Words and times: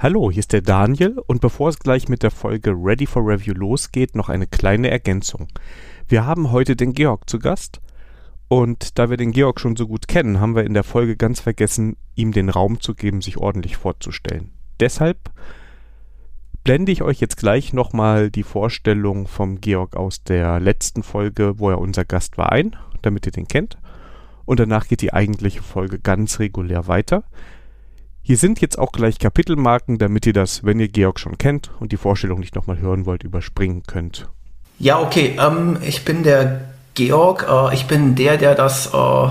Hallo, 0.00 0.30
hier 0.30 0.38
ist 0.38 0.52
der 0.52 0.62
Daniel 0.62 1.18
und 1.26 1.40
bevor 1.40 1.70
es 1.70 1.80
gleich 1.80 2.08
mit 2.08 2.22
der 2.22 2.30
Folge 2.30 2.70
Ready 2.70 3.04
for 3.04 3.26
Review 3.26 3.52
losgeht, 3.52 4.14
noch 4.14 4.28
eine 4.28 4.46
kleine 4.46 4.90
Ergänzung. 4.90 5.48
Wir 6.06 6.24
haben 6.24 6.52
heute 6.52 6.76
den 6.76 6.92
Georg 6.92 7.28
zu 7.28 7.40
Gast 7.40 7.80
und 8.46 8.96
da 8.96 9.10
wir 9.10 9.16
den 9.16 9.32
Georg 9.32 9.58
schon 9.58 9.74
so 9.74 9.88
gut 9.88 10.06
kennen, 10.06 10.38
haben 10.38 10.54
wir 10.54 10.62
in 10.62 10.74
der 10.74 10.84
Folge 10.84 11.16
ganz 11.16 11.40
vergessen, 11.40 11.96
ihm 12.14 12.30
den 12.30 12.48
Raum 12.48 12.80
zu 12.80 12.94
geben, 12.94 13.22
sich 13.22 13.38
ordentlich 13.38 13.76
vorzustellen. 13.76 14.52
Deshalb 14.78 15.32
blende 16.62 16.92
ich 16.92 17.02
euch 17.02 17.18
jetzt 17.18 17.36
gleich 17.36 17.72
nochmal 17.72 18.30
die 18.30 18.44
Vorstellung 18.44 19.26
vom 19.26 19.60
Georg 19.60 19.96
aus 19.96 20.22
der 20.22 20.60
letzten 20.60 21.02
Folge, 21.02 21.58
wo 21.58 21.70
er 21.70 21.80
unser 21.80 22.04
Gast 22.04 22.38
war, 22.38 22.52
ein, 22.52 22.76
damit 23.02 23.26
ihr 23.26 23.32
den 23.32 23.48
kennt. 23.48 23.78
Und 24.44 24.60
danach 24.60 24.86
geht 24.86 25.00
die 25.00 25.12
eigentliche 25.12 25.64
Folge 25.64 25.98
ganz 25.98 26.38
regulär 26.38 26.86
weiter. 26.86 27.24
Hier 28.28 28.36
sind 28.36 28.60
jetzt 28.60 28.78
auch 28.78 28.92
gleich 28.92 29.18
Kapitelmarken, 29.18 29.96
damit 29.96 30.26
ihr 30.26 30.34
das, 30.34 30.62
wenn 30.62 30.78
ihr 30.78 30.88
Georg 30.88 31.18
schon 31.18 31.38
kennt 31.38 31.70
und 31.80 31.92
die 31.92 31.96
Vorstellung 31.96 32.40
nicht 32.40 32.54
nochmal 32.54 32.78
hören 32.78 33.06
wollt, 33.06 33.22
überspringen 33.22 33.84
könnt. 33.86 34.28
Ja, 34.78 35.00
okay. 35.00 35.38
Ähm, 35.40 35.78
ich 35.80 36.04
bin 36.04 36.24
der 36.24 36.60
Georg. 36.92 37.46
Äh, 37.48 37.74
ich 37.74 37.86
bin 37.86 38.16
der, 38.16 38.36
der 38.36 38.54
das 38.54 38.92
äh, 38.92 39.28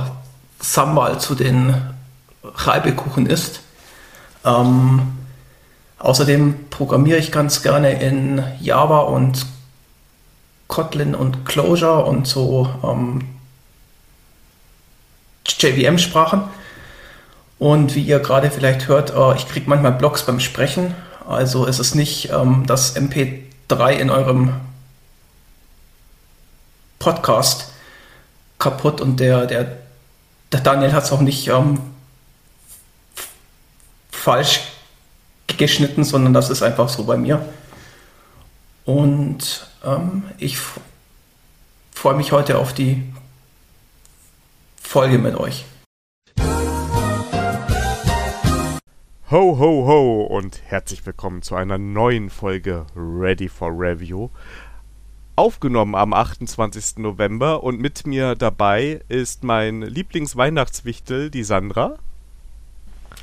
Sambal 0.60 1.20
zu 1.20 1.36
den 1.36 1.76
Reibekuchen 2.44 3.28
isst. 3.28 3.62
Ähm, 4.44 5.02
außerdem 6.00 6.56
programmiere 6.72 7.20
ich 7.20 7.32
ganz 7.32 7.62
gerne 7.62 8.02
in 8.02 8.42
Java 8.60 9.02
und 9.02 9.46
Kotlin 10.68 11.14
und 11.14 11.46
Clojure 11.46 12.04
und 12.04 12.26
so 12.26 12.68
ähm, 12.84 13.22
JVM-Sprachen. 15.46 16.46
Und 17.60 17.96
wie 17.96 18.04
ihr 18.04 18.20
gerade 18.20 18.52
vielleicht 18.52 18.88
hört, 18.88 19.12
äh, 19.12 19.36
ich 19.36 19.48
kriege 19.48 19.70
manchmal 19.70 19.94
Blogs 19.94 20.24
beim 20.24 20.40
Sprechen. 20.40 20.94
Also 21.28 21.66
ist 21.66 21.80
es 21.80 21.96
nicht 21.96 22.30
ähm, 22.32 22.66
das 22.68 22.96
MP3 22.96 23.92
in 23.94 24.10
eurem 24.10 24.54
Podcast 27.00 27.72
kaputt 28.60 29.02
und 29.02 29.20
der, 29.20 29.46
der, 29.46 29.78
der 30.52 30.60
Daniel 30.62 30.94
hat 30.94 31.04
es 31.04 31.12
auch 31.12 31.22
nicht 31.22 31.48
ähm, 31.48 31.80
falsch 34.12 34.62
geschnitten, 35.58 36.04
sondern 36.04 36.34
das 36.34 36.50
ist 36.50 36.62
einfach 36.62 36.90
so 36.90 37.04
bei 37.04 37.18
mir. 37.18 37.46
Und 38.86 39.68
ähm, 39.84 40.24
ich 40.38 40.58
freue 41.94 42.16
mich 42.16 42.32
heute 42.32 42.58
auf 42.58 42.74
die 42.74 43.04
Folge 44.82 45.18
mit 45.18 45.36
euch. 45.36 45.66
Ho, 49.30 49.60
ho, 49.60 49.86
ho 49.86 50.22
und 50.24 50.62
herzlich 50.68 51.06
willkommen 51.06 51.42
zu 51.42 51.56
einer 51.56 51.78
neuen 51.78 52.30
Folge 52.30 52.86
Ready 52.96 53.50
for 53.50 53.72
Review. 53.78 54.30
Aufgenommen 55.36 55.96
am 55.96 56.14
28. 56.14 57.00
November 57.00 57.62
und 57.62 57.78
mit 57.78 58.08
mir 58.08 58.36
dabei 58.36 59.02
ist 59.10 59.44
mein 59.44 59.82
Lieblingsweihnachtswichtel, 59.82 61.30
die 61.30 61.44
Sandra. 61.44 61.98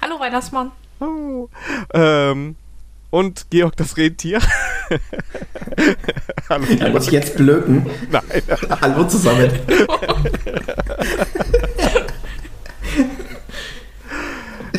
Hallo 0.02 0.20
Weihnachtsmann. 0.20 0.72
Oh, 1.00 1.48
ähm, 1.94 2.56
und 3.08 3.46
Georg 3.48 3.74
das 3.76 3.96
Rentier. 3.96 4.40
Hallo, 6.50 6.66
ja, 6.66 6.90
muss 6.90 7.06
ich 7.06 7.12
jetzt 7.12 7.34
blöken? 7.38 7.86
Nein. 8.10 8.42
Hallo 8.82 9.04
zusammen. 9.04 9.50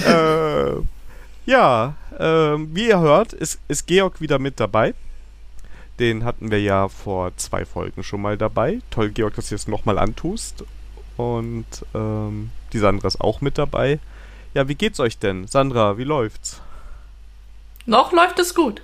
äh, 0.06 0.95
ja, 1.46 1.96
äh, 2.18 2.24
wie 2.58 2.88
ihr 2.88 3.00
hört, 3.00 3.34
ist, 3.34 3.60
ist 3.68 3.88
Georg 3.88 4.22
wieder 4.22 4.40
mit 4.40 4.60
dabei. 4.60 4.94
Den 6.00 6.26
hatten 6.26 6.52
wir 6.52 6.62
ja 6.62 6.90
vor 6.90 7.36
zwei 7.38 7.66
Folgen 7.66 8.04
schon 8.04 8.22
mal 8.22 8.38
dabei. 8.38 8.82
Toll, 8.90 9.12
Georg, 9.12 9.36
dass 9.36 9.50
du 9.50 9.56
es 9.56 9.68
nochmal 9.68 9.98
antust. 9.98 10.64
Und 11.16 11.66
ähm, 11.94 12.52
die 12.74 12.80
Sandra 12.80 13.08
ist 13.08 13.22
auch 13.22 13.40
mit 13.42 13.58
dabei. 13.58 14.00
Ja, 14.54 14.68
wie 14.68 14.76
geht's 14.76 15.00
euch 15.00 15.18
denn? 15.18 15.48
Sandra, 15.48 15.98
wie 15.98 16.04
läuft's? 16.04 16.62
Noch 17.86 18.12
läuft 18.12 18.40
es 18.40 18.54
gut. 18.54 18.82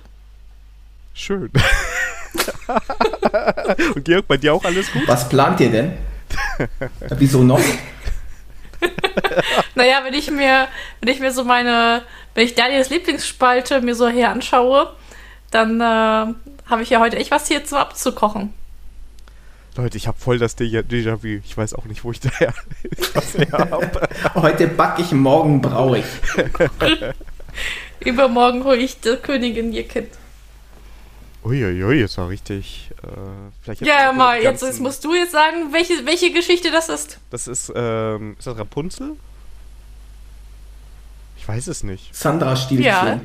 Schön. 1.12 1.50
Und 3.94 4.04
Georg, 4.04 4.26
bei 4.26 4.38
dir 4.38 4.54
auch 4.54 4.64
alles 4.64 4.90
gut? 4.92 5.06
Was 5.06 5.28
plant 5.28 5.60
ihr 5.60 5.70
denn? 5.70 5.92
Wieso 7.18 7.42
noch? 7.42 7.60
naja, 9.74 10.00
wenn 10.04 10.14
ich 10.14 10.30
mir, 10.30 10.68
wenn 11.00 11.08
ich 11.08 11.20
mir 11.20 11.32
so 11.32 11.44
meine, 11.44 12.02
wenn 12.34 12.44
ich 12.44 12.54
Daniels 12.54 12.90
Lieblingsspalte 12.90 13.80
mir 13.80 13.94
so 13.94 14.08
her 14.08 14.30
anschaue, 14.30 14.92
dann 15.50 15.80
äh, 15.80 15.84
habe 15.84 16.82
ich 16.82 16.90
ja 16.90 17.00
heute 17.00 17.16
echt 17.16 17.30
was 17.30 17.48
hier 17.48 17.64
zu 17.64 17.78
abzukochen. 17.78 18.52
Leute, 19.76 19.96
ich 19.96 20.06
habe 20.06 20.18
voll 20.18 20.38
das 20.38 20.56
Déjà-vu. 20.58 21.40
Ich 21.44 21.56
weiß 21.56 21.74
auch 21.74 21.86
nicht, 21.86 22.04
wo 22.04 22.10
ich 22.10 22.20
daher 22.20 22.52
was 23.14 23.34
her 23.34 23.68
habe. 23.70 24.08
Heute 24.34 24.68
backe 24.68 25.00
ich, 25.00 25.12
morgen 25.12 25.62
brauche 25.62 25.98
ich. 25.98 26.04
Übermorgen 28.00 28.64
hole 28.64 28.76
ich 28.76 29.00
die 29.00 29.16
Königin 29.16 29.72
ihr 29.72 29.88
Kind. 29.88 30.08
Uiuiui, 31.44 32.02
das 32.02 32.16
war 32.18 32.28
richtig. 32.28 32.90
Äh, 33.02 33.74
ja, 33.84 34.04
ja, 34.04 34.12
mal, 34.12 34.40
jetzt, 34.40 34.62
jetzt, 34.62 34.80
musst 34.80 35.04
du 35.04 35.12
jetzt 35.14 35.32
sagen, 35.32 35.72
welche, 35.72 36.06
welche 36.06 36.32
Geschichte 36.32 36.70
das 36.70 36.88
ist. 36.88 37.18
Das 37.30 37.48
ist, 37.48 37.72
ähm, 37.74 38.36
ist 38.38 38.46
das 38.46 38.56
Rapunzel? 38.56 39.16
Ich 41.36 41.48
weiß 41.48 41.66
es 41.66 41.82
nicht. 41.82 42.14
Sandra 42.14 42.54
Stielchen. 42.54 42.84
Ja. 42.84 43.20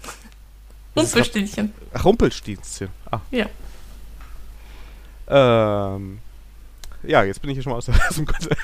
Rumpelstilzchen. 0.96 1.74
Ach, 1.92 2.04
Rumpelstilzchen. 2.04 2.88
Ah. 3.10 3.18
Ja. 3.32 3.46
Ähm. 5.28 6.20
Ja, 7.02 7.22
jetzt 7.24 7.40
bin 7.40 7.50
ich 7.50 7.56
hier 7.56 7.62
schon 7.62 7.72
mal 7.72 7.78
aus, 7.78 7.88
aus 8.08 8.16
dem 8.16 8.26
Konzept. 8.26 8.56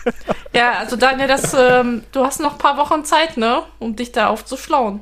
Ja, 0.53 0.79
also 0.79 0.97
Daniel, 0.97 1.29
das, 1.29 1.55
ähm, 1.55 2.03
du 2.13 2.25
hast 2.25 2.41
noch 2.41 2.53
ein 2.53 2.59
paar 2.59 2.77
Wochen 2.77 3.05
Zeit, 3.05 3.37
ne? 3.37 3.63
Um 3.79 3.97
dich 3.97 4.13
da 4.13 4.29
aufzuschlauen. 4.29 5.01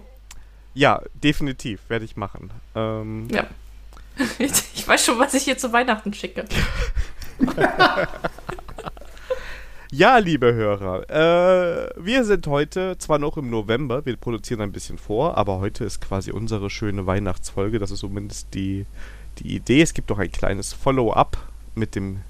Ja, 0.74 1.02
definitiv, 1.14 1.80
werde 1.88 2.04
ich 2.04 2.16
machen. 2.16 2.50
Ähm, 2.74 3.28
ja. 3.32 3.46
Ich 4.38 4.86
weiß 4.86 5.04
schon, 5.04 5.18
was 5.18 5.34
ich 5.34 5.44
hier 5.44 5.56
zu 5.56 5.72
Weihnachten 5.72 6.12
schicke. 6.12 6.44
ja, 9.90 10.18
liebe 10.18 10.52
Hörer, 10.52 11.08
äh, 11.08 11.90
wir 11.96 12.24
sind 12.24 12.46
heute 12.46 12.98
zwar 12.98 13.18
noch 13.18 13.36
im 13.38 13.48
November, 13.50 14.04
wir 14.04 14.16
produzieren 14.16 14.60
ein 14.60 14.72
bisschen 14.72 14.98
vor, 14.98 15.38
aber 15.38 15.60
heute 15.60 15.84
ist 15.84 16.00
quasi 16.00 16.32
unsere 16.32 16.68
schöne 16.68 17.06
Weihnachtsfolge. 17.06 17.78
Das 17.78 17.90
ist 17.90 18.00
zumindest 18.00 18.52
die, 18.52 18.84
die 19.38 19.54
Idee. 19.56 19.80
Es 19.80 19.94
gibt 19.94 20.12
auch 20.12 20.18
ein 20.18 20.32
kleines 20.32 20.72
Follow-up 20.74 21.38
mit 21.74 21.94
dem, 21.94 22.20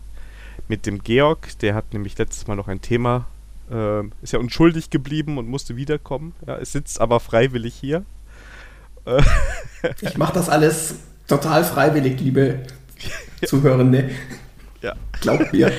mit 0.68 0.86
dem 0.86 1.02
Georg. 1.02 1.58
Der 1.58 1.74
hat 1.74 1.92
nämlich 1.92 2.16
letztes 2.16 2.46
Mal 2.46 2.54
noch 2.54 2.68
ein 2.68 2.80
Thema, 2.80 3.26
äh, 3.70 4.02
ist 4.22 4.32
ja 4.32 4.38
unschuldig 4.38 4.90
geblieben 4.90 5.38
und 5.38 5.48
musste 5.48 5.76
wiederkommen. 5.76 6.34
Ja, 6.46 6.56
es 6.56 6.72
sitzt 6.72 7.00
aber 7.00 7.18
freiwillig 7.18 7.74
hier. 7.74 8.04
Ich 10.00 10.16
mache 10.16 10.34
das 10.34 10.48
alles 10.48 10.94
total 11.26 11.64
freiwillig, 11.64 12.20
liebe 12.20 12.60
Zuhörende. 13.46 14.10
Ja. 14.82 14.94
Glaubt 15.20 15.52
mir. 15.52 15.72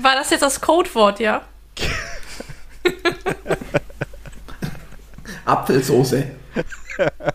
War 0.00 0.14
das 0.14 0.30
jetzt 0.30 0.42
das 0.42 0.60
Codewort, 0.60 1.20
ja? 1.20 1.42
Apfelsoße. 5.44 6.24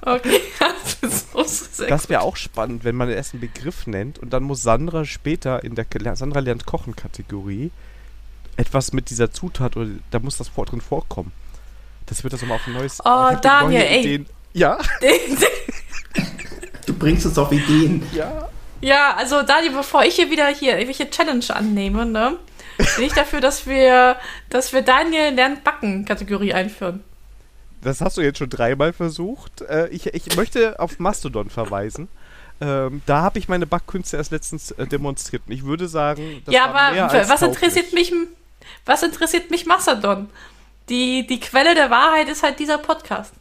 Okay, 0.02 0.42
Apfelsoße. 0.60 1.88
Das 1.88 2.10
wäre 2.10 2.22
auch 2.22 2.36
spannend, 2.36 2.84
wenn 2.84 2.96
man 2.96 3.10
erst 3.10 3.34
einen 3.34 3.42
Begriff 3.42 3.88
nennt 3.88 4.20
und 4.20 4.32
dann 4.32 4.44
muss 4.44 4.62
Sandra 4.62 5.06
später 5.06 5.64
in 5.64 5.76
der 5.76 5.86
Sandra 6.16 6.40
lernt 6.40 6.66
Kochen 6.66 6.96
Kategorie 6.96 7.72
etwas 8.56 8.94
mit 8.94 9.10
dieser 9.10 9.32
Zutat 9.32 9.78
oder 9.78 9.90
da 10.12 10.20
muss 10.20 10.38
das 10.38 10.48
vor 10.48 10.66
drin 10.66 10.82
vorkommen. 10.82 11.32
Das 12.06 12.24
wird 12.24 12.34
das 12.34 12.41
nochmal 12.41 12.58
auf 12.58 12.68
ein 12.68 12.74
neues. 12.74 13.00
Oh, 13.03 13.30
Daniel, 13.41 13.81
ey. 13.81 14.00
Ideen. 14.00 14.25
Ja. 14.54 14.78
du 16.86 16.94
bringst 16.94 17.25
uns 17.25 17.38
auf 17.38 17.51
Ideen. 17.51 18.07
Ja. 18.13 18.50
Ja, 18.81 19.16
also 19.16 19.44
Daniel, 19.44 19.72
bevor 19.72 20.04
ich 20.04 20.16
hier 20.16 20.30
wieder 20.30 20.48
hier 20.48 20.74
irgendwelche 20.74 21.10
Challenge 21.10 21.45
annehme, 21.50 22.06
ne, 22.06 22.38
bin 22.98 23.06
ich 23.06 23.13
dafür, 23.13 23.39
dass 23.39 23.66
wir, 23.66 24.18
dass 24.50 24.74
wir 24.74 24.81
Daniel 24.81 25.33
lernt 25.33 25.63
backen 25.63 26.04
Kategorie 26.04 26.54
einführen. 26.54 27.01
Das 27.81 28.01
hast 28.01 28.18
du 28.18 28.22
jetzt 28.22 28.39
schon 28.39 28.50
dreimal 28.50 28.92
versucht. 28.92 29.62
Äh, 29.62 29.88
ich, 29.88 30.07
ich 30.07 30.36
möchte 30.36 30.80
auf 30.80 31.00
Mastodon 31.00 31.50
verweisen. 31.50 32.10
Ähm, 32.62 33.01
da 33.06 33.22
habe 33.22 33.39
ich 33.39 33.48
meine 33.48 33.66
Backkünste 33.66 34.18
erst 34.18 34.31
letztens 34.31 34.72
äh, 34.72 34.86
demonstriert. 34.86 35.44
Und 35.48 35.54
ich 35.54 35.63
würde 35.63 35.88
sagen, 35.88 36.42
das 36.45 36.54
ja, 36.54 36.66
aber 36.66 37.30
was 37.30 37.42
interessiert 37.42 37.94
mich, 37.94 38.13
was 38.86 39.04
interessiert 39.04 39.50
mich 39.50 39.66
Mastodon? 39.66 40.30
Die, 40.89 41.25
die 41.27 41.39
Quelle 41.39 41.75
der 41.75 41.89
Wahrheit 41.89 42.30
ist 42.30 42.44
halt 42.44 42.59
dieser 42.59 42.77
Podcast. 42.77 43.33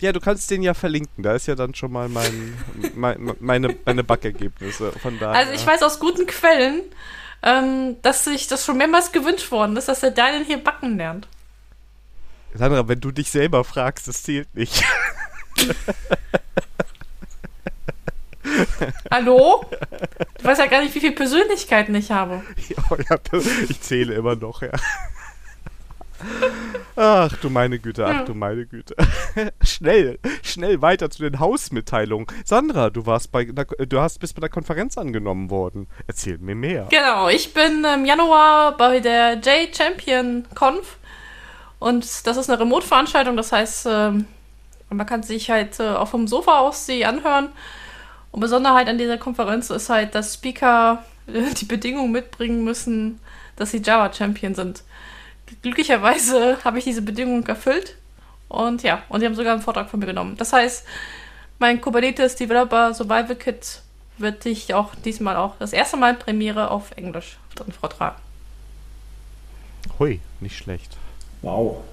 Ja, 0.00 0.12
du 0.12 0.20
kannst 0.20 0.50
den 0.50 0.62
ja 0.62 0.74
verlinken. 0.74 1.24
Da 1.24 1.34
ist 1.34 1.46
ja 1.46 1.54
dann 1.54 1.74
schon 1.74 1.90
mal 1.92 2.08
mein, 2.08 2.56
mein 2.94 3.34
meine, 3.40 3.76
meine 3.84 4.04
Backergebnisse. 4.04 4.92
Von 4.92 5.18
daher. 5.18 5.38
Also 5.38 5.52
ich 5.52 5.66
weiß 5.66 5.82
aus 5.82 5.98
guten 5.98 6.26
Quellen, 6.26 6.82
ähm, 7.42 7.96
dass 8.02 8.24
sich 8.24 8.46
das 8.46 8.64
schon 8.64 8.76
mehrmals 8.76 9.12
gewünscht 9.12 9.50
worden 9.50 9.76
ist, 9.76 9.88
dass 9.88 10.00
der 10.00 10.12
Daniel 10.12 10.44
hier 10.44 10.58
backen 10.58 10.96
lernt. 10.96 11.26
Sandra, 12.54 12.88
wenn 12.88 13.00
du 13.00 13.10
dich 13.10 13.30
selber 13.30 13.64
fragst, 13.64 14.08
das 14.08 14.22
zählt 14.22 14.54
nicht. 14.54 14.82
Hallo? 19.10 19.66
Du 20.38 20.44
weißt 20.44 20.60
ja 20.60 20.66
gar 20.66 20.82
nicht, 20.82 20.94
wie 20.94 21.00
viele 21.00 21.14
Persönlichkeiten 21.14 21.94
ich 21.94 22.10
habe. 22.10 22.42
Ja, 22.68 23.16
ich 23.68 23.80
zähle 23.80 24.14
immer 24.14 24.34
noch, 24.34 24.62
ja. 24.62 24.70
Ach 27.00 27.36
du 27.36 27.48
meine 27.48 27.78
Güte, 27.78 28.04
ach 28.04 28.24
du 28.24 28.34
meine 28.34 28.66
Güte. 28.66 28.96
schnell, 29.62 30.18
schnell 30.42 30.82
weiter 30.82 31.10
zu 31.10 31.22
den 31.22 31.38
Hausmitteilungen. 31.38 32.26
Sandra, 32.44 32.90
du 32.90 33.06
warst 33.06 33.30
bei 33.30 33.42
einer, 33.42 33.64
du 33.64 34.00
hast 34.00 34.18
bist 34.18 34.34
bei 34.34 34.40
der 34.40 34.48
Konferenz 34.48 34.98
angenommen 34.98 35.48
worden. 35.48 35.86
Erzähl 36.08 36.38
mir 36.38 36.56
mehr. 36.56 36.88
Genau, 36.90 37.28
ich 37.28 37.54
bin 37.54 37.84
im 37.84 38.04
Januar 38.04 38.76
bei 38.76 38.98
der 38.98 39.34
J 39.34 39.68
Champion 39.72 40.44
Conf 40.56 40.96
und 41.78 42.26
das 42.26 42.36
ist 42.36 42.50
eine 42.50 42.58
Remote-Veranstaltung, 42.58 43.36
das 43.36 43.52
heißt, 43.52 43.86
ähm, 43.88 44.24
man 44.90 45.06
kann 45.06 45.22
sich 45.22 45.50
halt 45.50 45.78
äh, 45.78 45.90
auch 45.90 46.08
vom 46.08 46.26
Sofa 46.26 46.58
aus 46.58 46.84
sie 46.84 47.04
anhören. 47.04 47.50
Und 48.32 48.40
Besonderheit 48.40 48.88
an 48.88 48.98
dieser 48.98 49.18
Konferenz 49.18 49.70
ist 49.70 49.88
halt, 49.88 50.16
dass 50.16 50.34
Speaker 50.34 51.04
die 51.28 51.64
Bedingungen 51.64 52.10
mitbringen 52.10 52.64
müssen, 52.64 53.20
dass 53.54 53.70
sie 53.70 53.82
Java 53.82 54.12
Champion 54.12 54.56
sind 54.56 54.82
glücklicherweise 55.62 56.58
habe 56.64 56.78
ich 56.78 56.84
diese 56.84 57.02
Bedingung 57.02 57.46
erfüllt. 57.46 57.96
Und 58.48 58.82
ja, 58.82 59.02
und 59.08 59.20
sie 59.20 59.26
haben 59.26 59.34
sogar 59.34 59.52
einen 59.52 59.62
Vortrag 59.62 59.90
von 59.90 60.00
mir 60.00 60.06
genommen. 60.06 60.36
Das 60.36 60.52
heißt, 60.52 60.84
mein 61.58 61.80
Kubernetes 61.80 62.36
Developer 62.36 62.94
Survival 62.94 63.36
Kit 63.36 63.82
wird 64.16 64.46
ich 64.46 64.74
auch 64.74 64.94
diesmal 64.94 65.36
auch 65.36 65.56
das 65.58 65.72
erste 65.72 65.96
Mal 65.96 66.14
Premiere 66.14 66.70
auf 66.70 66.92
Englisch 66.96 67.38
drin 67.54 67.72
vortragen. 67.72 68.16
Hui, 69.98 70.20
nicht 70.40 70.56
schlecht. 70.56 70.96
Wow. 71.42 71.84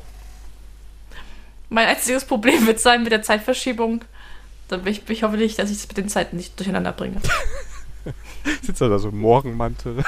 Mein 1.69 1.88
einziges 1.88 2.25
Problem 2.25 2.68
wird 2.68 2.80
sein 2.80 3.04
mit 3.04 3.12
der 3.12 3.22
Zeitverschiebung. 3.22 4.06
Da 4.68 4.78
bin 4.78 4.94
ich, 4.94 5.08
ich 5.10 5.24
hoffe 5.24 5.38
nicht, 5.38 5.60
dass 5.60 5.69
ich 5.69 5.78
es 5.78 5.88
mit 5.88 5.98
den 5.98 6.10
Zeiten 6.10 6.38
nicht 6.38 6.58
durcheinander 6.60 6.92
bringe. 6.92 7.22
Sitzt 8.62 8.81
da 8.81 8.98
so 9.00 9.12
Morgenmantel? 9.12 10.04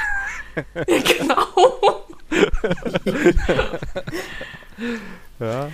ja, 0.75 0.83
genau. 0.83 2.05
ja. 5.39 5.71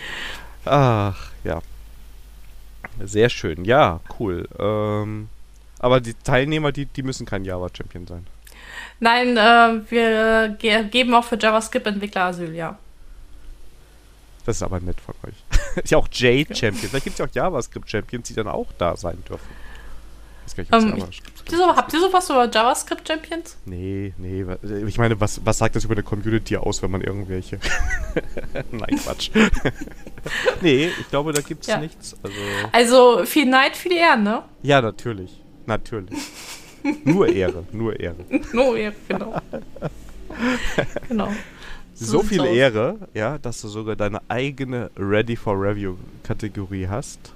Ach, 0.65 1.31
ja. 1.44 1.61
Sehr 3.03 3.29
schön. 3.29 3.65
Ja, 3.65 4.00
cool. 4.19 4.47
Ähm, 4.59 5.29
aber 5.79 6.00
die 6.00 6.13
Teilnehmer, 6.13 6.71
die, 6.71 6.85
die 6.85 7.03
müssen 7.03 7.25
kein 7.25 7.44
Java-Champion 7.44 8.07
sein. 8.07 8.27
Nein, 9.00 9.35
äh, 9.35 9.91
wir 9.91 10.55
ge 10.59 10.85
geben 10.85 11.13
auch 11.13 11.25
für 11.25 11.38
JavaScript-Entwickler 11.38 12.25
Asyl, 12.25 12.55
ja. 12.55 12.77
Das 14.45 14.57
ist 14.57 14.63
aber 14.63 14.79
nett 14.79 15.00
von 15.01 15.15
euch. 15.23 15.35
ist 15.83 15.91
ja 15.91 15.97
auch 15.97 16.07
J-Champion. 16.07 16.89
Vielleicht 16.89 17.05
gibt 17.05 17.13
es 17.13 17.19
ja 17.19 17.25
auch 17.25 17.33
JavaScript-Champions, 17.33 18.27
die 18.27 18.33
dann 18.33 18.47
auch 18.47 18.67
da 18.77 18.95
sein 18.95 19.21
dürfen. 19.27 19.62
Weiß 20.43 20.55
gar 20.55 20.79
nicht, 20.79 20.93
um, 20.93 21.09
ich, 21.09 21.21
habt, 21.21 21.51
ihr 21.51 21.57
so, 21.57 21.75
habt 21.75 21.93
ihr 21.93 21.99
sowas 22.01 22.29
über 22.29 22.49
JavaScript 22.49 23.07
Champions? 23.07 23.57
Nee, 23.65 24.13
nee. 24.17 24.45
Ich 24.85 24.97
meine, 24.97 25.19
was, 25.19 25.39
was 25.45 25.57
sagt 25.57 25.75
das 25.75 25.85
über 25.85 25.93
eine 25.93 26.03
Community 26.03 26.57
aus, 26.57 26.81
wenn 26.81 26.91
man 26.91 27.01
irgendwelche. 27.01 27.59
Nein, 28.71 28.99
Quatsch. 29.03 29.31
nee, 30.61 30.91
ich 30.99 31.09
glaube, 31.09 31.31
da 31.31 31.41
gibt 31.41 31.61
es 31.61 31.67
ja. 31.67 31.77
nichts. 31.77 32.15
Also, 32.21 32.37
also 32.71 33.25
viel 33.25 33.45
Neid, 33.45 33.77
viel 33.77 33.93
Ehre, 33.93 34.17
ne? 34.17 34.43
Ja, 34.63 34.81
natürlich. 34.81 35.41
Natürlich. 35.65 36.19
nur 37.05 37.27
Ehre, 37.29 37.63
nur 37.71 37.97
Ehre. 37.97 38.25
nur 38.53 38.77
Ehre, 38.77 38.95
genau. 39.07 39.41
genau. 41.07 41.31
So, 41.93 42.05
so 42.05 42.23
viel. 42.23 42.43
Ehre, 42.43 42.97
ja, 43.13 43.37
dass 43.37 43.61
du 43.61 43.69
sogar 43.69 43.95
deine 43.95 44.21
eigene 44.27 44.91
Ready 44.97 45.37
for 45.37 45.55
Review 45.55 45.95
Kategorie 46.23 46.87
hast 46.87 47.33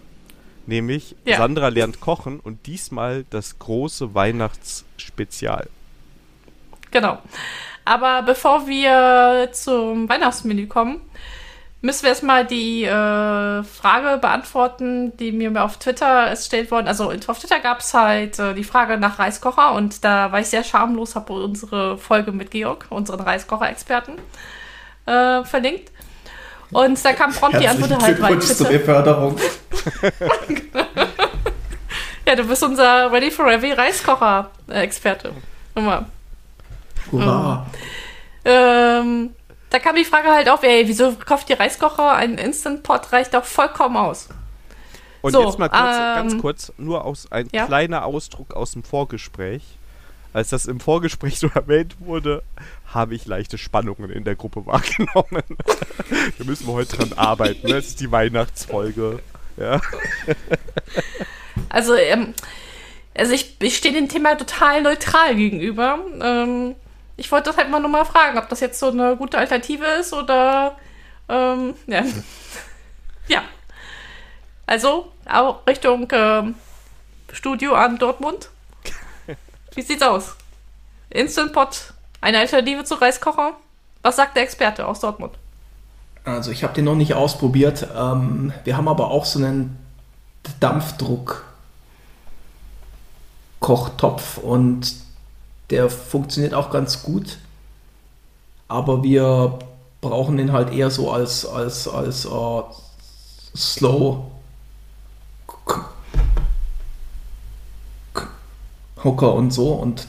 nämlich 0.67 1.15
ja. 1.25 1.37
Sandra 1.37 1.69
lernt 1.69 1.99
kochen 2.01 2.39
und 2.39 2.65
diesmal 2.67 3.25
das 3.29 3.59
große 3.59 4.13
Weihnachtsspezial. 4.13 5.67
Genau. 6.91 7.19
Aber 7.85 8.21
bevor 8.23 8.67
wir 8.67 9.49
zum 9.53 10.09
Weihnachtsmenü 10.09 10.67
kommen, 10.67 11.01
müssen 11.81 12.03
wir 12.03 12.09
erstmal 12.09 12.45
die 12.45 12.83
äh, 12.83 13.63
Frage 13.63 14.17
beantworten, 14.19 15.15
die 15.17 15.31
mir 15.31 15.63
auf 15.63 15.77
Twitter 15.77 16.29
gestellt 16.31 16.71
worden. 16.71 16.87
Also 16.87 17.11
auf 17.11 17.39
Twitter 17.39 17.59
gab 17.59 17.79
es 17.79 17.93
halt 17.93 18.39
äh, 18.39 18.53
die 18.53 18.63
Frage 18.63 18.97
nach 18.97 19.19
Reiskocher 19.19 19.73
und 19.73 20.03
da 20.03 20.31
war 20.31 20.39
ich 20.39 20.47
sehr 20.47 20.63
schamlos, 20.63 21.15
habe 21.15 21.33
unsere 21.33 21.97
Folge 21.97 22.31
mit 22.31 22.51
Georg, 22.51 22.87
unseren 22.89 23.21
Reiskocher-Experten, 23.21 24.13
äh, 25.05 25.43
verlinkt. 25.43 25.91
Und 26.71 27.03
da 27.05 27.13
kam 27.13 27.31
prompt 27.31 27.61
die 27.61 27.67
Antwort 27.67 28.01
halt 28.01 28.21
rein. 28.21 28.41
zur 28.41 28.67
Beförderung. 28.67 29.37
Ja, 32.25 32.35
du 32.35 32.43
bist 32.45 32.63
unser 32.63 33.11
Ready 33.11 33.31
for 33.31 33.49
Heavy 33.49 33.71
Reiskocher-Experte. 33.71 35.33
Nochmal. 35.75 36.05
Hurra. 37.11 37.67
Ähm, 38.45 39.31
da 39.69 39.79
kam 39.79 39.95
die 39.95 40.05
Frage 40.05 40.29
halt 40.29 40.49
auf, 40.49 40.63
ey, 40.63 40.87
wieso 40.87 41.13
kauft 41.13 41.49
ihr 41.49 41.59
Reiskocher? 41.59 42.13
Ein 42.13 42.37
Instant 42.37 42.83
Pot 42.83 43.11
reicht 43.11 43.33
doch 43.33 43.43
vollkommen 43.43 43.97
aus. 43.97 44.29
Und 45.21 45.33
so, 45.33 45.43
jetzt 45.43 45.59
mal 45.59 45.69
kurz, 45.69 45.81
ähm, 45.81 46.15
ganz 46.15 46.37
kurz, 46.37 46.73
nur 46.77 47.03
aus 47.03 47.31
ein 47.31 47.49
ja? 47.51 47.65
kleiner 47.65 48.05
Ausdruck 48.05 48.53
aus 48.53 48.71
dem 48.71 48.83
Vorgespräch. 48.83 49.63
Als 50.33 50.49
das 50.49 50.67
im 50.67 50.79
Vorgespräch 50.79 51.39
so 51.39 51.49
erwähnt 51.53 51.97
wurde, 51.99 52.43
habe 52.93 53.15
ich 53.15 53.25
leichte 53.25 53.57
Spannungen 53.57 54.09
in 54.09 54.23
der 54.23 54.35
Gruppe 54.35 54.65
wahrgenommen. 54.65 55.43
da 56.37 56.43
müssen 56.43 56.67
wir 56.67 56.73
heute 56.73 56.95
dran 56.95 57.13
arbeiten. 57.13 57.67
Ne? 57.67 57.73
Das 57.73 57.87
ist 57.87 57.99
die 57.99 58.11
Weihnachtsfolge. 58.11 59.19
Ja. 59.57 59.81
Also, 61.69 61.95
ähm, 61.95 62.33
also 63.15 63.33
ich, 63.33 63.57
ich 63.61 63.77
stehe 63.77 63.93
dem 63.93 64.07
Thema 64.07 64.35
total 64.35 64.81
neutral 64.81 65.35
gegenüber. 65.35 65.99
Ähm, 66.21 66.75
ich 67.17 67.31
wollte 67.31 67.49
das 67.49 67.57
halt 67.57 67.69
mal 67.69 67.79
nur 67.79 67.89
mal 67.89 68.05
fragen, 68.05 68.37
ob 68.37 68.47
das 68.49 68.59
jetzt 68.59 68.79
so 68.79 68.89
eine 68.89 69.17
gute 69.17 69.37
Alternative 69.37 69.85
ist 69.85 70.13
oder 70.13 70.77
ähm, 71.27 71.75
ja. 71.87 72.03
ja. 73.27 73.43
Also, 74.65 75.11
auch 75.27 75.65
Richtung 75.65 76.07
ähm, 76.11 76.55
Studio 77.31 77.73
an 77.73 77.97
Dortmund. 77.97 78.49
Wie 79.73 79.81
sieht's 79.81 80.03
aus? 80.03 80.35
Instant 81.09 81.53
Pot, 81.53 81.93
eine 82.21 82.39
Alternative 82.39 82.83
zu 82.83 82.95
Reiskocher? 82.95 83.57
Was 84.01 84.15
sagt 84.15 84.35
der 84.35 84.43
Experte 84.43 84.85
aus 84.85 84.99
Dortmund? 84.99 85.33
Also 86.27 86.51
ich 86.51 86.63
habe 86.63 86.73
den 86.73 86.83
noch 86.83 86.95
nicht 86.95 87.13
ausprobiert. 87.13 87.87
Ähm, 87.95 88.51
wir 88.65 88.75
haben 88.75 88.89
aber 88.89 89.11
auch 89.11 89.23
so 89.23 89.39
einen 89.39 89.77
Dampfdruck 90.59 91.45
Kochtopf 93.61 94.37
und 94.37 94.93
der 95.69 95.89
funktioniert 95.89 96.53
auch 96.53 96.69
ganz 96.69 97.01
gut. 97.01 97.37
Aber 98.67 99.03
wir 99.03 99.57
brauchen 100.01 100.35
den 100.35 100.51
halt 100.51 100.73
eher 100.73 100.91
so 100.91 101.11
als, 101.11 101.45
als, 101.45 101.87
als 101.87 102.25
uh, 102.25 102.63
Slow 103.55 104.25
Hocker 109.01 109.33
und 109.33 109.51
so. 109.51 109.71
Und 109.71 110.07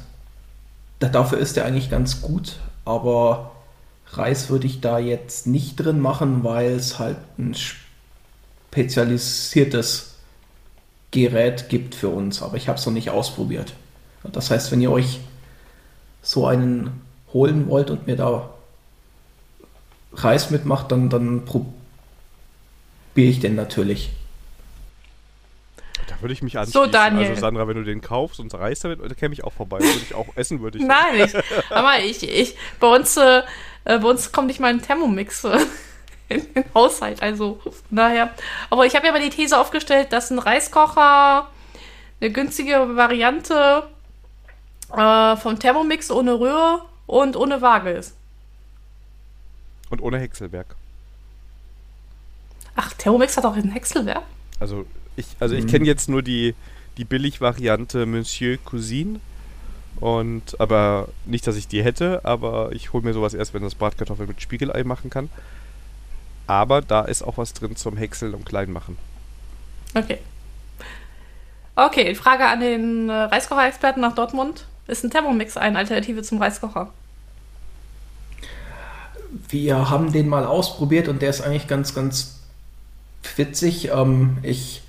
dafür 0.98 1.38
ist 1.38 1.56
er 1.56 1.64
eigentlich 1.64 1.90
ganz 1.90 2.20
gut. 2.22 2.58
Aber 2.84 3.52
Reis 4.12 4.48
würde 4.48 4.66
ich 4.66 4.80
da 4.80 4.98
jetzt 4.98 5.46
nicht 5.46 5.76
drin 5.76 6.00
machen, 6.00 6.42
weil 6.44 6.72
es 6.72 6.98
halt 6.98 7.18
ein 7.38 7.54
spezialisiertes 8.70 10.16
Gerät 11.10 11.68
gibt 11.68 11.94
für 11.94 12.08
uns. 12.08 12.42
Aber 12.42 12.56
ich 12.56 12.68
habe 12.68 12.78
es 12.78 12.86
noch 12.86 12.92
nicht 12.92 13.10
ausprobiert. 13.10 13.74
Das 14.24 14.50
heißt, 14.50 14.72
wenn 14.72 14.80
ihr 14.80 14.90
euch 14.90 15.20
so 16.22 16.46
einen 16.46 17.02
holen 17.32 17.68
wollt 17.68 17.90
und 17.90 18.06
mir 18.06 18.16
da 18.16 18.50
Reis 20.12 20.50
mitmacht, 20.50 20.90
dann, 20.90 21.08
dann 21.10 21.44
probiere 21.44 21.70
ich 23.14 23.40
den 23.40 23.54
natürlich. 23.54 24.10
Da 26.08 26.20
würde 26.20 26.32
ich 26.32 26.42
mich 26.42 26.58
anschließen. 26.58 26.84
So, 26.84 26.90
Daniel. 26.90 27.28
Also 27.28 27.40
Sandra, 27.40 27.68
wenn 27.68 27.76
du 27.76 27.84
den 27.84 28.00
kaufst 28.00 28.40
und 28.40 28.52
Reis 28.54 28.80
damit, 28.80 29.00
dann 29.00 29.14
käme 29.16 29.34
ich 29.34 29.44
auch 29.44 29.52
vorbei. 29.52 29.78
Würde 29.78 30.00
ich 30.02 30.14
auch 30.14 30.28
essen, 30.36 30.60
würde 30.60 30.78
ich. 30.78 30.84
Nein, 30.84 31.26
ich, 31.26 31.34
aber 31.70 31.98
ich, 32.00 32.22
ich, 32.22 32.56
bei 32.80 32.86
uns, 32.88 33.16
äh, 33.16 33.42
bei 33.84 34.08
uns 34.08 34.32
kommt 34.32 34.48
nicht 34.48 34.60
mal 34.60 34.68
ein 34.68 34.82
Thermomix 34.82 35.44
äh, 35.44 35.58
in 36.28 36.52
den 36.54 36.64
Haushalt, 36.74 37.22
also 37.22 37.60
naja. 37.90 38.30
Aber 38.70 38.86
ich 38.86 38.94
habe 38.94 39.06
ja 39.06 39.12
mal 39.12 39.22
die 39.22 39.30
These 39.30 39.58
aufgestellt, 39.58 40.12
dass 40.12 40.30
ein 40.30 40.38
Reiskocher 40.38 41.48
eine 42.20 42.30
günstige 42.30 42.96
Variante 42.96 43.84
äh, 44.92 45.36
vom 45.36 45.58
Thermomix 45.58 46.10
ohne 46.10 46.38
Röhre 46.38 46.82
und 47.06 47.36
ohne 47.36 47.60
Waage 47.62 47.90
ist. 47.90 48.14
Und 49.90 50.02
ohne 50.02 50.18
Häckselwerk. 50.18 50.76
Ach, 52.76 52.92
Thermomix 52.92 53.36
hat 53.36 53.44
auch 53.44 53.56
ein 53.56 53.70
Häckselwerk? 53.70 54.22
Also 54.60 54.86
ich, 55.16 55.26
also 55.40 55.54
ich 55.54 55.64
mhm. 55.64 55.68
kenne 55.68 55.86
jetzt 55.86 56.08
nur 56.08 56.22
die, 56.22 56.54
die 56.96 57.04
Billig-Variante 57.04 58.06
Monsieur 58.06 58.58
Cousine. 58.64 59.20
Und, 60.00 60.60
aber 60.60 61.08
nicht, 61.26 61.46
dass 61.46 61.56
ich 61.56 61.68
die 61.68 61.82
hätte, 61.82 62.24
aber 62.24 62.70
ich 62.72 62.92
hole 62.92 63.04
mir 63.04 63.12
sowas 63.12 63.34
erst, 63.34 63.54
wenn 63.54 63.62
das 63.62 63.74
Bratkartoffel 63.74 64.26
mit 64.26 64.40
Spiegelei 64.40 64.84
machen 64.84 65.10
kann. 65.10 65.28
Aber 66.46 66.80
da 66.80 67.02
ist 67.02 67.22
auch 67.22 67.36
was 67.36 67.52
drin 67.52 67.76
zum 67.76 67.96
Häckseln 67.96 68.34
und 68.34 68.46
Kleinmachen. 68.46 68.96
Okay. 69.94 70.18
Okay, 71.76 72.14
Frage 72.14 72.46
an 72.46 72.60
den 72.60 73.08
äh, 73.08 73.12
Reiskocher-Experten 73.12 74.00
nach 74.00 74.14
Dortmund. 74.14 74.66
Ist 74.86 75.04
ein 75.04 75.10
Thermomix 75.10 75.56
eine 75.56 75.78
Alternative 75.78 76.22
zum 76.22 76.38
Reiskocher? 76.38 76.92
Wir 79.48 79.90
haben 79.90 80.12
den 80.12 80.28
mal 80.28 80.44
ausprobiert 80.44 81.08
und 81.08 81.20
der 81.20 81.30
ist 81.30 81.42
eigentlich 81.42 81.68
ganz, 81.68 81.94
ganz 81.94 82.40
witzig. 83.36 83.90
Ähm, 83.92 84.38
ich 84.42 84.82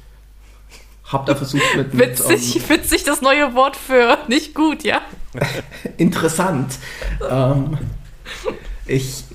habe 1.09 1.25
da 1.25 1.35
versucht 1.35 1.75
mit... 1.75 1.93
mit 1.93 2.19
witzig, 2.19 2.55
ähm, 2.55 2.69
witzig, 2.69 3.03
das 3.03 3.21
neue 3.21 3.53
Wort 3.55 3.75
für 3.75 4.17
nicht 4.27 4.55
gut, 4.55 4.83
ja? 4.83 5.01
interessant. 5.97 6.77
ähm, 7.29 7.77
ich 8.85 9.25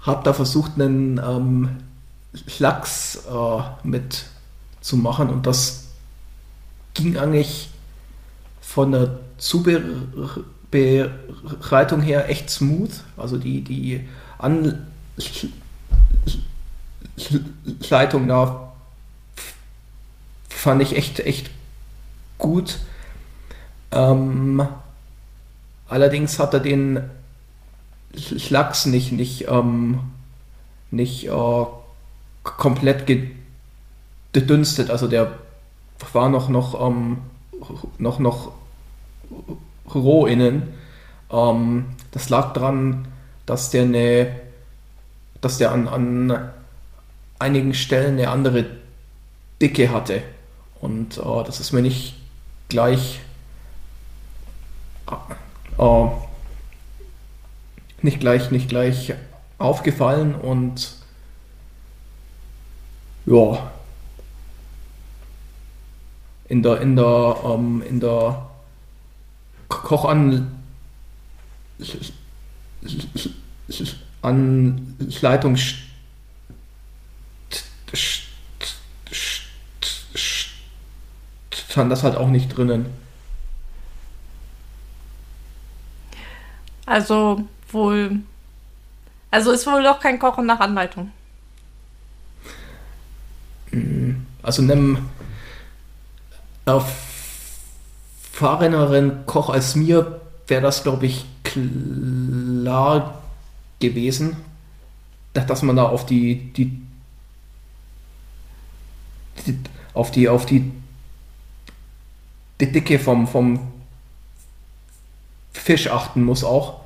habe 0.00 0.24
da 0.24 0.32
versucht, 0.32 0.72
einen 0.76 1.18
ähm, 1.18 1.76
Lachs 2.58 3.26
äh, 3.26 3.60
mit 3.82 4.24
zu 4.80 4.96
machen 4.96 5.28
und 5.30 5.46
das 5.46 5.88
ging 6.94 7.18
eigentlich 7.18 7.68
von 8.60 8.92
der 8.92 9.18
Zubereitung 9.38 12.00
her 12.00 12.28
echt 12.28 12.50
smooth. 12.50 12.90
Also 13.16 13.38
die, 13.38 13.62
die 13.62 14.06
Anleitung 14.38 14.82
da 18.28 18.67
fand 20.58 20.82
ich 20.82 20.96
echt, 20.96 21.20
echt 21.20 21.50
gut. 22.36 22.78
Ähm, 23.92 24.66
allerdings 25.88 26.38
hat 26.38 26.52
er 26.52 26.60
den 26.60 27.00
Lachs 28.50 28.86
nicht, 28.86 29.12
nicht, 29.12 29.48
ähm, 29.48 30.00
nicht 30.90 31.28
äh, 31.28 31.66
komplett 32.42 33.06
gedünstet. 34.32 34.90
Also 34.90 35.06
der 35.06 35.38
war 36.12 36.28
noch, 36.28 36.48
noch, 36.48 36.86
ähm, 36.86 37.18
noch, 37.98 38.18
noch 38.18 38.52
roh 39.94 40.26
innen. 40.26 40.74
Ähm, 41.30 41.86
das 42.10 42.30
lag 42.30 42.52
daran, 42.52 43.06
dass 43.46 43.70
der 43.70 43.82
eine, 43.84 44.40
dass 45.40 45.58
der 45.58 45.70
an, 45.70 45.86
an 45.86 46.50
einigen 47.38 47.74
Stellen 47.74 48.18
eine 48.18 48.30
andere 48.30 48.66
Dicke 49.60 49.90
hatte. 49.90 50.22
Und 50.80 51.18
äh, 51.18 51.44
das 51.44 51.60
ist 51.60 51.72
mir 51.72 51.82
nicht 51.82 52.14
gleich 52.68 53.20
äh, 55.78 56.06
nicht 58.02 58.20
gleich, 58.20 58.50
nicht 58.50 58.68
gleich 58.68 59.14
aufgefallen 59.58 60.34
und 60.34 60.94
ja, 63.26 63.70
in 66.48 66.62
der, 66.62 66.80
in 66.80 66.96
der, 66.96 67.36
ähm, 67.44 67.82
in 67.82 68.00
der 68.00 68.48
Kochanleitung 69.68 70.46
stand 81.78 81.92
das 81.92 82.02
halt 82.02 82.16
auch 82.16 82.26
nicht 82.26 82.48
drinnen. 82.56 82.86
Also 86.86 87.44
wohl. 87.70 88.18
Also 89.30 89.52
ist 89.52 89.64
wohl 89.68 89.84
doch 89.84 90.00
kein 90.00 90.18
Kochen 90.18 90.44
nach 90.46 90.58
Anleitung. 90.58 91.12
Also 94.42 94.62
einem 94.62 95.08
erfahreneren 98.34 99.24
Koch 99.26 99.50
als 99.50 99.76
mir 99.76 100.20
wäre 100.48 100.62
das, 100.62 100.82
glaube 100.82 101.06
ich, 101.06 101.26
klar 101.44 103.22
gewesen, 103.78 104.36
dass 105.32 105.62
man 105.62 105.76
da 105.76 105.84
auf 105.84 106.06
die, 106.06 106.52
die, 106.54 106.82
die 109.46 109.60
auf 109.94 110.10
die 110.10 110.28
auf 110.28 110.44
die, 110.44 110.72
die 112.60 112.72
Dicke 112.72 112.98
vom, 112.98 113.26
vom 113.26 113.72
Fisch 115.52 115.88
achten 115.90 116.24
muss 116.24 116.44
auch. 116.44 116.80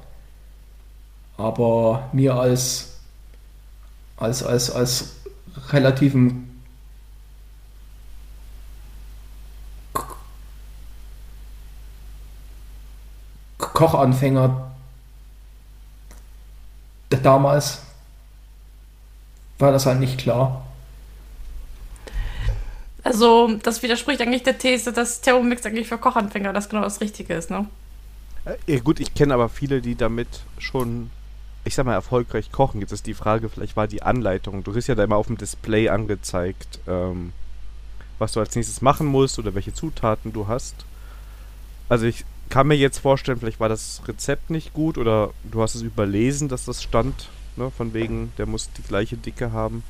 Aber 1.37 2.09
mir 2.13 2.35
als 2.35 2.89
als 4.17 4.43
als 4.43 4.71
als 4.71 5.17
relativen 5.71 6.63
Kochanfänger 13.59 14.73
damals 17.23 17.83
war 19.59 19.73
das 19.73 19.87
halt 19.87 20.01
nicht 20.01 20.19
klar. 20.19 20.65
Also, 23.05 23.59
das 23.63 23.83
widerspricht 23.83 24.21
eigentlich 24.21 24.45
der 24.45 24.59
These, 24.59 24.93
dass 24.93 25.21
Thermomix 25.21 25.67
eigentlich 25.67 25.89
für 25.89 25.99
Kochanfänger 25.99 26.53
das 26.53 26.69
genau 26.69 26.83
das 26.83 27.01
Richtige 27.01 27.35
ist, 27.35 27.51
ne? 27.51 27.67
Ja, 28.67 28.79
gut, 28.81 29.01
ich 29.01 29.15
kenne 29.15 29.35
aber 29.35 29.49
viele, 29.49 29.81
die 29.81 29.95
damit 29.95 30.29
schon, 30.59 31.11
ich 31.65 31.75
sag 31.75 31.87
mal, 31.87 31.95
erfolgreich 31.95 32.51
kochen. 32.51 32.81
Jetzt 32.81 32.93
ist 32.93 33.07
die 33.07 33.15
Frage, 33.15 33.49
vielleicht 33.49 33.77
war 33.77 33.87
die 33.87 34.03
Anleitung. 34.03 34.65
Du 34.65 34.75
wirst 34.75 34.89
ja 34.89 34.95
da 34.95 35.05
immer 35.05 35.17
auf 35.17 35.29
dem 35.29 35.37
Display 35.37 35.89
angezeigt, 35.89 36.81
ähm, 36.89 37.33
was 38.19 38.33
du 38.33 38.41
als 38.41 38.55
nächstes 38.55 38.83
machen 38.83 39.07
musst 39.07 39.39
oder 39.39 39.55
welche 39.55 39.75
Zutaten 39.75 40.33
du 40.33 40.49
hast. 40.49 40.75
Also 41.89 42.07
ich 42.07 42.25
kann 42.49 42.67
mir 42.67 42.75
jetzt 42.75 42.99
vorstellen, 42.99 43.39
vielleicht 43.39 43.61
war 43.61 43.69
das 43.69 44.03
Rezept 44.07 44.51
nicht 44.51 44.75
gut 44.75 44.99
oder 44.99 45.31
du 45.45 45.63
hast 45.63 45.75
es 45.75 45.83
überlesen, 45.83 46.49
dass 46.49 46.65
das 46.65 46.83
stand, 46.83 47.29
ne, 47.57 47.71
von 47.71 47.95
wegen, 47.95 48.33
der 48.39 48.47
muss 48.47 48.71
die 48.77 48.83
gleiche 48.83 49.17
Dicke 49.17 49.53
haben. 49.53 49.83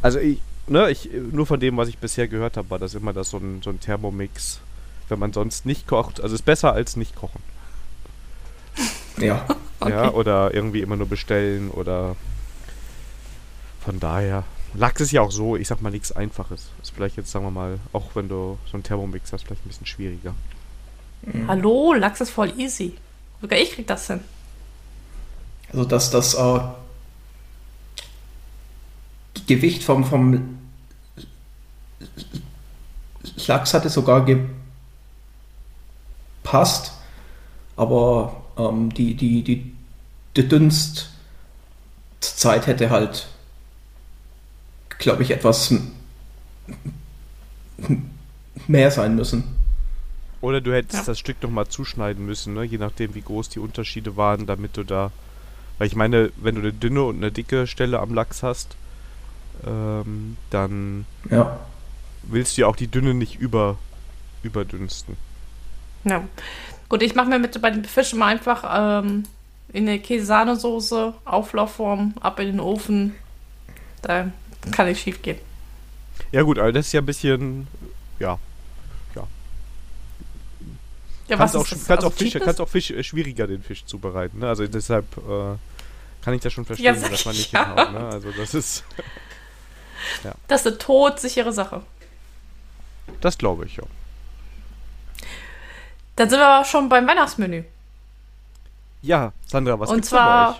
Also 0.00 0.18
ich, 0.18 0.40
ne, 0.70 0.90
ich, 0.90 1.10
nur 1.12 1.46
von 1.46 1.60
dem, 1.60 1.76
was 1.76 1.88
ich 1.88 1.98
bisher 1.98 2.28
gehört 2.28 2.56
habe, 2.56 2.70
war 2.70 2.78
das 2.78 2.94
immer 2.94 3.12
das 3.12 3.30
so 3.30 3.38
ein, 3.38 3.60
so 3.62 3.70
ein 3.70 3.80
Thermomix, 3.80 4.60
wenn 5.08 5.18
man 5.18 5.32
sonst 5.32 5.66
nicht 5.66 5.86
kocht. 5.86 6.20
Also 6.20 6.34
ist 6.34 6.44
besser 6.44 6.72
als 6.72 6.96
nicht 6.96 7.14
kochen. 7.14 7.42
Ja. 9.18 9.46
Okay. 9.82 9.92
Ja, 9.92 10.10
oder 10.10 10.52
irgendwie 10.52 10.82
immer 10.82 10.96
nur 10.96 11.06
bestellen 11.06 11.70
oder 11.70 12.14
von 13.82 13.98
daher. 13.98 14.44
Lachs 14.74 15.00
ist 15.00 15.10
ja 15.10 15.22
auch 15.22 15.30
so, 15.30 15.56
ich 15.56 15.68
sag 15.68 15.80
mal, 15.80 15.88
nichts 15.88 16.12
Einfaches. 16.12 16.68
Ist 16.82 16.92
vielleicht 16.94 17.16
jetzt, 17.16 17.30
sagen 17.30 17.46
wir 17.46 17.50
mal, 17.50 17.78
auch 17.94 18.10
wenn 18.14 18.28
du 18.28 18.58
so 18.66 18.74
einen 18.74 18.82
Thermomix 18.82 19.32
hast, 19.32 19.46
vielleicht 19.46 19.64
ein 19.64 19.68
bisschen 19.68 19.86
schwieriger. 19.86 20.34
Mhm. 21.22 21.48
Hallo, 21.48 21.94
Lachs 21.94 22.20
ist 22.20 22.28
voll 22.28 22.52
easy. 22.60 22.92
Sogar 23.40 23.58
ich 23.58 23.72
krieg 23.72 23.86
das 23.86 24.06
hin. 24.06 24.20
Also 25.72 25.86
dass 25.86 26.10
das 26.10 26.34
äh, 26.34 26.60
Gewicht 29.46 29.82
vom, 29.82 30.04
vom 30.04 30.59
Lachs 33.46 33.74
hatte 33.74 33.90
sogar 33.90 34.24
gepasst, 36.42 36.92
aber 37.76 38.42
ähm, 38.56 38.92
die, 38.94 39.14
die, 39.14 39.42
die, 39.42 39.72
die 40.36 40.48
Dünstzeit 40.48 41.10
hätte 42.66 42.90
halt, 42.90 43.28
glaube 44.98 45.22
ich, 45.22 45.30
etwas 45.30 45.74
mehr 48.66 48.90
sein 48.90 49.14
müssen. 49.16 49.44
Oder 50.40 50.60
du 50.60 50.72
hättest 50.72 51.00
Ja. 51.00 51.04
das 51.04 51.18
Stück 51.18 51.42
nochmal 51.42 51.68
zuschneiden 51.68 52.24
müssen, 52.24 52.54
ne? 52.54 52.64
je 52.64 52.78
nachdem, 52.78 53.14
wie 53.14 53.20
groß 53.22 53.50
die 53.50 53.58
Unterschiede 53.58 54.16
waren, 54.16 54.46
damit 54.46 54.76
du 54.76 54.84
da. 54.84 55.12
Weil 55.78 55.86
ich 55.86 55.96
meine, 55.96 56.30
wenn 56.36 56.54
du 56.54 56.60
eine 56.62 56.72
dünne 56.72 57.02
und 57.04 57.16
eine 57.16 57.30
dicke 57.32 57.66
Stelle 57.66 58.00
am 58.00 58.14
Lachs 58.14 58.42
hast, 58.42 58.76
ähm, 59.66 60.36
dann 60.50 61.04
Ja. 61.30 61.58
Willst 62.22 62.56
du 62.56 62.62
ja 62.62 62.66
auch 62.66 62.76
die 62.76 62.88
dünne 62.88 63.14
nicht 63.14 63.38
über, 63.40 63.78
überdünsten. 64.42 65.16
Ja. 66.04 66.24
Gut, 66.88 67.02
ich 67.02 67.14
mache 67.14 67.28
mir 67.28 67.38
mit 67.38 67.60
bei 67.60 67.70
den 67.70 67.84
Fischen 67.84 68.18
mal 68.18 68.26
einfach 68.26 68.64
ähm, 69.02 69.24
in 69.72 69.88
eine 69.88 69.98
Käse-Sahnesoße, 70.00 71.14
Auflaufform, 71.24 72.14
ab 72.20 72.40
in 72.40 72.46
den 72.46 72.60
Ofen. 72.60 73.14
Da 74.02 74.30
kann 74.72 74.86
nicht 74.86 75.00
schief 75.00 75.22
gehen. 75.22 75.38
Ja 76.32 76.42
gut, 76.42 76.58
aber 76.58 76.72
das 76.72 76.86
ist 76.86 76.92
ja 76.92 77.00
ein 77.00 77.06
bisschen, 77.06 77.66
ja. 78.18 78.38
Ja, 81.30 81.36
kannst 81.36 81.54
was 81.54 81.60
auch, 81.60 81.64
ist 81.64 81.72
das? 81.72 81.86
kannst 81.86 82.04
Also 82.04 82.08
auch 82.08 82.18
Fisch, 82.18 82.38
kannst 82.44 82.60
auch 82.60 82.68
Fisch 82.68 82.90
äh, 82.90 83.04
schwieriger 83.04 83.46
den 83.46 83.62
Fisch 83.62 83.84
zubereiten. 83.84 84.40
Ne? 84.40 84.48
Also 84.48 84.66
deshalb 84.66 85.04
äh, 85.16 85.54
kann 86.24 86.34
ich 86.34 86.40
das 86.40 86.52
schon 86.52 86.64
verstehen, 86.64 86.86
Ja, 86.86 86.92
dass 86.92 87.24
man 87.24 87.34
ich 87.34 87.40
nicht 87.40 87.52
ja. 87.52 87.68
hinhaut. 87.68 87.92
Ne? 87.92 88.00
Also 88.00 88.32
das 88.32 88.52
ist, 88.52 88.84
Das 90.48 90.62
ist 90.62 90.66
eine 90.66 90.78
todsichere 90.78 91.52
Sache. 91.52 91.82
Das 93.20 93.38
glaube 93.38 93.64
ich 93.66 93.76
ja. 93.76 93.84
Dann 96.16 96.28
sind 96.28 96.38
wir 96.38 96.46
aber 96.46 96.64
schon 96.64 96.88
beim 96.88 97.06
Weihnachtsmenü. 97.06 97.64
Ja, 99.02 99.32
Sandra, 99.46 99.78
was 99.80 99.88
Und 99.88 99.96
gibt's 99.96 100.10
zwar- 100.10 100.58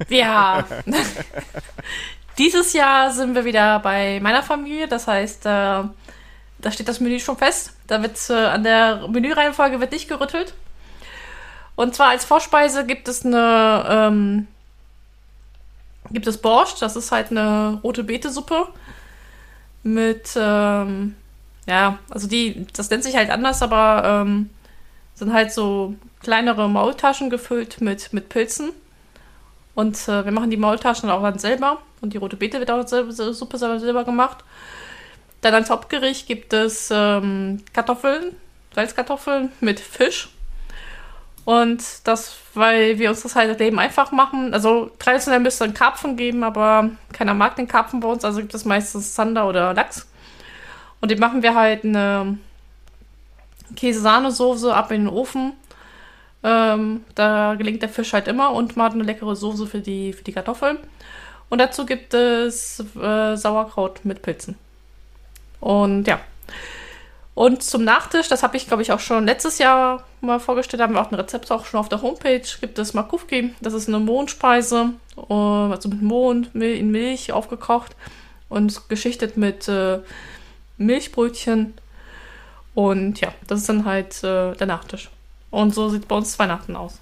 denn 0.00 0.06
Ja. 0.18 0.64
Dieses 2.38 2.72
Jahr 2.72 3.12
sind 3.12 3.34
wir 3.34 3.44
wieder 3.44 3.78
bei 3.78 4.18
meiner 4.20 4.42
Familie. 4.42 4.88
Das 4.88 5.06
heißt, 5.06 5.46
äh, 5.46 5.48
da 5.48 6.70
steht 6.70 6.88
das 6.88 6.98
Menü 7.00 7.20
schon 7.20 7.36
fest. 7.38 7.72
Da 7.86 8.02
wird 8.02 8.18
äh, 8.28 8.32
an 8.34 8.64
der 8.64 9.06
Menüreihenfolge 9.08 9.78
wird 9.80 9.92
nicht 9.92 10.08
gerüttelt. 10.08 10.52
Und 11.76 11.94
zwar 11.94 12.08
als 12.10 12.24
Vorspeise 12.24 12.84
gibt 12.86 13.08
es 13.08 13.24
eine 13.24 13.84
ähm, 13.88 14.48
gibt 16.10 16.26
es 16.26 16.38
Borscht. 16.38 16.82
Das 16.82 16.96
ist 16.96 17.12
halt 17.12 17.30
eine 17.30 17.78
rote 17.82 18.04
Betesuppe 18.04 18.68
mit 19.84 20.30
ähm, 20.36 21.14
ja, 21.66 21.98
also 22.10 22.28
die, 22.28 22.66
das 22.74 22.90
nennt 22.90 23.04
sich 23.04 23.16
halt 23.16 23.30
anders, 23.30 23.62
aber 23.62 24.02
ähm, 24.04 24.50
sind 25.14 25.32
halt 25.32 25.52
so 25.52 25.94
kleinere 26.22 26.68
Maultaschen 26.68 27.30
gefüllt 27.30 27.80
mit, 27.80 28.12
mit 28.12 28.28
Pilzen. 28.28 28.70
Und 29.74 29.96
äh, 30.08 30.24
wir 30.24 30.32
machen 30.32 30.50
die 30.50 30.56
Maultaschen 30.56 31.10
auch 31.10 31.22
dann 31.22 31.38
selber. 31.38 31.78
Und 32.00 32.12
die 32.12 32.18
rote 32.18 32.36
Beete 32.36 32.58
wird 32.58 32.70
auch 32.70 32.86
selber, 32.86 33.12
Suppe 33.12 33.58
selber 33.58 34.04
gemacht. 34.04 34.44
Dann 35.40 35.54
als 35.54 35.70
Hauptgericht 35.70 36.26
gibt 36.26 36.52
es 36.52 36.90
ähm, 36.92 37.62
Kartoffeln, 37.72 38.36
Salzkartoffeln 38.74 39.52
mit 39.60 39.80
Fisch. 39.80 40.28
Und 41.44 41.82
das, 42.04 42.36
weil 42.54 42.98
wir 42.98 43.10
uns 43.10 43.22
das 43.22 43.36
halt 43.36 43.58
Leben 43.58 43.78
einfach 43.78 44.12
machen. 44.12 44.54
Also 44.54 44.90
traditionell 44.98 45.40
müsste 45.40 45.64
es 45.64 45.68
einen 45.68 45.74
Karpfen 45.74 46.16
geben, 46.16 46.42
aber 46.42 46.90
keiner 47.12 47.34
mag 47.34 47.56
den 47.56 47.68
Karpfen 47.68 48.00
bei 48.00 48.08
uns. 48.08 48.24
Also 48.24 48.40
gibt 48.40 48.54
es 48.54 48.64
meistens 48.64 49.14
Zander 49.14 49.46
oder 49.46 49.74
Lachs. 49.74 50.06
Und 51.04 51.10
den 51.10 51.18
machen 51.18 51.42
wir 51.42 51.54
halt 51.54 51.84
eine 51.84 52.38
Käse-Sahne-Soße 53.76 54.74
ab 54.74 54.90
in 54.90 55.02
den 55.02 55.12
Ofen. 55.12 55.52
Ähm, 56.42 57.04
da 57.14 57.56
gelingt 57.56 57.82
der 57.82 57.90
Fisch 57.90 58.14
halt 58.14 58.26
immer 58.26 58.52
und 58.52 58.78
man 58.78 58.92
eine 58.92 59.02
leckere 59.02 59.36
Soße 59.36 59.66
für 59.66 59.80
die, 59.80 60.14
für 60.14 60.24
die 60.24 60.32
Kartoffeln. 60.32 60.78
Und 61.50 61.58
dazu 61.58 61.84
gibt 61.84 62.14
es 62.14 62.82
äh, 62.96 63.36
Sauerkraut 63.36 64.00
mit 64.04 64.22
Pilzen. 64.22 64.56
Und 65.60 66.08
ja. 66.08 66.20
Und 67.34 67.62
zum 67.62 67.84
Nachtisch, 67.84 68.28
das 68.28 68.42
habe 68.42 68.56
ich, 68.56 68.66
glaube 68.66 68.80
ich, 68.80 68.90
auch 68.90 69.00
schon 69.00 69.26
letztes 69.26 69.58
Jahr 69.58 70.04
mal 70.22 70.40
vorgestellt, 70.40 70.82
haben 70.82 70.94
wir 70.94 71.02
auch 71.02 71.12
ein 71.12 71.16
Rezept 71.16 71.52
auch 71.52 71.66
schon 71.66 71.80
auf 71.80 71.90
der 71.90 72.00
Homepage, 72.00 72.48
gibt 72.62 72.78
es 72.78 72.94
Makufki. 72.94 73.54
Das 73.60 73.74
ist 73.74 73.88
eine 73.88 73.98
Mohnspeise, 73.98 74.94
äh, 75.18 75.34
also 75.34 75.90
mit 75.90 76.00
Mohn 76.00 76.44
in 76.54 76.90
Milch 76.90 77.30
aufgekocht 77.30 77.94
und 78.48 78.88
geschichtet 78.88 79.36
mit 79.36 79.68
äh, 79.68 79.98
Milchbrötchen. 80.78 81.74
Und 82.74 83.20
ja, 83.20 83.32
das 83.46 83.60
ist 83.60 83.68
dann 83.68 83.84
halt 83.84 84.22
äh, 84.24 84.54
der 84.54 84.66
Nachtisch. 84.66 85.10
Und 85.50 85.74
so 85.74 85.88
sieht 85.88 86.08
bei 86.08 86.16
uns 86.16 86.38
Weihnachten 86.38 86.74
aus. 86.74 86.98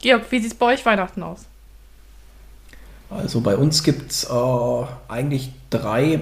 Georg, 0.00 0.30
wie 0.30 0.40
sieht 0.40 0.52
es 0.52 0.58
bei 0.58 0.74
euch 0.74 0.84
Weihnachten 0.84 1.22
aus? 1.22 1.46
Also 3.08 3.40
bei 3.40 3.56
uns 3.56 3.82
gibt 3.84 4.10
es 4.10 4.24
äh, 4.24 4.84
eigentlich 5.08 5.52
drei 5.70 6.20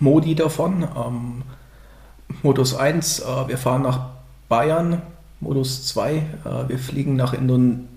Modi 0.00 0.34
davon. 0.34 0.86
Ähm, 0.96 1.42
Modus 2.42 2.74
1, 2.74 3.20
äh, 3.20 3.48
wir 3.48 3.58
fahren 3.58 3.82
nach 3.82 4.10
Bayern. 4.48 5.02
Modus 5.40 5.86
2, 5.88 6.14
äh, 6.14 6.68
wir 6.68 6.78
fliegen 6.78 7.16
nach 7.16 7.32
Indonesien 7.32 7.88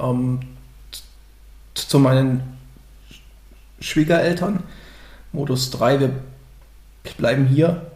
ähm, 0.00 0.40
zu 1.74 1.98
meinen 1.98 2.58
Schwiegereltern. 3.80 4.62
Modus 5.32 5.70
3, 5.70 6.00
wir 6.00 6.12
bleiben 7.16 7.46
hier. 7.46 7.90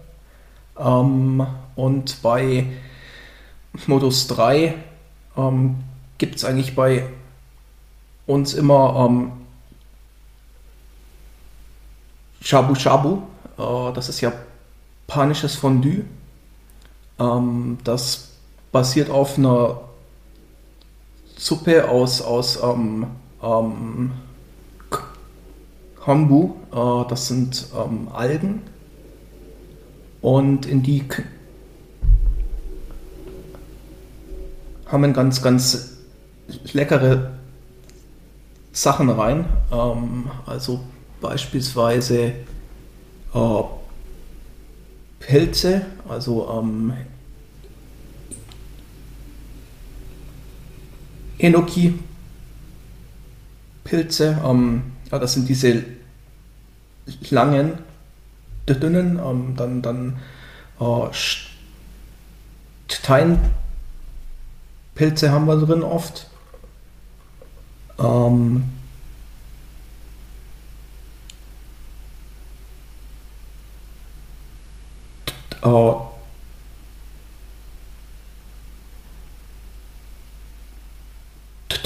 Ähm, 0.79 1.47
und 1.77 2.23
bei 2.23 2.67
Modus 3.87 4.27
3 4.29 4.75
ähm, 5.37 5.77
gibt 6.19 6.37
es 6.37 6.45
eigentlich 6.45 6.75
bei 6.75 7.07
uns 8.27 8.55
immer 8.55 9.07
ähm, 9.09 9.33
Shabu 12.41 12.75
Shabu. 12.75 13.23
Äh, 13.59 13.93
das 13.95 14.09
ist 14.09 14.21
japanisches 14.21 15.57
Fondue. 15.57 16.05
Ähm, 17.19 17.79
das 17.85 18.31
basiert 18.73 19.11
auf 19.11 19.39
einer 19.39 19.81
Suppe 21.37 21.89
aus, 21.89 22.21
aus 22.23 22.63
ähm, 22.63 23.07
ähm, 23.43 24.13
Kombu, 26.01 26.55
das 26.73 27.29
sind 27.29 27.67
ähm, 27.77 28.09
Algen. 28.13 28.63
Und 30.23 30.67
in 30.67 30.83
die 30.83 31.05
haben 34.87 35.13
ganz, 35.13 35.43
ganz 35.43 35.99
leckere 36.73 37.33
Sachen 38.73 39.11
rein. 39.11 39.45
Ähm, 39.71 40.31
also 40.47 40.81
beispielsweise 41.21 42.35
äh, 43.35 43.63
Pilze, 45.19 45.87
also 46.09 46.49
ähm, 46.59 46.93
Enoki-Pilze. 51.39 52.01
Ähm, 54.45 54.83
ja, 55.11 55.19
das 55.19 55.33
sind 55.35 55.49
diese 55.49 55.85
langen, 57.31 57.79
dünnen, 58.69 59.19
ähm, 59.19 59.55
dann, 59.57 59.83
dann 59.83 60.19
äh, 60.81 61.09
Steinpilze 62.89 63.51
haben 65.33 65.47
wir 65.47 65.57
drin 65.57 65.83
oft. 65.83 66.29
Ähm, 67.99 68.71
äh, 75.63 75.93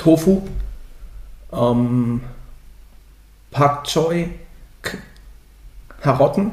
Tofu. 0.06 0.42
Ähm, 1.52 2.20
Pak 3.50 3.84
Choi, 3.88 4.28
Karotten 6.06 6.52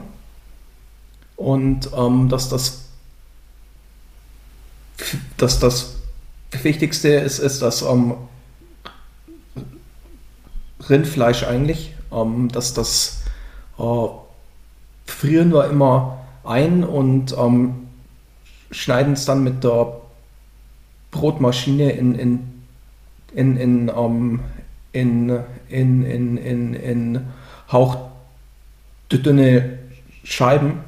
und 1.36 1.92
ähm, 1.96 2.28
dass 2.28 2.50
das, 2.50 2.86
dass 5.38 5.60
das 5.60 5.98
Wichtigste 6.64 7.10
ist, 7.10 7.38
ist 7.38 7.62
das 7.62 7.84
ähm, 7.84 8.16
Rindfleisch 10.90 11.44
eigentlich, 11.44 11.94
ähm, 12.12 12.50
dass 12.52 12.74
das 12.74 13.22
äh, 13.78 14.08
frieren 15.06 15.54
wir 15.54 15.70
immer 15.70 16.26
ein 16.44 16.84
und 16.84 17.38
ähm, 17.38 17.90
schneiden 18.72 19.14
es 19.14 19.26
dann 19.26 19.44
mit 19.44 19.64
der 19.64 20.02
Brotmaschine 21.12 21.92
in, 21.92 22.16
in, 22.16 22.64
in, 23.36 23.58
in, 23.58 23.92
ähm, 23.96 24.40
in, 24.94 25.30
in, 25.70 26.04
in, 26.06 26.38
in, 26.38 26.74
in 26.74 27.28
hauchdünne 29.14 29.80
Scheiben 30.24 30.80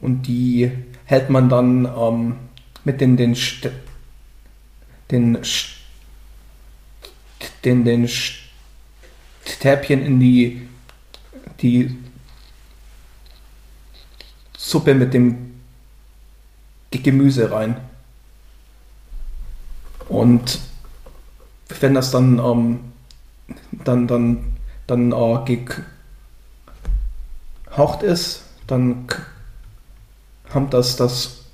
und 0.00 0.22
die 0.26 0.70
hält 1.04 1.30
man 1.30 1.48
dann 1.48 1.84
ähm, 1.84 2.36
mit 2.84 3.00
den, 3.00 3.16
den, 3.16 3.36
den, 5.10 5.38
den, 7.64 7.84
den 7.84 8.08
Stäbchen 9.44 10.04
in 10.04 10.18
die, 10.18 10.68
die 11.60 11.96
Suppe 14.56 14.94
mit 14.94 15.14
dem 15.14 15.60
Gemüse 16.90 17.50
rein. 17.50 17.76
Und 20.08 20.60
wenn 21.80 21.94
das 21.94 22.10
dann 22.10 22.38
ähm, 22.38 22.92
dann, 23.84 24.06
dann, 24.06 24.56
dann 24.86 25.12
äh, 25.12 25.44
gehaucht 27.72 28.02
ist, 28.02 28.42
dann 28.66 29.06
kommt 30.50 30.74
das, 30.74 30.96
das 30.96 31.44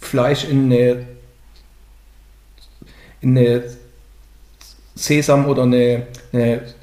Fleisch 0.00 0.44
in 0.44 0.72
eine, 0.72 1.06
in 3.20 3.36
eine 3.36 3.76
Sesam 4.94 5.46
oder 5.46 5.64
eine, 5.64 6.06
eine 6.32 6.74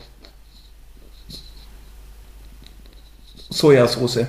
Sojasauce. 3.50 4.28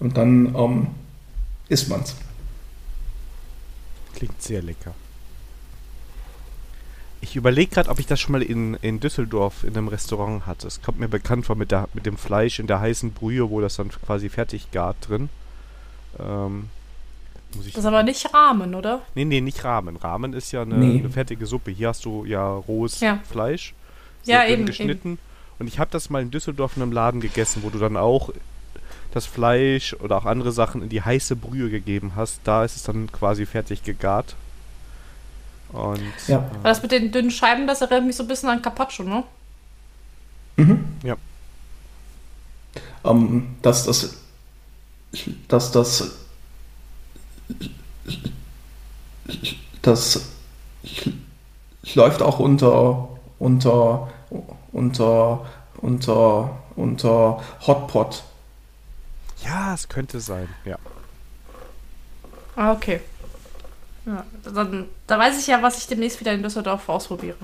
Und 0.00 0.16
dann 0.16 0.54
ähm, 0.54 0.88
isst 1.68 1.88
man's. 1.88 2.14
Klingt 4.14 4.42
sehr 4.42 4.62
lecker. 4.62 4.94
Ich 7.28 7.36
überlege 7.36 7.74
gerade, 7.74 7.90
ob 7.90 7.98
ich 8.00 8.06
das 8.06 8.18
schon 8.18 8.32
mal 8.32 8.40
in, 8.40 8.72
in 8.80 9.00
Düsseldorf 9.00 9.62
in 9.62 9.76
einem 9.76 9.88
Restaurant 9.88 10.46
hatte. 10.46 10.66
Es 10.66 10.80
kommt 10.80 10.98
mir 10.98 11.08
bekannt 11.08 11.44
vor 11.44 11.56
mit, 11.56 11.70
der, 11.70 11.86
mit 11.92 12.06
dem 12.06 12.16
Fleisch 12.16 12.58
in 12.58 12.66
der 12.66 12.80
heißen 12.80 13.12
Brühe, 13.12 13.50
wo 13.50 13.60
das 13.60 13.76
dann 13.76 13.90
quasi 13.90 14.30
fertig 14.30 14.70
gart 14.70 14.96
drin. 15.06 15.28
Ähm, 16.18 16.70
Muss 17.54 17.66
ich 17.66 17.74
das 17.74 17.84
ist 17.84 17.86
aber 17.86 18.02
nicht 18.02 18.32
Rahmen, 18.32 18.74
oder? 18.74 19.02
Nee, 19.14 19.26
nee, 19.26 19.42
nicht 19.42 19.62
Rahmen. 19.62 19.96
Rahmen 19.96 20.32
ist 20.32 20.52
ja 20.52 20.62
eine, 20.62 20.78
nee. 20.78 21.00
eine 21.00 21.10
fertige 21.10 21.44
Suppe. 21.44 21.70
Hier 21.70 21.88
hast 21.88 22.06
du 22.06 22.24
ja 22.24 22.48
rohes 22.50 23.00
ja. 23.00 23.18
Fleisch. 23.30 23.74
Ja, 24.24 24.46
eben. 24.46 24.64
Geschnitten. 24.64 25.12
Eben. 25.12 25.18
Und 25.58 25.66
ich 25.66 25.78
habe 25.78 25.90
das 25.90 26.08
mal 26.08 26.22
in 26.22 26.30
Düsseldorf 26.30 26.78
in 26.78 26.82
einem 26.82 26.92
Laden 26.92 27.20
gegessen, 27.20 27.62
wo 27.62 27.68
du 27.68 27.78
dann 27.78 27.98
auch 27.98 28.30
das 29.12 29.26
Fleisch 29.26 29.92
oder 29.92 30.16
auch 30.16 30.24
andere 30.24 30.52
Sachen 30.52 30.80
in 30.80 30.88
die 30.88 31.02
heiße 31.02 31.36
Brühe 31.36 31.68
gegeben 31.68 32.12
hast. 32.16 32.40
Da 32.44 32.64
ist 32.64 32.76
es 32.76 32.84
dann 32.84 33.12
quasi 33.12 33.44
fertig 33.44 33.82
gegart. 33.82 34.34
Und, 35.72 36.12
ja. 36.26 36.38
Äh, 36.38 36.62
das 36.64 36.82
mit 36.82 36.92
den 36.92 37.12
dünnen 37.12 37.30
Scheiben, 37.30 37.66
das 37.66 37.80
erinnert 37.80 38.04
mich 38.04 38.16
so 38.16 38.24
ein 38.24 38.28
bisschen 38.28 38.48
an 38.48 38.62
Carpaccio, 38.62 39.04
ne? 39.04 39.24
Mhm. 40.56 40.84
Ja. 41.02 41.16
Ähm, 43.04 43.56
dass 43.62 43.84
das, 43.84 44.16
dass 45.46 45.72
das, 45.72 46.16
das 49.82 50.30
läuft 51.94 52.22
auch 52.22 52.38
unter, 52.38 53.08
unter, 53.38 54.10
unter, 54.72 55.46
unter, 55.76 56.58
unter 56.76 57.42
Hotpot. 57.66 58.24
Ja, 59.44 59.74
es 59.74 59.88
könnte 59.88 60.20
sein, 60.20 60.48
ja. 60.64 60.76
Ah, 62.56 62.72
okay. 62.72 63.00
Ja, 64.08 64.24
dann, 64.54 64.86
da 65.06 65.18
weiß 65.18 65.38
ich 65.38 65.46
ja, 65.48 65.62
was 65.62 65.76
ich 65.76 65.86
demnächst 65.86 66.18
wieder 66.18 66.32
in 66.32 66.42
Düsseldorf 66.42 66.88
ausprobiere. 66.88 67.36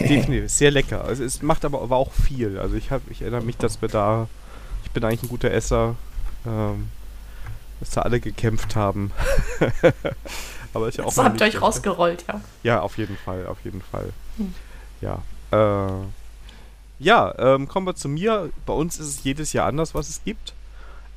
Definitiv, 0.00 0.50
sehr 0.50 0.72
lecker. 0.72 1.04
Also 1.04 1.22
es 1.22 1.40
macht 1.40 1.64
aber, 1.64 1.80
aber 1.80 1.96
auch 1.96 2.12
viel. 2.12 2.58
Also 2.58 2.74
ich, 2.74 2.90
hab, 2.90 3.00
ich 3.10 3.22
erinnere 3.22 3.42
mich, 3.42 3.56
dass 3.56 3.80
wir 3.80 3.88
da, 3.88 4.28
ich 4.84 4.90
bin 4.90 5.04
eigentlich 5.04 5.22
ein 5.22 5.28
guter 5.28 5.52
Esser, 5.52 5.94
ähm, 6.44 6.88
dass 7.78 7.90
da 7.90 8.02
alle 8.02 8.18
gekämpft 8.18 8.74
haben. 8.74 9.12
aber 10.74 10.88
ist 10.88 10.98
ja 10.98 11.04
auch 11.04 11.12
so 11.12 11.22
habt 11.22 11.40
ihr 11.40 11.46
euch 11.46 11.62
rausgerollt, 11.62 12.24
ja. 12.26 12.40
Ja, 12.64 12.80
auf 12.80 12.98
jeden 12.98 13.16
Fall, 13.16 13.46
auf 13.46 13.58
jeden 13.62 13.82
Fall. 13.82 14.12
Hm. 14.38 14.52
Ja. 15.00 15.22
Äh, 15.52 16.06
ja, 16.98 17.34
ähm, 17.38 17.68
kommen 17.68 17.86
wir 17.86 17.94
zu 17.94 18.08
mir. 18.08 18.50
Bei 18.64 18.72
uns 18.72 18.98
ist 18.98 19.06
es 19.06 19.24
jedes 19.24 19.52
Jahr 19.52 19.66
anders, 19.66 19.94
was 19.94 20.08
es 20.08 20.24
gibt. 20.24 20.54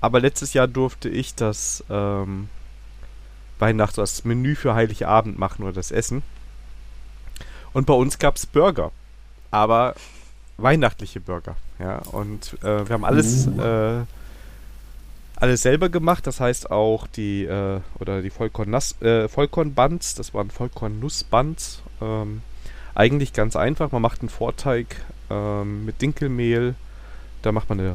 Aber 0.01 0.19
letztes 0.19 0.53
Jahr 0.53 0.67
durfte 0.67 1.09
ich 1.09 1.33
das 1.33 1.83
ähm, 1.89 2.47
Weihnachts- 3.59 3.95
das 3.95 4.25
Menü 4.25 4.55
für 4.55 4.73
Heiligabend 4.73 5.37
machen 5.37 5.63
oder 5.63 5.73
das 5.73 5.91
Essen. 5.91 6.23
Und 7.73 7.85
bei 7.85 7.93
uns 7.93 8.17
gab 8.19 8.35
es 8.37 8.45
Burger. 8.45 8.91
Aber 9.51 9.95
weihnachtliche 10.57 11.19
Burger. 11.19 11.55
Ja, 11.79 11.99
und 12.11 12.57
äh, 12.63 12.87
wir 12.87 12.93
haben 12.93 13.05
alles, 13.05 13.47
uh. 13.47 13.61
äh, 13.61 14.05
alles 15.35 15.61
selber 15.61 15.89
gemacht. 15.89 16.27
Das 16.27 16.39
heißt 16.39 16.71
auch 16.71 17.07
die, 17.07 17.45
äh, 17.45 17.79
oder 17.99 18.21
die 18.21 18.29
Vollkorn-Buns, 18.29 19.01
äh, 19.01 19.27
Vollkorn 19.27 19.73
das 19.75 20.33
waren 20.33 20.49
Vollkorn-Nuss-Buns. 20.49 21.81
Ähm, 22.01 22.41
eigentlich 22.95 23.33
ganz 23.33 23.55
einfach. 23.55 23.91
Man 23.91 24.01
macht 24.01 24.21
einen 24.21 24.29
Vorteig 24.29 24.87
ähm, 25.29 25.85
mit 25.85 26.01
Dinkelmehl. 26.01 26.75
Da 27.41 27.51
macht 27.51 27.69
man 27.69 27.79
eine, 27.79 27.89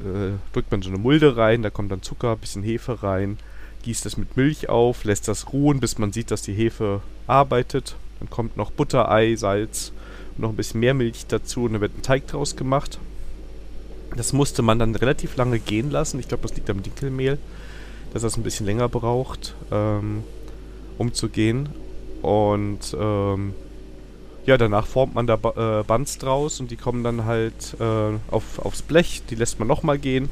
äh, 0.00 0.32
drückt 0.52 0.70
man 0.70 0.82
so 0.82 0.90
eine 0.90 0.98
Mulde 0.98 1.36
rein, 1.36 1.62
da 1.62 1.70
kommt 1.70 1.90
dann 1.90 2.02
Zucker, 2.02 2.36
bisschen 2.36 2.62
Hefe 2.62 3.02
rein, 3.02 3.38
gießt 3.88 4.04
es 4.04 4.18
mit 4.18 4.36
Milch 4.36 4.68
auf, 4.68 5.04
lässt 5.04 5.28
das 5.28 5.50
ruhen, 5.54 5.80
bis 5.80 5.96
man 5.96 6.12
sieht, 6.12 6.30
dass 6.30 6.42
die 6.42 6.52
Hefe 6.52 7.00
arbeitet. 7.26 7.96
Dann 8.20 8.28
kommt 8.28 8.54
noch 8.58 8.70
Butter, 8.70 9.10
Ei, 9.10 9.34
Salz 9.34 9.92
und 10.36 10.42
noch 10.42 10.50
ein 10.50 10.56
bisschen 10.56 10.80
mehr 10.80 10.92
Milch 10.92 11.24
dazu 11.26 11.64
und 11.64 11.72
dann 11.72 11.80
wird 11.80 11.96
ein 11.96 12.02
Teig 12.02 12.26
draus 12.26 12.54
gemacht. 12.54 12.98
Das 14.14 14.34
musste 14.34 14.60
man 14.60 14.78
dann 14.78 14.94
relativ 14.94 15.36
lange 15.36 15.58
gehen 15.58 15.90
lassen. 15.90 16.20
Ich 16.20 16.28
glaube, 16.28 16.42
das 16.42 16.54
liegt 16.54 16.68
am 16.68 16.82
Dinkelmehl, 16.82 17.38
dass 18.12 18.20
das 18.20 18.36
ein 18.36 18.42
bisschen 18.42 18.66
länger 18.66 18.90
braucht, 18.90 19.54
ähm, 19.72 20.22
um 20.98 21.14
zu 21.14 21.30
gehen. 21.30 21.70
Und 22.20 22.94
ähm, 23.00 23.54
ja, 24.44 24.58
danach 24.58 24.86
formt 24.86 25.14
man 25.14 25.26
da 25.26 25.34
äh, 25.36 25.82
Buns 25.82 26.18
draus 26.18 26.60
und 26.60 26.70
die 26.70 26.76
kommen 26.76 27.04
dann 27.04 27.24
halt 27.24 27.74
äh, 27.80 28.18
auf, 28.30 28.58
aufs 28.58 28.82
Blech. 28.82 29.22
Die 29.30 29.34
lässt 29.34 29.58
man 29.58 29.66
nochmal 29.66 29.98
gehen. 29.98 30.28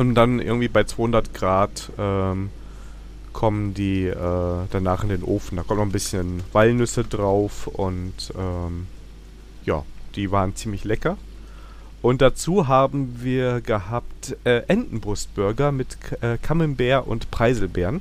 Und 0.00 0.14
dann 0.14 0.40
irgendwie 0.40 0.68
bei 0.68 0.84
200 0.84 1.34
Grad 1.34 1.92
ähm, 1.98 2.48
kommen 3.34 3.74
die 3.74 4.06
äh, 4.06 4.64
danach 4.70 5.02
in 5.02 5.10
den 5.10 5.22
Ofen. 5.22 5.56
Da 5.56 5.62
kommt 5.62 5.78
noch 5.78 5.86
ein 5.86 5.92
bisschen 5.92 6.42
Walnüsse 6.52 7.04
drauf 7.04 7.66
und 7.66 8.32
ähm, 8.38 8.86
ja, 9.66 9.84
die 10.14 10.30
waren 10.30 10.56
ziemlich 10.56 10.84
lecker. 10.84 11.18
Und 12.00 12.22
dazu 12.22 12.66
haben 12.66 13.22
wir 13.22 13.60
gehabt 13.60 14.36
äh, 14.44 14.62
Entenbrustburger 14.68 15.70
mit 15.70 15.98
äh, 16.22 16.38
Camembert 16.38 17.06
und 17.06 17.30
Preiselbeeren. 17.30 18.00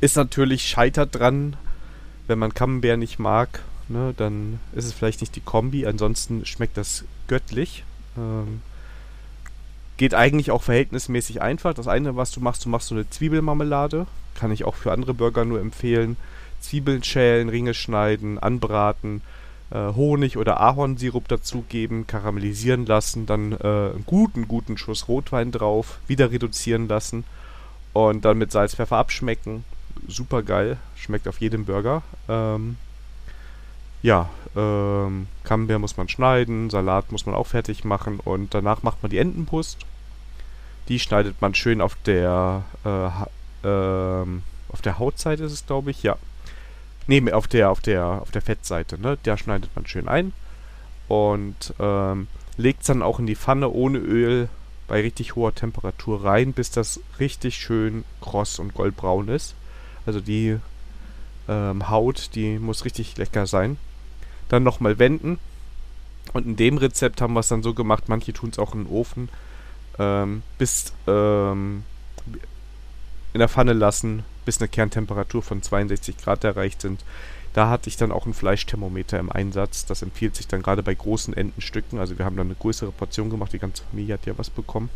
Ist 0.00 0.16
natürlich 0.16 0.66
scheitert 0.66 1.14
dran 1.14 1.56
wenn 2.26 2.38
man 2.38 2.54
Camembert 2.54 2.98
nicht 2.98 3.18
mag, 3.18 3.62
ne, 3.88 4.12
dann 4.16 4.58
ist 4.74 4.84
es 4.86 4.92
vielleicht 4.92 5.20
nicht 5.20 5.36
die 5.36 5.40
Kombi. 5.40 5.86
Ansonsten 5.86 6.44
schmeckt 6.44 6.76
das 6.76 7.04
göttlich. 7.28 7.84
Ähm, 8.16 8.60
geht 9.96 10.14
eigentlich 10.14 10.50
auch 10.50 10.62
verhältnismäßig 10.62 11.42
einfach. 11.42 11.74
Das 11.74 11.88
eine, 11.88 12.16
was 12.16 12.32
du 12.32 12.40
machst, 12.40 12.64
du 12.64 12.68
machst 12.68 12.88
so 12.88 12.94
eine 12.94 13.08
Zwiebelmarmelade. 13.08 14.06
Kann 14.34 14.52
ich 14.52 14.64
auch 14.64 14.74
für 14.74 14.92
andere 14.92 15.14
Burger 15.14 15.44
nur 15.44 15.60
empfehlen. 15.60 16.16
Zwiebeln 16.60 17.02
schälen, 17.02 17.48
Ringe 17.48 17.74
schneiden, 17.74 18.38
anbraten, 18.38 19.22
äh, 19.70 19.92
Honig 19.94 20.36
oder 20.36 20.60
Ahornsirup 20.60 21.28
dazugeben, 21.28 22.06
karamellisieren 22.06 22.86
lassen, 22.86 23.26
dann 23.26 23.52
äh, 23.52 23.56
einen 23.56 24.04
guten, 24.06 24.48
guten 24.48 24.76
Schuss 24.76 25.06
Rotwein 25.06 25.52
drauf, 25.52 25.98
wieder 26.06 26.30
reduzieren 26.30 26.88
lassen 26.88 27.24
und 27.92 28.24
dann 28.24 28.38
mit 28.38 28.52
Salz, 28.52 28.74
Pfeffer 28.74 28.96
abschmecken 28.96 29.64
super 30.08 30.42
geil. 30.42 30.78
Schmeckt 30.96 31.28
auf 31.28 31.40
jedem 31.40 31.64
Burger. 31.64 32.02
Ähm, 32.28 32.76
ja, 34.06 34.30
ähm, 34.54 35.26
Camembert 35.42 35.80
muss 35.80 35.96
man 35.96 36.08
schneiden, 36.08 36.70
Salat 36.70 37.10
muss 37.10 37.26
man 37.26 37.34
auch 37.34 37.48
fertig 37.48 37.84
machen 37.84 38.20
und 38.20 38.54
danach 38.54 38.84
macht 38.84 39.02
man 39.02 39.10
die 39.10 39.18
Entenbrust. 39.18 39.78
Die 40.88 41.00
schneidet 41.00 41.42
man 41.42 41.56
schön 41.56 41.80
auf 41.80 41.96
der 42.06 42.62
äh, 42.84 43.66
ähm, 43.68 44.44
auf 44.68 44.80
der 44.80 45.00
Hautseite 45.00 45.42
ist 45.42 45.52
es, 45.52 45.66
glaube 45.66 45.90
ich, 45.90 46.04
ja. 46.04 46.16
Ne, 47.08 47.32
auf 47.32 47.48
der 47.48 47.68
auf 47.68 47.80
der 47.80 48.04
auf 48.22 48.30
der 48.30 48.42
Fettseite, 48.42 49.00
ne? 49.00 49.18
Da 49.24 49.36
schneidet 49.36 49.70
man 49.74 49.86
schön 49.86 50.06
ein 50.06 50.32
und 51.08 51.74
ähm, 51.80 52.28
legt 52.56 52.82
es 52.82 52.86
dann 52.86 53.02
auch 53.02 53.18
in 53.18 53.26
die 53.26 53.34
Pfanne 53.34 53.68
ohne 53.70 53.98
Öl 53.98 54.48
bei 54.86 55.00
richtig 55.00 55.34
hoher 55.34 55.52
Temperatur 55.52 56.24
rein, 56.24 56.52
bis 56.52 56.70
das 56.70 57.00
richtig 57.18 57.56
schön 57.56 58.04
kross 58.20 58.60
und 58.60 58.72
goldbraun 58.72 59.26
ist. 59.26 59.56
Also 60.06 60.20
die 60.20 60.58
ähm, 61.48 61.88
Haut, 61.90 62.36
die 62.36 62.60
muss 62.60 62.84
richtig 62.84 63.16
lecker 63.16 63.48
sein. 63.48 63.78
Dann 64.48 64.62
nochmal 64.62 64.98
wenden. 64.98 65.38
Und 66.32 66.46
in 66.46 66.56
dem 66.56 66.78
Rezept 66.78 67.20
haben 67.20 67.34
wir 67.34 67.40
es 67.40 67.48
dann 67.48 67.62
so 67.62 67.74
gemacht, 67.74 68.04
manche 68.08 68.32
tun 68.32 68.50
es 68.50 68.58
auch 68.58 68.74
in 68.74 68.84
den 68.84 68.92
Ofen, 68.92 69.28
ähm, 69.98 70.42
bis 70.58 70.92
ähm, 71.06 71.84
in 73.32 73.38
der 73.38 73.48
Pfanne 73.48 73.72
lassen, 73.72 74.24
bis 74.44 74.58
eine 74.58 74.68
Kerntemperatur 74.68 75.42
von 75.42 75.62
62 75.62 76.18
Grad 76.18 76.44
erreicht 76.44 76.80
sind. 76.80 77.04
Da 77.56 77.70
hatte 77.70 77.88
ich 77.88 77.96
dann 77.96 78.12
auch 78.12 78.26
ein 78.26 78.34
Fleischthermometer 78.34 79.18
im 79.18 79.32
Einsatz. 79.32 79.86
Das 79.86 80.02
empfiehlt 80.02 80.36
sich 80.36 80.46
dann 80.46 80.62
gerade 80.62 80.82
bei 80.82 80.94
großen 80.94 81.32
Entenstücken. 81.32 81.98
Also 81.98 82.18
wir 82.18 82.26
haben 82.26 82.36
dann 82.36 82.48
eine 82.48 82.54
größere 82.54 82.92
Portion 82.92 83.30
gemacht. 83.30 83.52
Die 83.52 83.58
ganze 83.58 83.82
Familie 83.84 84.14
hat 84.14 84.26
ja 84.26 84.36
was 84.36 84.50
bekommen. 84.50 84.90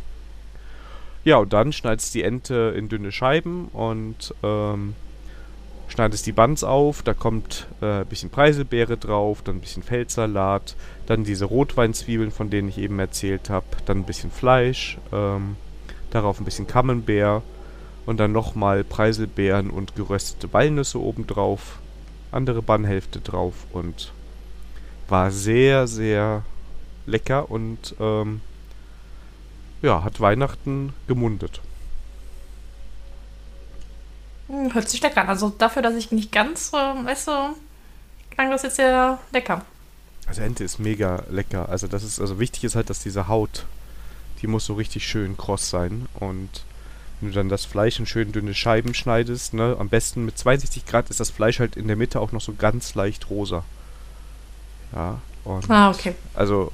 Ja, 1.24 1.36
und 1.36 1.52
dann 1.52 1.72
schneidest 1.72 2.14
du 2.14 2.18
die 2.18 2.24
Ente 2.24 2.74
in 2.76 2.88
dünne 2.88 3.12
Scheiben 3.12 3.68
und 3.68 4.34
ähm, 4.42 4.94
schneidest 6.00 6.24
die 6.24 6.32
Buns 6.32 6.64
auf. 6.64 7.02
Da 7.02 7.12
kommt 7.12 7.66
äh, 7.82 8.00
ein 8.00 8.06
bisschen 8.06 8.30
Preiselbeere 8.30 8.96
drauf, 8.96 9.42
dann 9.42 9.56
ein 9.56 9.60
bisschen 9.60 9.82
Feldsalat, 9.82 10.74
dann 11.04 11.24
diese 11.24 11.44
Rotweinzwiebeln, 11.44 12.30
von 12.30 12.48
denen 12.48 12.70
ich 12.70 12.78
eben 12.78 12.98
erzählt 12.98 13.50
habe, 13.50 13.66
dann 13.84 13.98
ein 13.98 14.04
bisschen 14.04 14.30
Fleisch, 14.30 14.96
ähm, 15.12 15.56
darauf 16.08 16.40
ein 16.40 16.46
bisschen 16.46 16.66
Camembert 16.66 17.42
und 18.06 18.18
dann 18.18 18.32
nochmal 18.32 18.82
Preiselbeeren 18.82 19.68
und 19.68 19.94
geröstete 19.94 20.50
Walnüsse 20.54 20.98
obendrauf, 20.98 21.80
andere 22.32 22.62
Bannhälfte 22.62 23.20
drauf 23.20 23.66
und 23.74 24.14
war 25.06 25.30
sehr, 25.30 25.86
sehr 25.86 26.44
lecker 27.04 27.50
und 27.50 27.94
ähm, 28.00 28.40
ja, 29.82 30.02
hat 30.02 30.18
Weihnachten 30.18 30.94
gemundet. 31.06 31.60
Hm, 34.50 34.74
hört 34.74 34.88
sich 34.88 35.00
lecker 35.00 35.22
an. 35.22 35.28
Also 35.28 35.50
dafür, 35.50 35.82
dass 35.82 35.94
ich 35.94 36.10
nicht 36.10 36.32
ganz, 36.32 36.72
äh, 36.72 36.76
weißt 36.76 37.28
du, 37.28 37.56
klang 38.30 38.50
das 38.50 38.62
jetzt 38.62 38.76
sehr 38.76 39.18
lecker. 39.32 39.64
Also 40.26 40.42
Ente 40.42 40.64
ist 40.64 40.78
mega 40.78 41.22
lecker. 41.30 41.68
Also 41.68 41.86
das 41.86 42.02
ist, 42.02 42.20
also 42.20 42.38
wichtig 42.38 42.64
ist 42.64 42.74
halt, 42.74 42.90
dass 42.90 43.00
diese 43.00 43.28
Haut, 43.28 43.64
die 44.42 44.46
muss 44.46 44.66
so 44.66 44.74
richtig 44.74 45.06
schön 45.06 45.36
kross 45.36 45.70
sein. 45.70 46.06
Und 46.18 46.64
wenn 47.20 47.30
du 47.30 47.34
dann 47.34 47.48
das 47.48 47.64
Fleisch 47.64 47.98
in 48.00 48.06
schön 48.06 48.32
dünne 48.32 48.54
Scheiben 48.54 48.94
schneidest, 48.94 49.54
ne, 49.54 49.76
am 49.78 49.88
besten 49.88 50.24
mit 50.24 50.36
62 50.36 50.84
Grad 50.84 51.10
ist 51.10 51.20
das 51.20 51.30
Fleisch 51.30 51.60
halt 51.60 51.76
in 51.76 51.86
der 51.86 51.96
Mitte 51.96 52.20
auch 52.20 52.32
noch 52.32 52.40
so 52.40 52.54
ganz 52.54 52.94
leicht 52.94 53.30
rosa. 53.30 53.64
Ja. 54.92 55.20
Und 55.44 55.70
ah, 55.70 55.90
okay. 55.90 56.14
Also 56.34 56.72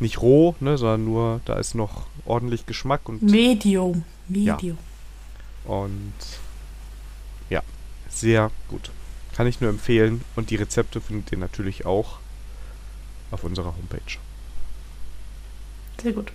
nicht 0.00 0.20
roh, 0.20 0.54
ne, 0.60 0.78
sondern 0.78 1.04
nur, 1.04 1.40
da 1.44 1.54
ist 1.58 1.74
noch 1.74 2.06
ordentlich 2.24 2.66
Geschmack 2.66 3.08
und. 3.08 3.22
Medium. 3.22 4.04
Medium. 4.28 4.78
Ja. 4.78 4.91
Und 5.64 6.12
ja, 7.50 7.62
sehr 8.08 8.50
gut. 8.68 8.90
Kann 9.36 9.46
ich 9.46 9.60
nur 9.60 9.70
empfehlen. 9.70 10.24
Und 10.36 10.50
die 10.50 10.56
Rezepte 10.56 11.00
findet 11.00 11.32
ihr 11.32 11.38
natürlich 11.38 11.86
auch 11.86 12.18
auf 13.30 13.44
unserer 13.44 13.74
Homepage. 13.76 14.18
Sehr 16.02 16.12
gut. 16.12 16.32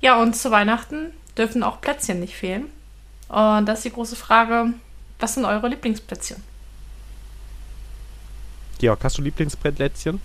Ja, 0.00 0.20
und 0.20 0.36
zu 0.36 0.50
Weihnachten 0.50 1.12
dürfen 1.36 1.62
auch 1.62 1.80
Plätzchen 1.80 2.20
nicht 2.20 2.36
fehlen. 2.36 2.66
Und 3.28 3.66
das 3.66 3.78
ist 3.78 3.84
die 3.86 3.92
große 3.92 4.16
Frage, 4.16 4.74
was 5.18 5.34
sind 5.34 5.44
eure 5.44 5.68
Lieblingsplätzchen? 5.68 6.42
Georg, 8.78 9.02
hast 9.02 9.18
du 9.18 9.22
Lieblingsplätzchen? 9.22 10.20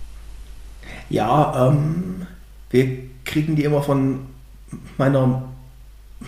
Ja, 1.08 1.68
ähm, 1.68 2.26
wir 2.70 2.98
kriegen 3.24 3.56
die 3.56 3.64
immer 3.64 3.82
von 3.82 4.26
meiner 4.98 5.48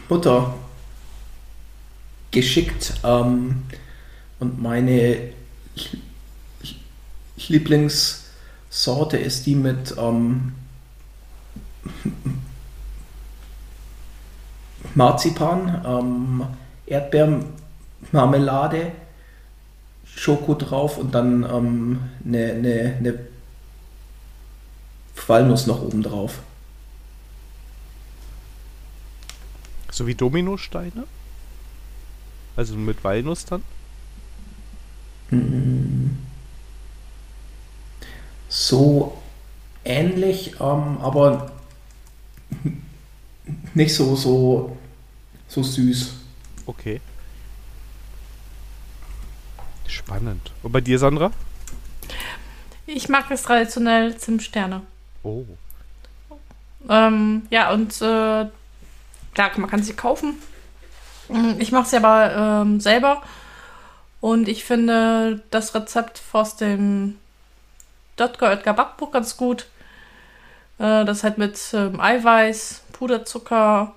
Mutter 0.08 0.54
geschickt. 2.34 2.92
Ähm, 3.02 3.62
und 4.40 4.60
meine 4.60 5.30
Lieblingssorte 7.48 9.16
ist 9.16 9.46
die 9.46 9.54
mit 9.54 9.94
ähm, 9.96 10.52
Marzipan, 14.94 15.82
ähm, 15.86 16.46
Erdbeermarmelade, 16.86 18.92
Schoko 20.04 20.54
drauf 20.54 20.98
und 20.98 21.14
dann 21.14 21.44
ähm, 21.44 22.00
eine, 22.24 22.52
eine, 22.52 22.96
eine 22.98 23.18
Walnuss 25.26 25.66
noch 25.66 25.82
oben 25.82 26.02
drauf. 26.02 26.40
So 29.90 30.06
wie 30.06 30.14
Dominosteine? 30.14 31.04
Also 32.56 32.76
mit 32.76 33.02
Walnuss 33.02 33.44
dann? 33.44 33.62
So 38.48 39.20
ähnlich, 39.84 40.54
ähm, 40.60 40.98
aber 41.00 41.52
nicht 43.74 43.94
so, 43.94 44.14
so, 44.14 44.76
so 45.48 45.62
süß. 45.62 46.12
Okay. 46.66 47.00
Spannend. 49.86 50.52
Und 50.62 50.72
bei 50.72 50.80
dir, 50.80 50.98
Sandra? 50.98 51.32
Ich 52.86 53.08
mag 53.08 53.30
es 53.30 53.42
traditionell 53.42 54.16
Zimtsterne. 54.16 54.82
Oh. 55.22 55.44
Ähm, 56.88 57.42
ja, 57.50 57.72
und 57.72 57.92
äh, 58.02 58.46
klar, 59.34 59.50
man 59.56 59.70
kann 59.70 59.82
sie 59.82 59.94
kaufen. 59.94 60.34
Mm, 61.28 61.54
Ich 61.58 61.72
mache 61.72 61.88
sie 61.88 61.96
aber 61.96 62.62
ähm, 62.62 62.80
selber. 62.80 63.22
Und 64.20 64.48
ich 64.48 64.64
finde 64.64 65.42
das 65.50 65.74
Rezept 65.74 66.22
aus 66.32 66.56
dem 66.56 67.18
Dotger 68.16 68.50
Oetker 68.50 68.72
Backbuch 68.74 69.10
ganz 69.10 69.36
gut. 69.36 69.66
Äh, 70.78 71.04
das 71.04 71.24
halt 71.24 71.38
mit 71.38 71.58
ähm, 71.74 72.00
Eiweiß, 72.00 72.82
Puderzucker, 72.92 73.94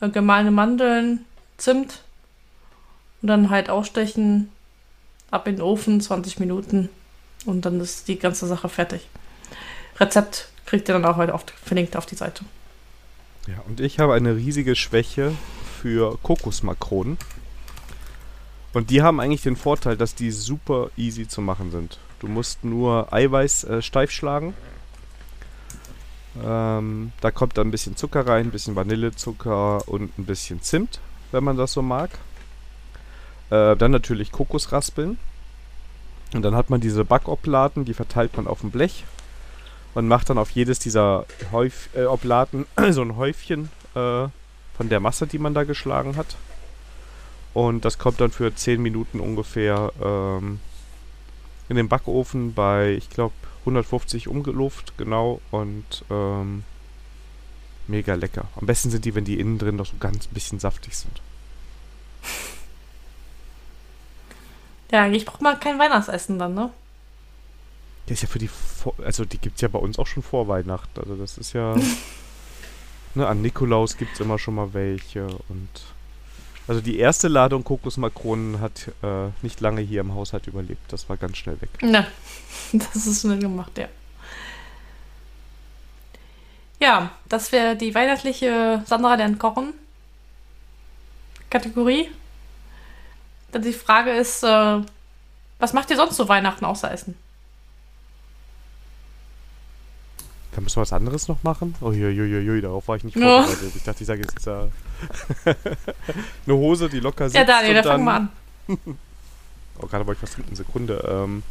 äh, 0.00 0.08
gemahlene 0.08 0.50
Mandeln, 0.50 1.24
Zimt. 1.58 2.00
Und 3.22 3.28
dann 3.28 3.50
halt 3.50 3.70
ausstechen, 3.70 4.50
ab 5.30 5.46
in 5.48 5.56
den 5.56 5.62
Ofen, 5.62 6.00
20 6.00 6.38
Minuten. 6.38 6.88
Und 7.44 7.64
dann 7.64 7.80
ist 7.80 8.08
die 8.08 8.18
ganze 8.18 8.46
Sache 8.46 8.68
fertig. 8.68 9.06
Rezept 9.98 10.48
kriegt 10.66 10.88
ihr 10.88 10.92
dann 10.94 11.04
auch 11.04 11.16
heute 11.16 11.32
oft 11.32 11.50
verlinkt 11.64 11.96
auf 11.96 12.06
die 12.06 12.16
Seite. 12.16 12.44
Ja, 13.46 13.54
und 13.66 13.80
ich 13.80 14.00
habe 14.00 14.14
eine 14.14 14.34
riesige 14.36 14.74
Schwäche 14.74 15.32
für 15.86 16.18
Kokosmakronen. 16.20 17.16
Und 18.72 18.90
die 18.90 19.02
haben 19.02 19.20
eigentlich 19.20 19.42
den 19.42 19.54
Vorteil, 19.54 19.96
dass 19.96 20.16
die 20.16 20.32
super 20.32 20.90
easy 20.96 21.28
zu 21.28 21.40
machen 21.40 21.70
sind. 21.70 22.00
Du 22.18 22.26
musst 22.26 22.64
nur 22.64 23.12
Eiweiß 23.12 23.62
äh, 23.62 23.82
steif 23.82 24.10
schlagen. 24.10 24.54
Ähm, 26.44 27.12
da 27.20 27.30
kommt 27.30 27.56
dann 27.56 27.68
ein 27.68 27.70
bisschen 27.70 27.94
Zucker 27.94 28.26
rein, 28.26 28.46
ein 28.46 28.50
bisschen 28.50 28.74
Vanillezucker 28.74 29.88
und 29.88 30.18
ein 30.18 30.24
bisschen 30.24 30.60
Zimt, 30.60 30.98
wenn 31.30 31.44
man 31.44 31.56
das 31.56 31.72
so 31.72 31.82
mag. 31.82 32.10
Äh, 33.50 33.76
dann 33.76 33.92
natürlich 33.92 34.32
Kokosraspeln. 34.32 35.18
Und 36.34 36.42
dann 36.42 36.56
hat 36.56 36.68
man 36.68 36.80
diese 36.80 37.04
Backoblaten, 37.04 37.84
die 37.84 37.94
verteilt 37.94 38.36
man 38.36 38.48
auf 38.48 38.62
dem 38.62 38.72
Blech 38.72 39.04
und 39.94 40.08
macht 40.08 40.30
dann 40.30 40.38
auf 40.38 40.50
jedes 40.50 40.80
dieser 40.80 41.26
Häuf 41.52 41.90
äh, 41.94 42.06
Oblaten 42.06 42.66
so 42.90 43.02
ein 43.02 43.14
Häufchen 43.14 43.70
äh, 43.94 44.26
von 44.76 44.88
der 44.88 45.00
Masse, 45.00 45.26
die 45.26 45.38
man 45.38 45.54
da 45.54 45.64
geschlagen 45.64 46.16
hat. 46.16 46.36
Und 47.54 47.84
das 47.84 47.98
kommt 47.98 48.20
dann 48.20 48.30
für 48.30 48.54
10 48.54 48.82
Minuten 48.82 49.20
ungefähr 49.20 49.92
ähm, 50.02 50.60
in 51.68 51.76
den 51.76 51.88
Backofen 51.88 52.52
bei, 52.54 52.92
ich 52.92 53.08
glaube, 53.08 53.34
150 53.60 54.28
Umgeluft, 54.28 54.92
genau. 54.98 55.40
Und 55.50 56.04
ähm, 56.10 56.64
mega 57.88 58.14
lecker. 58.14 58.46
Am 58.56 58.66
besten 58.66 58.90
sind 58.90 59.04
die, 59.04 59.14
wenn 59.14 59.24
die 59.24 59.40
innen 59.40 59.58
drin 59.58 59.76
noch 59.76 59.86
so 59.86 59.96
ganz 59.98 60.26
bisschen 60.26 60.58
saftig 60.60 60.96
sind. 60.96 61.20
Ja, 64.92 65.02
eigentlich 65.02 65.24
braucht 65.24 65.42
man 65.42 65.58
kein 65.58 65.78
Weihnachtsessen 65.78 66.38
dann, 66.38 66.54
ne? 66.54 66.70
Der 68.08 68.14
ist 68.14 68.22
ja 68.22 68.28
für 68.28 68.38
die, 68.38 68.48
vor 68.48 68.94
also 69.02 69.24
die 69.24 69.38
gibt 69.38 69.56
es 69.56 69.62
ja 69.62 69.68
bei 69.68 69.80
uns 69.80 69.98
auch 69.98 70.06
schon 70.06 70.22
vor 70.22 70.46
Weihnachten. 70.46 71.00
Also 71.00 71.16
das 71.16 71.38
ist 71.38 71.54
ja, 71.54 71.74
ne, 73.16 73.26
an 73.26 73.42
Nikolaus 73.42 73.96
gibt 73.96 74.14
es 74.14 74.20
immer 74.20 74.38
schon 74.38 74.54
mal 74.54 74.72
welche 74.74 75.26
und 75.26 75.68
also 76.68 76.80
die 76.80 76.98
erste 76.98 77.28
Ladung 77.28 77.62
Kokosmakronen 77.62 78.60
hat 78.60 78.88
äh, 79.02 79.28
nicht 79.42 79.60
lange 79.60 79.80
hier 79.82 80.00
im 80.00 80.14
Haushalt 80.14 80.48
überlebt. 80.48 80.92
Das 80.92 81.08
war 81.08 81.16
ganz 81.16 81.36
schnell 81.36 81.60
weg. 81.60 81.70
Na, 81.80 82.06
das 82.72 83.06
ist 83.06 83.20
schnell 83.20 83.38
gemacht, 83.38 83.78
ja. 83.78 83.88
Ja, 86.80 87.10
das 87.28 87.52
wäre 87.52 87.76
die 87.76 87.94
weihnachtliche 87.94 88.82
Sandra 88.84 89.14
lernt 89.14 89.38
kochen 89.38 89.72
Kategorie. 91.48 92.10
Dann 93.52 93.62
die 93.62 93.72
Frage 93.72 94.10
ist, 94.10 94.42
äh, 94.42 94.80
was 95.58 95.72
macht 95.72 95.90
ihr 95.90 95.96
sonst 95.96 96.16
zu 96.16 96.28
Weihnachten 96.28 96.64
außer 96.64 96.90
Essen? 96.90 97.16
Da 100.56 100.62
müssen 100.62 100.76
wir 100.76 100.80
was 100.80 100.94
anderes 100.94 101.28
noch 101.28 101.42
machen? 101.42 101.74
Oh, 101.82 101.88
Uiuiui, 101.88 102.62
darauf 102.62 102.88
war 102.88 102.96
ich 102.96 103.04
nicht 103.04 103.18
vorbereitet. 103.18 103.76
Ich 103.76 103.82
dachte, 103.82 104.00
ich 104.00 104.06
sage 104.06 104.22
jetzt 104.22 104.46
äh, 104.46 104.68
eine 106.46 106.56
Hose, 106.56 106.88
die 106.88 106.98
locker 106.98 107.28
sitzt. 107.28 107.36
Ja, 107.36 107.44
Daniel, 107.44 107.76
und 107.76 107.84
da 107.84 107.90
fangen 107.90 108.04
wir 108.04 108.12
dann, 108.66 108.78
an. 108.88 108.96
Oh, 109.78 109.86
gerade 109.86 110.06
wollte 110.06 110.20
ich 110.20 110.22
was 110.22 110.30
trinken, 110.30 110.52
eine 110.52 110.56
Sekunde. 110.56 111.06
Ähm, 111.06 111.42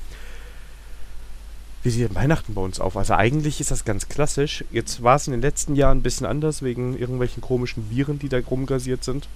wie 1.83 1.91
sieht 1.91 2.15
Weihnachten 2.15 2.55
bei 2.55 2.61
uns 2.61 2.79
auf? 2.79 2.97
Also 2.97 3.13
eigentlich 3.13 3.61
ist 3.61 3.69
das 3.69 3.85
ganz 3.85 4.09
klassisch. 4.09 4.65
Jetzt 4.71 5.03
war 5.03 5.17
es 5.17 5.27
in 5.27 5.33
den 5.33 5.41
letzten 5.41 5.75
Jahren 5.75 5.99
ein 5.99 6.01
bisschen 6.01 6.25
anders 6.25 6.63
wegen 6.63 6.97
irgendwelchen 6.97 7.41
komischen 7.43 7.91
Viren, 7.91 8.17
die 8.17 8.29
da 8.29 8.39
rumgrasiert 8.39 9.03
sind. 9.03 9.27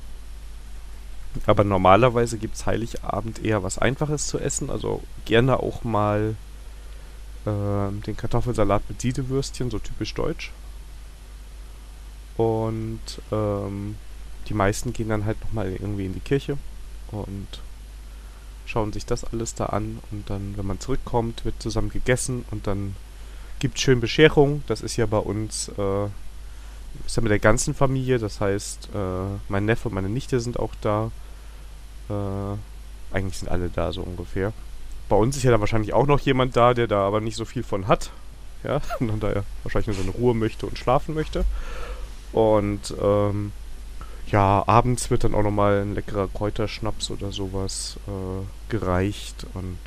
Aber 1.46 1.64
normalerweise 1.64 2.40
gibt 2.40 2.56
es 2.56 2.66
Heiligabend 2.66 3.46
eher 3.46 3.62
was 3.62 3.78
Einfaches 3.78 4.26
zu 4.26 4.40
essen. 4.40 4.72
Also 4.72 5.04
gerne 5.26 5.60
auch 5.60 5.84
mal 5.84 6.34
ähm, 7.46 8.02
den 8.04 8.18
Kartoffelsalat 8.18 8.84
mit 8.90 9.02
Siedewürstchen, 9.02 9.70
so 9.70 9.80
typisch 9.80 10.14
deutsch. 10.14 10.52
Und 12.38 13.00
ähm, 13.32 13.96
die 14.48 14.54
meisten 14.54 14.94
gehen 14.94 15.10
dann 15.10 15.26
halt 15.26 15.40
nochmal 15.42 15.72
irgendwie 15.72 16.06
in 16.06 16.14
die 16.14 16.20
Kirche 16.20 16.58
und 17.12 17.48
schauen 18.66 18.94
sich 18.94 19.06
das 19.06 19.24
alles 19.24 19.56
da 19.56 19.68
an. 19.68 20.00
Und 20.12 20.30
dann, 20.30 20.56
wenn 20.58 20.66
man 20.66 20.80
zurückkommt, 20.80 21.44
wird 21.46 21.62
zusammen 21.62 21.90
gegessen 21.90 22.46
und 22.52 22.68
dann 22.68 22.96
gibt 23.60 23.80
schön 23.80 24.00
Bescherung. 24.00 24.64
Das 24.68 24.82
ist 24.82 24.96
ja 24.96 25.06
bei 25.06 25.18
uns, 25.18 25.70
äh, 25.78 26.06
ist 27.06 27.18
ja 27.18 27.22
mit 27.22 27.32
der 27.32 27.40
ganzen 27.40 27.74
Familie. 27.74 28.20
Das 28.20 28.40
heißt, 28.40 28.90
äh, 28.94 29.38
mein 29.50 29.66
Neffe 29.66 29.90
und 29.90 29.96
meine 29.96 30.10
Nichte 30.10 30.40
sind 30.40 30.60
auch 30.60 30.74
da. 30.82 31.12
Äh, 32.10 33.16
eigentlich 33.16 33.40
sind 33.40 33.50
alle 33.50 33.70
da 33.70 33.92
so 33.92 34.02
ungefähr. 34.02 34.54
Bei 35.10 35.16
uns 35.16 35.36
ist 35.36 35.44
ja 35.44 35.52
dann 35.52 35.60
wahrscheinlich 35.60 35.94
auch 35.94 36.06
noch 36.06 36.20
jemand 36.20 36.56
da, 36.56 36.74
der 36.74 36.88
da 36.88 37.06
aber 37.06 37.20
nicht 37.20 37.36
so 37.36 37.46
viel 37.46 37.64
von 37.64 37.88
hat. 37.88 38.12
Ja, 38.64 38.82
und 39.00 39.22
da 39.22 39.32
er 39.32 39.44
wahrscheinlich 39.64 39.88
nur 39.88 39.98
seine 39.98 40.12
Ruhe 40.12 40.34
möchte 40.34 40.66
und 40.66 40.78
schlafen 40.78 41.16
möchte. 41.16 41.44
Und 42.32 42.94
ähm, 43.02 43.52
ja, 44.28 44.64
abends 44.68 45.10
wird 45.10 45.24
dann 45.24 45.34
auch 45.34 45.44
nochmal 45.44 45.82
ein 45.82 45.96
leckerer 45.96 46.28
Kräuterschnaps 46.28 47.10
oder 47.10 47.32
sowas 47.32 47.98
äh, 48.08 48.72
gereicht 48.72 49.48
und 49.56 49.78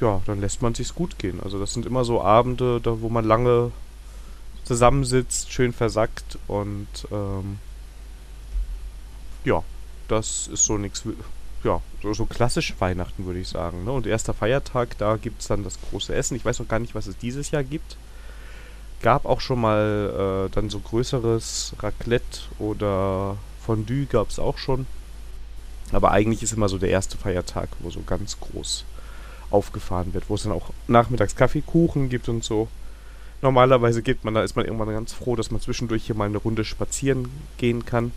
ja, 0.00 0.20
dann 0.26 0.40
lässt 0.40 0.62
man 0.62 0.74
sich's 0.74 0.94
gut 0.94 1.18
gehen. 1.18 1.40
Also 1.40 1.60
das 1.60 1.74
sind 1.74 1.86
immer 1.86 2.04
so 2.04 2.22
Abende, 2.22 2.80
da 2.80 3.00
wo 3.00 3.08
man 3.08 3.24
lange 3.24 3.70
zusammensitzt, 4.64 5.52
schön 5.52 5.72
versackt 5.72 6.38
und 6.48 6.88
ähm, 7.12 7.58
ja, 9.44 9.62
das 10.08 10.48
ist 10.48 10.64
so 10.64 10.78
nichts, 10.78 11.04
ja, 11.62 11.80
so, 12.02 12.12
so 12.14 12.26
klassisch 12.26 12.74
Weihnachten 12.78 13.26
würde 13.26 13.40
ich 13.40 13.48
sagen. 13.48 13.84
Ne? 13.84 13.92
Und 13.92 14.06
erster 14.06 14.34
Feiertag, 14.34 14.96
da 14.98 15.16
gibt 15.16 15.42
es 15.42 15.48
dann 15.48 15.64
das 15.64 15.78
große 15.90 16.14
Essen. 16.14 16.36
Ich 16.36 16.44
weiß 16.44 16.58
noch 16.58 16.68
gar 16.68 16.78
nicht, 16.78 16.94
was 16.94 17.06
es 17.06 17.16
dieses 17.18 17.50
Jahr 17.50 17.64
gibt. 17.64 17.96
gab 19.02 19.24
auch 19.24 19.40
schon 19.40 19.60
mal 19.60 20.46
äh, 20.46 20.54
dann 20.54 20.70
so 20.70 20.80
größeres 20.80 21.74
Raclette 21.78 22.40
oder 22.58 23.36
Fondue 23.64 24.06
gab 24.06 24.28
es 24.28 24.38
auch 24.38 24.58
schon. 24.58 24.86
Aber 25.92 26.12
eigentlich 26.12 26.42
ist 26.42 26.52
immer 26.52 26.68
so 26.68 26.78
der 26.78 26.90
erste 26.90 27.18
Feiertag, 27.18 27.68
wo 27.80 27.90
so 27.90 28.00
ganz 28.02 28.38
groß 28.40 28.84
aufgefahren 29.50 30.14
wird, 30.14 30.28
wo 30.28 30.36
es 30.36 30.44
dann 30.44 30.52
auch 30.52 30.70
nachmittags 30.86 31.34
Kaffeekuchen 31.34 32.08
gibt 32.08 32.28
und 32.28 32.44
so. 32.44 32.68
Normalerweise 33.42 34.02
geht 34.02 34.22
man 34.24 34.34
da, 34.34 34.42
ist 34.42 34.54
man 34.54 34.66
irgendwann 34.66 34.90
ganz 34.90 35.12
froh, 35.12 35.34
dass 35.34 35.50
man 35.50 35.60
zwischendurch 35.60 36.04
hier 36.04 36.14
mal 36.14 36.26
eine 36.26 36.38
Runde 36.38 36.64
spazieren 36.64 37.28
gehen 37.56 37.84
kann. 37.84 38.12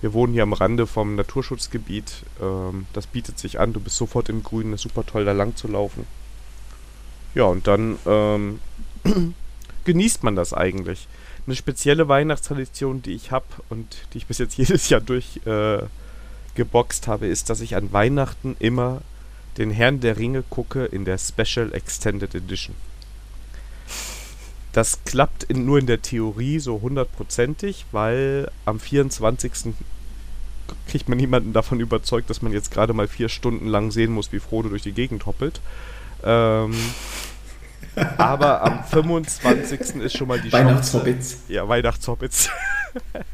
Wir 0.00 0.12
wohnen 0.12 0.34
hier 0.34 0.42
am 0.42 0.52
Rande 0.52 0.86
vom 0.86 1.16
Naturschutzgebiet. 1.16 2.24
Ähm, 2.40 2.86
das 2.92 3.06
bietet 3.06 3.38
sich 3.38 3.58
an. 3.58 3.72
Du 3.72 3.80
bist 3.80 3.96
sofort 3.96 4.28
im 4.28 4.42
Grünen. 4.42 4.74
ist 4.74 4.82
super 4.82 5.06
toll, 5.06 5.24
da 5.24 5.32
lang 5.32 5.56
zu 5.56 5.68
laufen. 5.68 6.06
Ja, 7.34 7.44
und 7.44 7.66
dann 7.66 7.98
ähm, 8.06 8.60
genießt 9.84 10.22
man 10.22 10.36
das 10.36 10.52
eigentlich. 10.52 11.08
Eine 11.46 11.56
spezielle 11.56 12.08
Weihnachtstradition, 12.08 13.00
die 13.02 13.14
ich 13.14 13.30
habe 13.30 13.46
und 13.68 13.96
die 14.12 14.18
ich 14.18 14.26
bis 14.26 14.36
jetzt 14.38 14.54
jedes 14.58 14.88
Jahr 14.88 15.00
durchgeboxt 15.00 17.06
äh, 17.06 17.08
habe, 17.08 17.26
ist, 17.26 17.50
dass 17.50 17.60
ich 17.60 17.76
an 17.76 17.92
Weihnachten 17.92 18.56
immer 18.58 19.02
den 19.58 19.70
Herrn 19.70 20.00
der 20.00 20.18
Ringe 20.18 20.42
gucke 20.42 20.84
in 20.84 21.04
der 21.04 21.18
Special 21.18 21.72
Extended 21.72 22.34
Edition. 22.34 22.74
Das 24.76 25.02
klappt 25.06 25.42
in, 25.44 25.64
nur 25.64 25.78
in 25.78 25.86
der 25.86 26.02
Theorie 26.02 26.58
so 26.58 26.82
hundertprozentig, 26.82 27.86
weil 27.92 28.50
am 28.66 28.78
24. 28.78 29.72
kriegt 30.86 31.08
man 31.08 31.16
niemanden 31.16 31.54
davon 31.54 31.80
überzeugt, 31.80 32.28
dass 32.28 32.42
man 32.42 32.52
jetzt 32.52 32.70
gerade 32.70 32.92
mal 32.92 33.08
vier 33.08 33.30
Stunden 33.30 33.68
lang 33.68 33.90
sehen 33.90 34.12
muss, 34.12 34.32
wie 34.32 34.38
Frodo 34.38 34.68
durch 34.68 34.82
die 34.82 34.92
Gegend 34.92 35.24
hoppelt. 35.24 35.62
Ähm, 36.22 36.74
aber 38.18 38.62
am 38.64 38.84
25. 38.84 39.80
ist 40.02 40.14
schon 40.14 40.28
mal 40.28 40.42
die 40.42 40.52
Weihnachtshobbits. 40.52 41.38
Ja, 41.48 41.66
Weihnachtshobbits. 41.66 42.50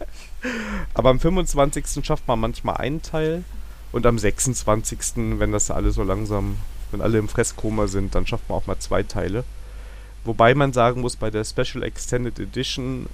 aber 0.95 1.11
am 1.11 1.19
25. 1.19 2.05
schafft 2.07 2.29
man 2.29 2.39
manchmal 2.39 2.77
einen 2.77 3.03
Teil 3.03 3.43
und 3.91 4.07
am 4.07 4.17
26., 4.17 5.17
wenn 5.41 5.51
das 5.51 5.73
alle 5.73 5.91
so 5.91 6.05
langsam, 6.05 6.59
wenn 6.93 7.01
alle 7.01 7.19
im 7.19 7.29
Fresskoma 7.29 7.89
sind, 7.89 8.15
dann 8.15 8.29
schafft 8.29 8.49
man 8.49 8.59
auch 8.59 8.69
mal 8.69 8.79
zwei 8.79 9.03
Teile. 9.03 9.43
Wobei 10.25 10.55
man 10.55 10.73
sagen 10.73 11.01
muss, 11.01 11.17
bei 11.17 11.31
der 11.31 11.45
Special 11.45 11.83
Extended 11.83 12.39
Edition, 12.39 13.07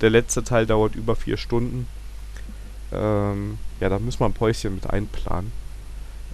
der 0.00 0.10
letzte 0.10 0.42
Teil 0.42 0.66
dauert 0.66 0.94
über 0.96 1.14
vier 1.14 1.36
Stunden. 1.36 1.86
Ähm, 2.92 3.58
ja, 3.80 3.88
da 3.88 3.98
muss 3.98 4.20
man 4.20 4.30
ein 4.30 4.34
Päuschen 4.34 4.74
mit 4.74 4.88
einplanen. 4.88 5.52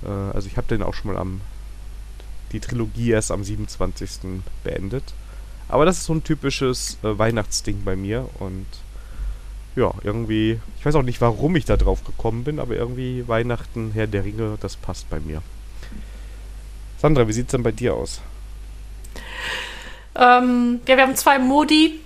Äh, 0.05 0.09
also 0.09 0.49
ich 0.49 0.57
habe 0.57 0.69
den 0.69 0.83
auch 0.83 0.95
schon 0.95 1.13
mal 1.13 1.19
am 1.19 1.41
die 2.53 2.61
Trilogie 2.61 3.11
erst 3.11 3.31
am 3.31 3.45
27. 3.45 4.43
beendet. 4.63 5.05
Aber 5.69 5.85
das 5.85 5.99
ist 5.99 6.05
so 6.05 6.15
ein 6.15 6.25
typisches 6.25 6.99
äh, 7.03 7.19
Weihnachtsding 7.19 7.83
bei 7.85 7.97
mir 7.97 8.29
und 8.39 8.67
ja, 9.75 9.91
irgendwie, 10.03 10.61
ich 10.79 10.85
weiß 10.85 10.97
auch 10.97 11.03
nicht, 11.03 11.23
warum 11.23 11.57
ich 11.57 11.65
da 11.65 11.79
drauf 11.79 12.05
gekommen 12.05 12.45
bin, 12.45 12.59
aber 12.59 12.75
irgendwie 12.75 13.27
Weihnachten, 13.27 13.93
Herr 13.95 14.07
der 14.07 14.25
Ringe, 14.25 14.59
das 14.61 14.77
passt 14.77 15.09
bei 15.09 15.19
mir. 15.19 15.43
Sandra, 16.99 17.27
wie 17.27 17.33
sieht 17.33 17.47
es 17.47 17.53
denn 17.53 17.63
bei 17.63 17.73
dir 17.73 17.95
aus? 17.95 18.21
Ähm, 20.15 20.81
ja, 20.87 20.97
wir 20.97 21.05
haben 21.05 21.17
zwei 21.17 21.39
Modi. 21.39 22.01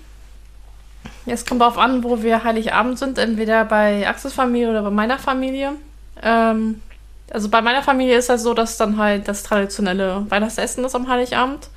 Es 1.26 1.44
kommt 1.44 1.60
darauf 1.60 1.78
an, 1.78 2.04
wo 2.04 2.22
wir 2.22 2.44
Heiligabend 2.44 2.98
sind. 2.98 3.18
Entweder 3.18 3.64
bei 3.64 4.08
Axels 4.08 4.34
Familie 4.34 4.70
oder 4.70 4.82
bei 4.82 4.90
meiner 4.90 5.18
Familie. 5.18 5.72
Ähm, 6.22 6.80
also 7.30 7.48
bei 7.48 7.60
meiner 7.60 7.82
Familie 7.82 8.16
ist 8.16 8.28
das 8.28 8.42
so, 8.42 8.54
dass 8.54 8.76
dann 8.76 8.98
halt 8.98 9.26
das 9.26 9.42
traditionelle 9.42 10.24
Weihnachtsessen 10.28 10.84
ist 10.84 10.94
am 10.94 11.08
Heiligabend. 11.08 11.68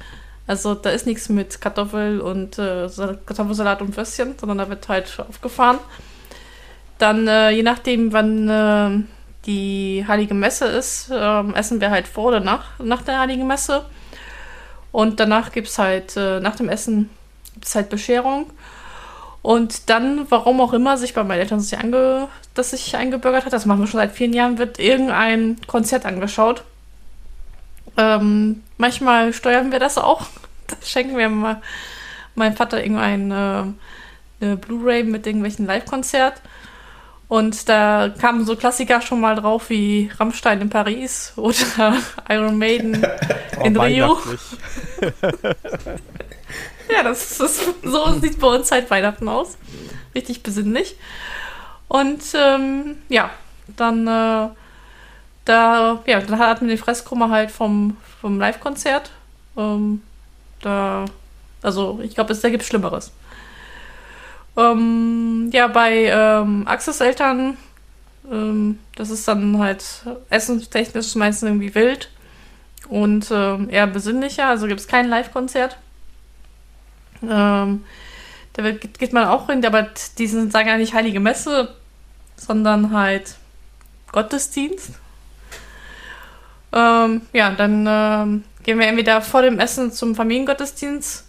Also 0.45 0.73
da 0.73 0.89
ist 0.89 1.05
nichts 1.05 1.29
mit 1.29 1.61
Kartoffel 1.61 2.21
und 2.21 2.57
äh, 2.57 2.87
Kartoffelsalat 3.25 3.81
und 3.81 3.95
Würstchen, 3.95 4.35
sondern 4.39 4.57
da 4.59 4.69
wird 4.69 4.87
halt 4.89 5.23
aufgefahren. 5.27 5.79
Dann, 6.97 7.27
äh, 7.27 7.51
je 7.51 7.63
nachdem, 7.63 8.13
wann 8.13 8.49
äh, 8.49 9.03
die 9.45 10.05
Heilige 10.07 10.33
Messe 10.33 10.65
ist, 10.65 11.09
ähm, 11.13 11.55
essen 11.55 11.81
wir 11.81 11.91
halt 11.91 12.07
vor 12.07 12.25
oder 12.25 12.39
nach, 12.39 12.79
nach 12.79 13.01
der 13.03 13.19
Heiligen 13.19 13.47
Messe. 13.47 13.85
Und 14.91 15.19
danach 15.19 15.51
gibt 15.51 15.67
es 15.67 15.77
halt, 15.77 16.17
äh, 16.17 16.39
nach 16.39 16.55
dem 16.55 16.69
Essen 16.69 17.09
gibt 17.53 17.65
es 17.65 17.75
halt 17.75 17.89
Bescherung. 17.89 18.47
Und 19.41 19.89
dann, 19.89 20.29
warum 20.29 20.59
auch 20.59 20.73
immer, 20.73 20.97
sich 20.97 21.13
bei 21.13 21.23
meinen 21.23 21.39
Eltern 21.39 21.59
sich 21.59 21.77
ange, 21.77 22.27
das 22.55 22.71
sich 22.71 22.95
eingebürgert 22.95 23.45
hat, 23.45 23.53
das 23.53 23.65
machen 23.65 23.79
wir 23.79 23.87
schon 23.87 23.99
seit 23.99 24.11
vielen 24.11 24.33
Jahren, 24.33 24.57
wird 24.57 24.79
irgendein 24.79 25.57
Konzert 25.67 26.05
angeschaut. 26.05 26.63
Ähm, 27.97 28.63
manchmal 28.77 29.33
steuern 29.33 29.71
wir 29.71 29.79
das 29.79 29.97
auch. 29.97 30.25
Da 30.67 30.75
schenken 30.85 31.17
wir 31.17 31.29
mal 31.29 31.63
meinem 32.35 32.55
Vater 32.55 32.83
irgendein 32.83 33.75
äh, 34.39 34.55
Blu-ray 34.55 35.03
mit 35.03 35.25
irgendwelchen 35.25 35.65
Live-Konzert. 35.65 36.41
Und 37.29 37.69
da 37.69 38.09
kamen 38.09 38.43
so 38.43 38.55
Klassiker 38.55 39.01
schon 39.01 39.21
mal 39.21 39.35
drauf 39.35 39.69
wie 39.69 40.09
Rammstein 40.19 40.61
in 40.61 40.69
Paris 40.71 41.31
oder 41.35 41.95
Iron 42.29 42.57
Maiden 42.57 43.05
oh, 43.59 43.63
in 43.63 43.77
Rio. 43.77 44.17
ja, 46.91 47.03
das 47.03 47.39
ist, 47.39 47.61
so 47.83 48.19
sieht 48.19 48.39
bei 48.39 48.47
uns 48.47 48.71
halt 48.71 48.89
Weihnachten 48.89 49.29
aus. 49.29 49.59
Richtig 50.15 50.41
besinnlich. 50.41 50.95
Und 51.87 52.23
ähm, 52.33 52.97
ja, 53.09 53.29
dann, 53.77 54.07
äh, 54.07 54.49
da, 55.45 56.01
ja, 56.07 56.21
dann 56.21 56.39
hatten 56.39 56.67
wir 56.67 56.75
die 56.75 56.81
Fresskummer 56.81 57.29
halt 57.29 57.51
vom, 57.51 57.95
vom 58.19 58.39
Live-Konzert. 58.39 59.11
Ähm, 59.55 60.01
da, 60.63 61.05
also 61.61 61.99
ich 62.01 62.15
glaube, 62.15 62.33
da 62.33 62.49
gibt 62.49 62.63
es 62.63 62.69
Schlimmeres. 62.69 63.11
Ähm, 64.57 65.49
ja, 65.53 65.67
bei 65.67 66.05
ähm, 66.05 66.67
Axis 66.67 67.01
Eltern, 67.01 67.57
ähm, 68.29 68.79
das 68.95 69.09
ist 69.09 69.27
dann 69.27 69.59
halt 69.59 69.83
essenstechnisch 70.29 71.15
meistens 71.15 71.47
irgendwie 71.47 71.73
wild 71.75 72.09
und 72.89 73.29
ähm, 73.31 73.69
eher 73.69 73.87
besinnlicher, 73.87 74.47
also 74.47 74.67
gibt 74.67 74.79
es 74.79 74.87
kein 74.87 75.07
Live-Konzert. 75.07 75.77
Ähm, 77.21 77.83
da 78.53 78.63
wird, 78.63 78.97
geht 78.97 79.13
man 79.13 79.25
auch 79.25 79.47
hin, 79.47 79.65
aber 79.65 79.87
die 80.17 80.27
sind, 80.27 80.51
sagen 80.51 80.67
ja 80.67 80.77
nicht 80.77 80.93
Heilige 80.93 81.19
Messe, 81.19 81.75
sondern 82.35 82.91
halt 82.91 83.35
Gottesdienst. 84.11 84.91
Ähm, 86.71 87.21
ja, 87.33 87.51
dann 87.51 87.85
ähm, 87.87 88.43
gehen 88.63 88.79
wir 88.79 88.87
entweder 88.87 89.21
vor 89.21 89.41
dem 89.41 89.59
Essen 89.59 89.91
zum 89.91 90.15
Familiengottesdienst 90.15 91.28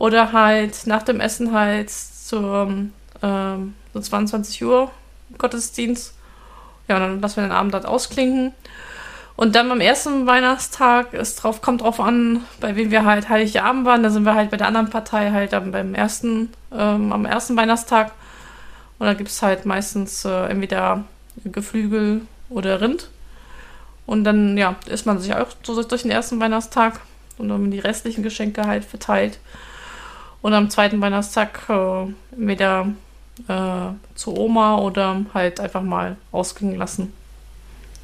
oder 0.00 0.32
halt 0.32 0.86
nach 0.86 1.02
dem 1.02 1.20
Essen 1.20 1.52
halt 1.52 1.90
zum 1.90 2.94
ähm, 3.22 3.74
so 3.92 4.00
22 4.00 4.64
Uhr 4.64 4.90
Gottesdienst. 5.36 6.14
Ja, 6.88 6.96
und 6.96 7.02
dann 7.02 7.20
lassen 7.20 7.36
wir 7.36 7.42
den 7.42 7.52
Abend 7.52 7.74
halt 7.74 7.84
ausklinken. 7.84 8.54
Und 9.36 9.54
dann 9.54 9.70
am 9.70 9.80
ersten 9.80 10.26
Weihnachtstag 10.26 11.12
ist 11.12 11.36
drauf, 11.36 11.60
kommt 11.60 11.82
drauf 11.82 12.00
an, 12.00 12.44
bei 12.60 12.76
wem 12.76 12.90
wir 12.90 13.04
halt 13.04 13.28
Heiligabend 13.28 13.84
waren. 13.84 14.02
Da 14.02 14.08
sind 14.08 14.24
wir 14.24 14.34
halt 14.34 14.50
bei 14.50 14.56
der 14.56 14.68
anderen 14.68 14.88
Partei 14.88 15.32
halt 15.32 15.50
beim 15.50 15.94
ersten, 15.94 16.50
ähm, 16.72 17.12
am 17.12 17.26
ersten 17.26 17.54
Weihnachtstag. 17.58 18.12
Und 18.98 19.06
da 19.06 19.12
gibt 19.12 19.28
es 19.28 19.42
halt 19.42 19.66
meistens 19.66 20.24
äh, 20.24 20.46
entweder 20.46 21.04
Geflügel 21.44 22.22
oder 22.48 22.80
Rind. 22.80 23.10
Und 24.06 24.24
dann, 24.24 24.56
ja, 24.56 24.76
isst 24.86 25.04
man 25.04 25.18
sich 25.18 25.34
auch 25.34 25.48
so 25.62 25.82
durch 25.82 26.02
den 26.02 26.10
ersten 26.10 26.40
Weihnachtstag 26.40 27.00
und 27.36 27.50
dann 27.50 27.70
die 27.70 27.80
restlichen 27.80 28.22
Geschenke 28.22 28.66
halt 28.66 28.86
verteilt. 28.86 29.38
Und 30.42 30.54
am 30.54 30.70
zweiten 30.70 31.00
Weihnachtstag 31.00 31.68
äh, 31.68 32.06
entweder 32.32 32.88
äh, 33.48 33.92
zu 34.14 34.36
Oma 34.36 34.78
oder 34.78 35.24
halt 35.34 35.60
einfach 35.60 35.82
mal 35.82 36.16
ausgehen 36.32 36.76
lassen, 36.76 37.12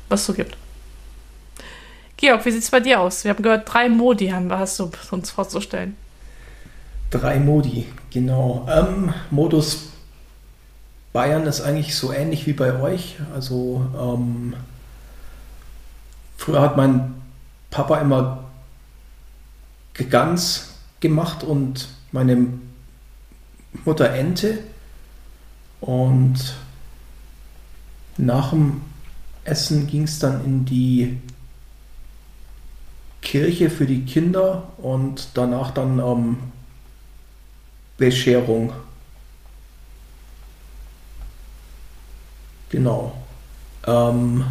was 0.08 0.26
so 0.26 0.34
gibt. 0.34 0.56
Georg, 2.16 2.44
wie 2.44 2.50
sieht 2.50 2.62
es 2.62 2.70
bei 2.70 2.80
dir 2.80 3.00
aus? 3.00 3.24
Wir 3.24 3.30
haben 3.30 3.42
gehört, 3.42 3.72
drei 3.72 3.88
Modi 3.88 4.28
haben 4.28 4.48
wir, 4.48 4.58
hast 4.58 4.78
du 4.78 4.90
uns 5.10 5.30
vorzustellen. 5.30 5.96
Drei 7.10 7.38
Modi, 7.38 7.86
genau. 8.10 8.66
Ähm, 8.70 9.12
Modus 9.30 9.90
Bayern 11.12 11.46
ist 11.46 11.60
eigentlich 11.60 11.94
so 11.96 12.12
ähnlich 12.12 12.46
wie 12.46 12.52
bei 12.52 12.78
euch. 12.80 13.16
Also 13.34 13.86
ähm, 13.98 14.54
früher 16.36 16.60
hat 16.60 16.76
mein 16.76 17.14
Papa 17.70 18.00
immer 18.00 18.44
Gans 19.94 20.74
gemacht 21.00 21.42
und 21.42 21.88
meine 22.12 22.46
Mutter 23.84 24.12
Ente. 24.12 24.58
Und 25.80 26.56
nach 28.16 28.50
dem 28.50 28.82
Essen 29.44 29.86
ging 29.86 30.04
es 30.04 30.18
dann 30.18 30.44
in 30.44 30.64
die 30.64 31.18
Kirche 33.22 33.70
für 33.70 33.86
die 33.86 34.04
Kinder 34.04 34.68
und 34.78 35.30
danach 35.34 35.70
dann 35.72 35.98
ähm, 35.98 36.38
Bescherung. 37.98 38.72
Genau. 42.70 43.16
Ähm, 43.86 44.44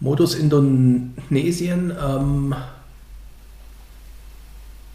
Modus 0.00 0.34
Indonesien. 0.34 1.92
Ähm, 2.00 2.54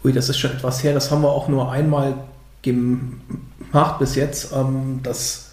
ui, 0.04 0.12
das 0.12 0.28
ist 0.28 0.38
schon 0.38 0.52
etwas 0.52 0.82
her. 0.82 0.92
Das 0.92 1.10
haben 1.10 1.22
wir 1.22 1.30
auch 1.30 1.48
nur 1.48 1.72
einmal 1.72 2.14
gemacht 2.62 3.98
bis 3.98 4.14
jetzt. 4.14 4.52
Ähm, 4.52 5.00
das 5.02 5.52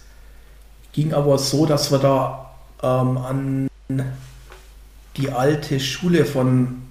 ging 0.91 1.13
aber 1.13 1.37
so, 1.37 1.65
dass 1.65 1.91
wir 1.91 1.99
da 1.99 2.51
ähm, 2.83 3.17
an 3.17 3.67
die 5.17 5.31
alte 5.31 5.79
Schule 5.79 6.25
von, 6.25 6.81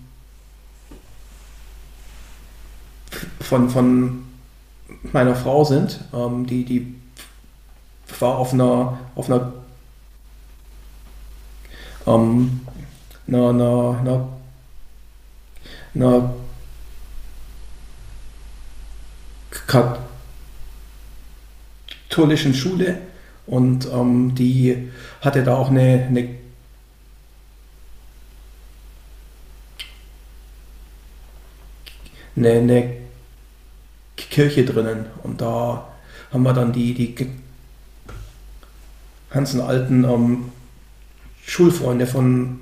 von, 3.40 3.68
von 3.70 4.24
meiner 5.12 5.34
Frau 5.34 5.64
sind. 5.64 6.00
Ähm, 6.14 6.46
die, 6.46 6.64
die 6.64 6.94
war 8.18 8.36
auf 8.36 8.52
einer, 8.52 8.98
auf 9.14 9.30
einer, 9.30 9.52
ähm, 12.06 12.60
einer, 13.26 13.48
einer, 13.50 13.98
einer, 14.00 14.28
einer 15.94 16.34
katholischen 22.08 22.54
Schule 22.54 22.98
und 23.46 23.86
ähm, 23.92 24.34
die 24.34 24.90
hatte 25.20 25.42
da 25.44 25.56
auch 25.56 25.70
eine, 25.70 26.06
eine 26.08 26.40
eine, 32.36 32.50
eine 32.52 32.96
Kirche 34.16 34.64
drinnen 34.64 35.06
und 35.22 35.40
da 35.40 35.88
haben 36.32 36.42
wir 36.42 36.52
dann 36.52 36.72
die, 36.72 36.94
die 36.94 37.28
ganzen 39.30 39.60
alten 39.60 40.04
ähm, 40.04 40.52
Schulfreunde 41.44 42.06
von 42.06 42.60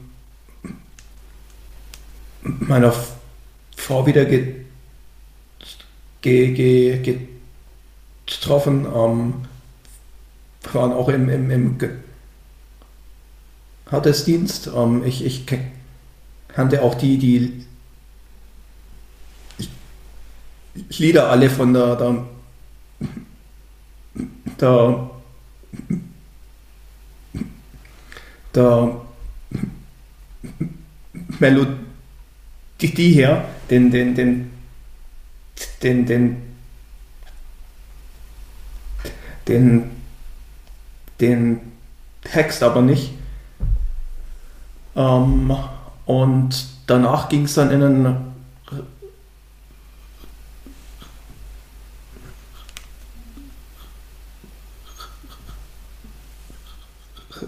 meiner 2.42 2.94
Frau 3.76 4.06
wieder 4.06 4.24
ge, 4.24 4.57
getroffen, 6.22 7.26
ähm, 8.86 9.34
waren 10.72 10.92
auch 10.92 11.08
im, 11.08 11.28
im, 11.28 11.50
im 11.50 11.78
Gottesdienst. 13.90 14.70
Ähm, 14.74 15.04
ich, 15.04 15.24
ich 15.24 15.44
kannte 16.48 16.82
auch 16.82 16.94
die, 16.94 17.18
die 17.18 17.64
Lieder 20.90 21.30
alle 21.30 21.50
von 21.50 21.74
der, 21.74 21.96
der, 21.96 22.26
der, 24.60 25.10
der 28.54 29.00
Melodie 31.38 33.12
her, 33.12 33.44
den, 33.70 33.90
den, 33.90 34.14
den, 34.14 34.47
den, 35.82 36.06
den, 36.06 36.42
den, 39.46 39.90
den 41.20 41.60
Text 42.22 42.62
aber 42.62 42.82
nicht. 42.82 43.12
Ähm, 44.96 45.56
und 46.06 46.66
danach 46.86 47.28
ging 47.28 47.44
es 47.44 47.54
dann 47.54 47.70
in 47.70 47.82
einen 47.82 48.28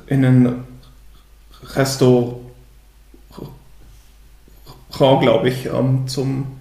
in 0.07 0.24
ein 0.24 0.64
Restaurant, 1.74 2.41
glaube 4.91 5.49
ich, 5.49 5.66
ähm, 5.66 6.07
zum 6.09 6.61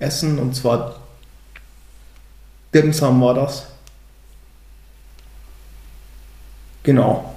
Essen 0.00 0.38
und 0.38 0.54
zwar 0.54 0.96
Dimsum 2.74 3.20
war 3.20 3.34
das. 3.34 3.66
Genau. 6.82 7.34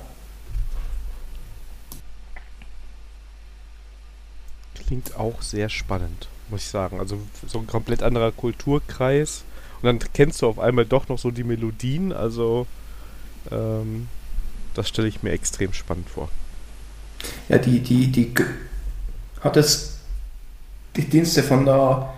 Klingt 4.76 5.16
auch 5.16 5.42
sehr 5.42 5.70
spannend, 5.70 6.28
muss 6.50 6.62
ich 6.62 6.68
sagen. 6.68 7.00
Also 7.00 7.18
so 7.48 7.60
ein 7.60 7.68
komplett 7.68 8.04
anderer 8.04 8.32
Kulturkreis. 8.32 9.44
Und 9.82 9.88
dann 9.88 10.00
kennst 10.14 10.42
du 10.42 10.48
auf 10.48 10.60
einmal 10.60 10.86
doch 10.86 11.08
noch 11.08 11.18
so 11.18 11.32
die 11.32 11.44
Melodien. 11.44 12.14
Also 12.14 12.68
ähm, 13.52 14.08
das 14.74 14.90
stelle 14.90 15.08
ich 15.08 15.24
mir 15.24 15.32
extrem 15.32 15.74
spannend 15.74 16.10
vor. 16.10 16.30
Ja, 17.50 17.58
die, 17.58 17.80
die, 17.80 18.12
die 18.12 18.34
hat 19.42 19.58
es 19.58 19.98
die 20.96 21.06
Dienste 21.06 21.44
von 21.44 21.66
der 21.66 22.14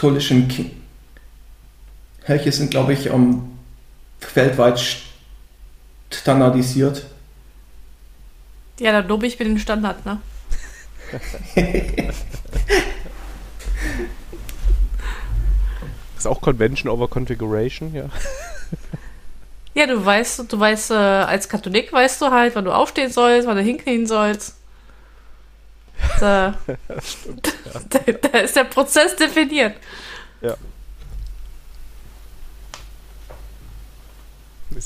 katholischen 0.00 0.48
Kirche 2.24 2.52
sind, 2.52 2.70
glaube 2.70 2.94
ich, 2.94 3.10
um, 3.10 3.58
weltweit 4.32 4.82
standardisiert. 6.10 7.04
Ja, 8.78 8.92
da 8.92 9.06
lobe 9.06 9.26
ich 9.26 9.38
mir 9.38 9.44
den 9.44 9.58
Standard, 9.58 10.06
ne? 10.06 10.22
ist 16.16 16.26
auch 16.26 16.40
Convention 16.40 16.90
over 16.90 17.06
Configuration, 17.08 17.94
ja. 17.94 18.06
Ja, 19.72 19.86
du 19.86 20.04
weißt, 20.04 20.52
du 20.52 20.58
weißt, 20.58 20.90
äh, 20.90 20.94
als 20.94 21.48
Katholik 21.48 21.92
weißt 21.92 22.20
du 22.22 22.32
halt, 22.32 22.56
wann 22.56 22.64
du 22.64 22.72
aufstehen 22.72 23.12
sollst, 23.12 23.46
wann 23.46 23.56
du 23.56 23.62
hinknien 23.62 24.04
sollst. 24.04 24.56
Stimmt, 27.04 27.46
ja. 27.46 27.49
da, 27.90 27.98
da, 27.98 28.38
ist 28.38 28.56
der 28.56 28.64
Prozess 28.64 29.16
definiert. 29.16 29.76
Ja. 30.40 30.56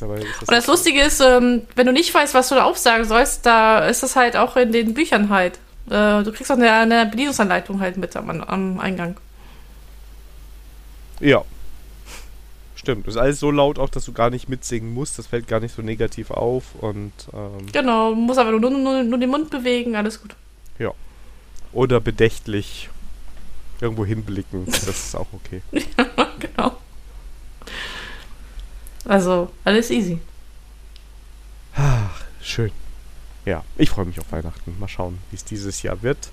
Aber, 0.00 0.16
das 0.16 0.26
Und 0.40 0.50
das 0.50 0.66
Lustige 0.66 1.02
ist, 1.02 1.20
ähm, 1.20 1.62
wenn 1.76 1.86
du 1.86 1.92
nicht 1.92 2.12
weißt, 2.12 2.34
was 2.34 2.48
du 2.48 2.54
da 2.54 2.64
aufsagen 2.64 3.04
sollst, 3.04 3.46
da 3.46 3.86
ist 3.86 4.02
das 4.02 4.16
halt 4.16 4.36
auch 4.36 4.56
in 4.56 4.72
den 4.72 4.94
Büchern 4.94 5.28
halt. 5.28 5.58
Äh, 5.86 6.22
du 6.22 6.32
kriegst 6.32 6.50
auch 6.50 6.56
eine, 6.56 6.72
eine 6.72 7.06
Bedienungsanleitung 7.06 7.80
halt 7.80 7.96
mit 7.96 8.16
am, 8.16 8.30
am 8.30 8.80
Eingang. 8.80 9.16
Ja. 11.20 11.44
Stimmt. 12.74 13.06
Das 13.06 13.14
ist 13.14 13.20
alles 13.20 13.40
so 13.40 13.50
laut 13.50 13.78
auch, 13.78 13.88
dass 13.88 14.04
du 14.04 14.12
gar 14.12 14.30
nicht 14.30 14.48
mitsingen 14.48 14.92
musst. 14.92 15.18
Das 15.18 15.26
fällt 15.26 15.48
gar 15.48 15.60
nicht 15.60 15.74
so 15.74 15.82
negativ 15.82 16.30
auf 16.30 16.64
und. 16.80 17.12
Ähm, 17.32 17.66
genau, 17.72 18.10
du 18.10 18.16
musst 18.16 18.38
aber 18.38 18.52
nur, 18.52 18.70
nur, 18.70 19.02
nur 19.02 19.18
den 19.18 19.30
Mund 19.30 19.50
bewegen, 19.50 19.96
alles 19.96 20.20
gut. 20.20 20.34
Ja. 20.78 20.92
Oder 21.74 22.00
bedächtlich 22.00 22.88
irgendwo 23.80 24.06
hinblicken. 24.06 24.64
Das 24.66 24.88
ist 24.88 25.16
auch 25.16 25.26
okay. 25.32 25.62
ja, 25.72 26.28
genau. 26.38 26.72
Also, 29.04 29.50
alles 29.64 29.90
easy. 29.90 30.18
Ach, 31.74 32.22
schön. 32.40 32.70
Ja, 33.44 33.62
ich 33.76 33.90
freue 33.90 34.06
mich 34.06 34.18
auf 34.18 34.32
Weihnachten. 34.32 34.76
Mal 34.78 34.88
schauen, 34.88 35.18
wie 35.30 35.36
es 35.36 35.44
dieses 35.44 35.82
Jahr 35.82 36.02
wird. 36.02 36.30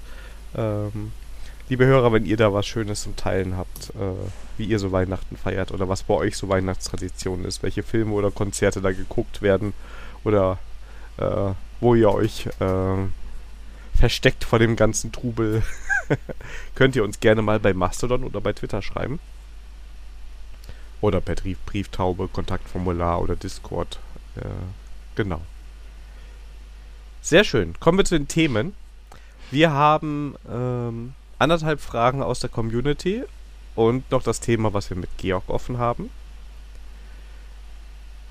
Ähm, 0.56 1.12
liebe 1.68 1.86
Hörer, 1.86 2.14
wenn 2.14 2.26
ihr 2.26 2.38
da 2.38 2.54
was 2.54 2.68
Schönes 2.68 3.02
zum 3.02 3.16
Teilen 3.16 3.58
habt, 3.58 3.89
äh, 3.92 4.14
wie 4.58 4.66
ihr 4.66 4.80
so 4.80 4.92
Weihnachten 4.92 5.36
feiert 5.36 5.72
oder 5.72 5.89
was 5.89 6.04
bei 6.04 6.14
euch 6.14 6.38
so 6.38 6.48
Weihnachtstradition 6.48 7.44
ist, 7.44 7.64
welche 7.64 7.84
Filme 7.84 8.14
oder 8.14 8.32
Konzerte 8.32 8.82
da 8.82 8.92
geguckt 8.92 9.42
werden 9.42 9.74
oder 10.24 10.60
äh, 11.18 11.54
wo 11.82 11.96
ihr 11.96 12.12
euch 12.12 12.48
äh, 12.60 12.96
versteckt 13.96 14.44
vor 14.44 14.60
dem 14.60 14.76
ganzen 14.76 15.12
Trubel, 15.12 15.64
könnt 16.76 16.96
ihr 16.96 17.04
uns 17.04 17.20
gerne 17.20 17.42
mal 17.42 17.60
bei 17.60 17.74
Mastodon 17.74 18.24
oder 18.24 18.42
bei 18.42 18.54
Twitter 18.54 18.82
schreiben. 18.82 19.20
Oder 21.02 21.20
per 21.20 21.36
Brief, 21.36 21.58
Brieftaube, 21.66 22.28
Kontaktformular 22.28 23.22
oder 23.22 23.36
Discord. 23.36 24.00
Äh, 24.36 24.42
genau. 25.16 25.42
Sehr 27.22 27.44
schön. 27.44 27.76
Kommen 27.80 27.98
wir 27.98 28.06
zu 28.06 28.18
den 28.18 28.28
Themen. 28.28 28.74
Wir 29.50 29.72
haben 29.72 30.36
ähm, 30.50 31.14
anderthalb 31.39 31.82
Fragen 31.82 32.22
aus 32.22 32.39
der 32.39 32.50
Community 32.50 33.24
und 33.76 34.10
noch 34.12 34.24
das 34.24 34.39
Thema, 34.39 34.74
was 34.74 34.89
wir 34.89 34.98
mit 34.98 35.10
Georg 35.18 35.50
offen 35.50 35.78
haben. 35.78 36.10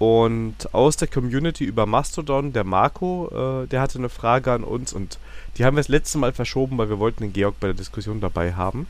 Und 0.01 0.73
aus 0.73 0.97
der 0.97 1.09
Community 1.09 1.63
über 1.65 1.85
Mastodon, 1.85 2.55
der 2.55 2.65
Marco, 2.65 3.29
äh, 3.65 3.67
der 3.67 3.83
hatte 3.83 3.99
eine 3.99 4.09
Frage 4.09 4.51
an 4.51 4.65
uns 4.65 4.95
und 4.95 5.19
die 5.59 5.65
haben 5.67 5.77
wir 5.77 5.83
das 5.83 5.89
letzte 5.89 6.17
Mal 6.17 6.33
verschoben, 6.33 6.79
weil 6.79 6.89
wir 6.89 6.99
wollten 6.99 7.23
den 7.23 7.35
Georg 7.35 7.61
bei 7.61 7.67
der 7.67 7.77
Diskussion 7.77 8.19
dabei 8.19 8.55
haben. 8.55 8.87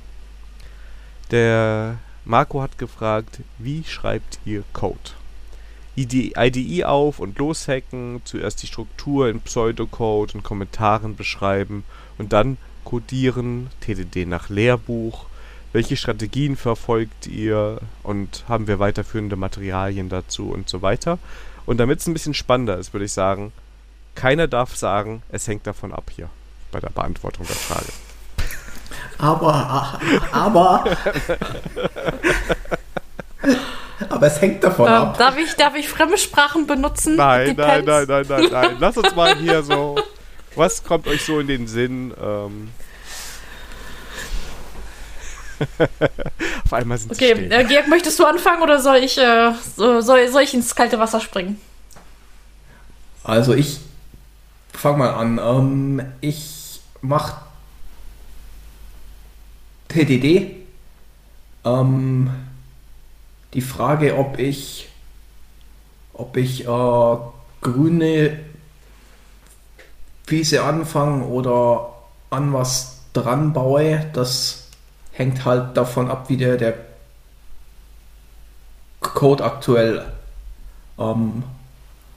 Der 1.32 1.98
Marco 2.24 2.62
hat 2.62 2.78
gefragt, 2.78 3.40
wie 3.58 3.82
schreibt 3.82 4.38
ihr 4.44 4.62
Code? 4.72 5.10
IDE 5.96 6.84
auf 6.84 7.18
und 7.18 7.38
loshacken, 7.38 8.22
zuerst 8.24 8.62
die 8.62 8.68
Struktur 8.68 9.28
in 9.28 9.40
Pseudocode 9.40 10.36
und 10.36 10.44
Kommentaren 10.44 11.16
beschreiben 11.16 11.82
und 12.18 12.32
dann 12.32 12.56
Codieren, 12.84 13.68
TDD 13.80 14.26
nach 14.26 14.48
Lehrbuch, 14.48 15.26
welche 15.72 15.96
Strategien 15.96 16.56
verfolgt 16.56 17.26
ihr 17.26 17.78
und 18.02 18.44
haben 18.48 18.66
wir 18.66 18.78
weiterführende 18.78 19.36
Materialien 19.36 20.08
dazu 20.08 20.50
und 20.50 20.68
so 20.68 20.82
weiter. 20.82 21.18
Und 21.66 21.78
damit 21.78 22.00
es 22.00 22.06
ein 22.06 22.12
bisschen 22.12 22.34
spannender 22.34 22.76
ist, 22.78 22.92
würde 22.92 23.04
ich 23.04 23.12
sagen, 23.12 23.52
keiner 24.14 24.48
darf 24.48 24.76
sagen, 24.76 25.22
es 25.30 25.46
hängt 25.46 25.66
davon 25.66 25.92
ab 25.92 26.10
hier 26.10 26.28
bei 26.72 26.80
der 26.80 26.90
Beantwortung 26.90 27.46
der 27.46 27.56
Frage. 27.56 27.86
Aber, 29.18 30.00
aber, 30.32 30.84
aber 34.08 34.26
es 34.26 34.40
hängt 34.40 34.64
davon 34.64 34.86
Ähm, 34.88 34.92
ab. 34.94 35.18
darf, 35.18 35.36
ich, 35.38 35.54
darf 35.56 35.74
ich 35.76 35.88
Fremdsprachen 35.88 36.66
benutzen? 36.66 37.16
Nein, 37.16 37.54
nein, 37.56 37.84
nein, 37.84 38.06
nein, 38.08 38.26
nein, 38.28 38.48
nein. 38.50 38.76
Lass 38.80 38.96
uns 38.96 39.14
mal 39.14 39.36
hier 39.36 39.62
so. 39.62 39.96
Was 40.56 40.82
kommt 40.82 41.06
euch 41.06 41.24
so 41.24 41.38
in 41.38 41.46
den 41.46 41.66
Sinn? 41.68 42.12
Ähm 42.20 42.70
Auf 46.64 46.72
einmal 46.72 46.98
sind 46.98 47.12
Okay, 47.12 47.34
sie 47.34 47.50
still. 47.50 47.52
äh, 47.52 47.64
Georg, 47.64 47.88
möchtest 47.88 48.18
du 48.18 48.24
anfangen 48.24 48.62
oder 48.62 48.80
soll 48.80 48.96
ich, 48.98 49.18
äh, 49.18 49.52
so, 49.76 50.00
soll, 50.00 50.28
soll 50.28 50.42
ich 50.42 50.54
ins 50.54 50.74
kalte 50.74 50.98
Wasser 50.98 51.20
springen? 51.20 51.60
Also 53.22 53.54
ich 53.54 53.80
fang 54.72 54.98
mal 54.98 55.10
an. 55.14 55.38
Ähm, 55.38 56.12
ich 56.20 56.80
mache 57.00 57.42
TDD. 59.88 60.56
Ähm, 61.64 62.30
die 63.54 63.60
Frage, 63.62 64.16
ob 64.16 64.38
ich, 64.38 64.88
ob 66.12 66.36
ich 66.36 66.66
äh, 66.66 67.16
grüne 67.60 68.38
Wiese 70.26 70.62
anfange 70.62 71.24
oder 71.24 71.92
an 72.30 72.52
was 72.52 73.00
dran 73.12 73.52
baue, 73.52 74.06
das 74.12 74.59
hängt 75.20 75.44
halt 75.44 75.76
davon 75.76 76.10
ab, 76.10 76.30
wie 76.30 76.38
der, 76.38 76.56
der 76.56 76.72
Code 79.00 79.44
aktuell 79.44 80.10
ähm, 80.98 81.42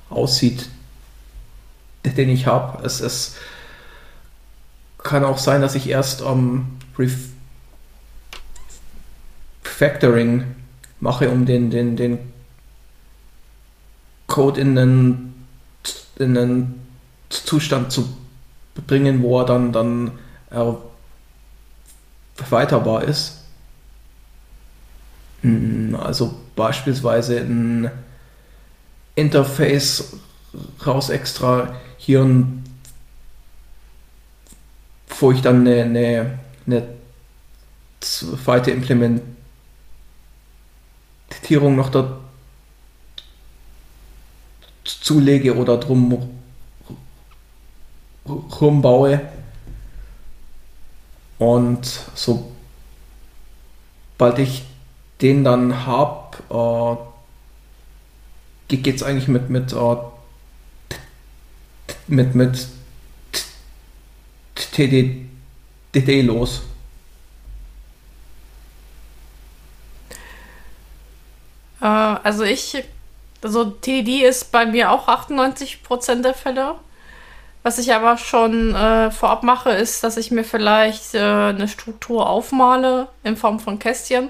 aussieht, 0.09 0.69
den 2.05 2.29
ich 2.29 2.47
habe. 2.47 2.81
Es, 2.85 3.01
es 3.01 3.35
kann 4.99 5.25
auch 5.25 5.37
sein, 5.37 5.59
dass 5.59 5.75
ich 5.75 5.89
erst 5.89 6.21
ähm, 6.21 6.77
Refactoring 9.65 10.45
mache, 11.01 11.29
um 11.29 11.45
den, 11.45 11.71
den, 11.71 11.97
den 11.97 12.19
Code 14.27 14.61
in 14.61 14.77
einen, 14.77 15.45
in 16.17 16.37
einen 16.37 16.87
Zustand 17.27 17.91
zu 17.91 18.15
bringen, 18.87 19.21
wo 19.21 19.41
er 19.41 19.45
dann, 19.45 19.73
dann 19.73 20.11
erweiterbar 22.37 23.03
ist. 23.03 23.43
Mm, 25.41 25.95
Also 25.95 26.35
beispielsweise 26.55 27.39
ein 27.39 27.91
Interface 29.15 30.17
raus 30.85 31.09
extra 31.09 31.75
hier 31.97 32.23
wo 35.19 35.31
ich 35.31 35.41
dann 35.41 35.61
eine, 35.67 35.83
eine, 35.83 36.39
eine 36.65 36.87
zweite 38.01 38.71
Implementierung 38.71 39.23
noch 41.75 41.89
da 41.89 42.19
zulege 44.83 45.55
oder 45.55 45.77
drum 45.77 46.29
rumbaue. 48.27 49.21
Und 51.43 51.85
sobald 52.15 52.55
ich 54.39 54.63
den 55.21 55.43
dann 55.43 55.85
habe, 55.85 57.03
äh, 58.69 58.77
geht 58.77 58.95
es 58.95 59.03
eigentlich 59.03 59.27
mit, 59.27 59.49
mit, 59.49 59.73
äh, 59.73 59.95
mit, 62.07 62.33
mit 62.33 62.69
TDD 64.71 66.21
los. 66.21 66.61
Äh, 71.81 71.85
also 71.85 72.45
ich, 72.45 72.85
also 73.41 73.65
TDD 73.65 74.23
ist 74.23 74.49
bei 74.53 74.65
mir 74.65 74.91
auch 74.91 75.09
98% 75.09 76.21
der 76.21 76.33
Fälle. 76.33 76.75
Was 77.63 77.77
ich 77.77 77.93
aber 77.93 78.17
schon 78.17 78.75
äh, 78.75 79.09
vorab 79.09 79.43
mache, 79.43 79.71
ist, 79.71 80.03
dass 80.03 80.17
ich 80.17 80.31
mir 80.31 80.43
vielleicht 80.43 81.15
äh, 81.15 81.19
eine 81.19 81.69
Struktur 81.69 82.29
aufmale 82.29 83.07
in 83.23 83.37
Form 83.37 83.61
von 83.61 83.79
Kästchen. 83.79 84.29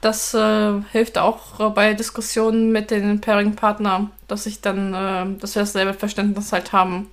Das 0.00 0.32
äh, 0.32 0.80
hilft 0.92 1.18
auch 1.18 1.58
äh, 1.58 1.70
bei 1.70 1.94
Diskussionen 1.94 2.70
mit 2.70 2.92
den 2.92 3.20
Pairing-Partner, 3.20 4.10
dass 4.28 4.46
ich 4.46 4.60
dann, 4.60 4.94
äh, 4.94 5.40
dass 5.40 5.56
wir 5.56 5.62
dasselbe 5.62 5.92
Verständnis 5.92 6.52
halt 6.52 6.72
haben, 6.72 7.10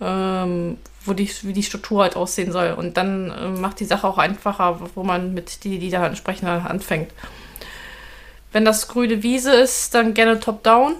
ähm, 0.00 0.78
wo 1.04 1.12
die, 1.12 1.30
wie 1.42 1.52
die 1.52 1.62
Struktur 1.62 2.04
halt 2.04 2.16
aussehen 2.16 2.52
soll. 2.52 2.72
Und 2.72 2.96
dann 2.96 3.30
äh, 3.30 3.48
macht 3.48 3.80
die 3.80 3.84
Sache 3.84 4.06
auch 4.06 4.16
einfacher, 4.16 4.80
wo 4.94 5.02
man 5.02 5.34
mit 5.34 5.62
die, 5.64 5.78
die 5.78 5.90
da 5.90 6.06
entsprechend 6.06 6.48
anfängt. 6.48 7.12
Wenn 8.50 8.64
das 8.64 8.88
grüne 8.88 9.22
Wiese 9.22 9.52
ist, 9.52 9.94
dann 9.94 10.14
gerne 10.14 10.40
top-down. 10.40 10.94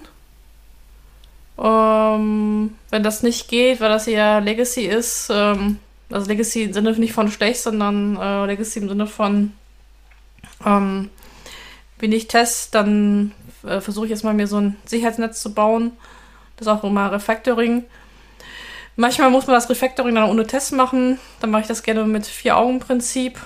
Ähm, 1.58 2.74
wenn 2.90 3.02
das 3.02 3.22
nicht 3.22 3.48
geht, 3.48 3.80
weil 3.80 3.88
das 3.88 4.06
ja 4.06 4.38
Legacy 4.38 4.82
ist, 4.82 5.30
ähm, 5.32 5.78
also 6.10 6.28
Legacy 6.28 6.64
im 6.64 6.72
Sinne 6.72 6.92
nicht 6.92 7.12
von 7.12 7.30
schlecht, 7.30 7.60
sondern 7.60 8.16
äh, 8.16 8.46
Legacy 8.46 8.80
im 8.80 8.88
Sinne 8.88 9.06
von 9.06 9.52
ähm, 10.64 11.10
wenn 11.98 12.12
ich 12.12 12.28
test, 12.28 12.74
dann 12.74 13.32
äh, 13.64 13.80
versuche 13.80 14.06
ich 14.06 14.10
jetzt 14.10 14.24
mal 14.24 14.34
mir 14.34 14.46
so 14.46 14.58
ein 14.58 14.76
Sicherheitsnetz 14.84 15.40
zu 15.40 15.54
bauen. 15.54 15.92
Das 16.56 16.66
ist 16.66 16.72
auch 16.72 16.84
immer 16.84 17.10
Refactoring. 17.10 17.84
Manchmal 18.96 19.30
muss 19.30 19.46
man 19.46 19.54
das 19.54 19.70
Refactoring 19.70 20.14
dann 20.14 20.30
ohne 20.30 20.46
Test 20.46 20.72
machen. 20.72 21.18
Dann 21.40 21.50
mache 21.50 21.62
ich 21.62 21.68
das 21.68 21.82
gerne 21.82 22.04
mit 22.04 22.26
Vier-Augen-Prinzip. 22.26 23.40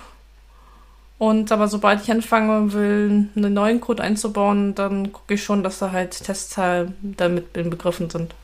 Und 1.19 1.51
aber 1.51 1.67
sobald 1.67 2.03
ich 2.03 2.11
anfange 2.13 2.73
will, 2.73 3.29
einen 3.35 3.53
neuen 3.53 3.81
Code 3.81 4.03
einzubauen, 4.03 4.75
dann 4.77 5.13
gucke 5.13 5.35
ich 5.35 5.43
schon, 5.43 5.65
dass 5.65 5.81
da 5.81 5.91
halt 5.91 6.23
Testteile 6.23 6.93
damit 7.03 7.57
inbegriffen 7.57 8.09
sind. 8.09 8.35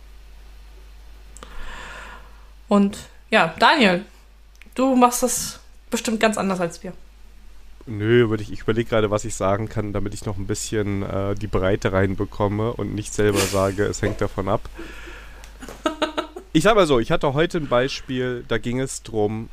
Und 2.68 2.98
ja, 3.30 3.54
Daniel, 3.58 4.04
du 4.74 4.96
machst 4.96 5.22
das 5.22 5.60
bestimmt 5.90 6.20
ganz 6.20 6.36
anders 6.38 6.60
als 6.60 6.82
wir. 6.82 6.92
Nö, 7.86 8.24
überleg- 8.26 8.50
ich 8.50 8.62
überlege 8.62 8.88
gerade, 8.88 9.10
was 9.10 9.24
ich 9.24 9.34
sagen 9.34 9.68
kann, 9.68 9.92
damit 9.92 10.14
ich 10.14 10.24
noch 10.24 10.38
ein 10.38 10.46
bisschen 10.46 11.02
äh, 11.02 11.34
die 11.34 11.46
Breite 11.46 11.92
reinbekomme 11.92 12.72
und 12.72 12.94
nicht 12.94 13.12
selber 13.12 13.38
sage, 13.38 13.84
es 13.84 14.02
hängt 14.02 14.20
davon 14.20 14.48
ab. 14.48 14.62
Ich 16.56 16.62
sag 16.62 16.76
mal 16.76 16.86
so, 16.86 17.00
ich 17.00 17.10
hatte 17.10 17.34
heute 17.34 17.58
ein 17.58 17.66
Beispiel, 17.66 18.44
da 18.46 18.58
ging 18.58 18.78
es 18.78 19.02
darum, 19.02 19.48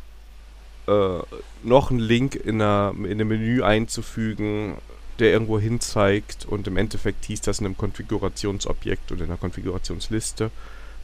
äh, 0.91 1.21
noch 1.63 1.91
einen 1.91 1.99
Link 1.99 2.35
in, 2.35 2.61
einer, 2.61 2.93
in 2.97 3.05
einem 3.05 3.27
Menü 3.27 3.63
einzufügen, 3.63 4.77
der 5.19 5.31
irgendwo 5.31 5.59
hin 5.59 5.79
zeigt 5.79 6.45
und 6.45 6.67
im 6.67 6.77
Endeffekt 6.77 7.25
hieß 7.25 7.41
das 7.41 7.59
in 7.59 7.65
einem 7.65 7.77
Konfigurationsobjekt 7.77 9.11
oder 9.11 9.23
in 9.23 9.29
einer 9.29 9.37
Konfigurationsliste 9.37 10.51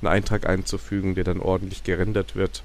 einen 0.02 0.12
Eintrag 0.12 0.48
einzufügen, 0.48 1.16
der 1.16 1.24
dann 1.24 1.40
ordentlich 1.40 1.84
gerendert 1.84 2.36
wird. 2.36 2.64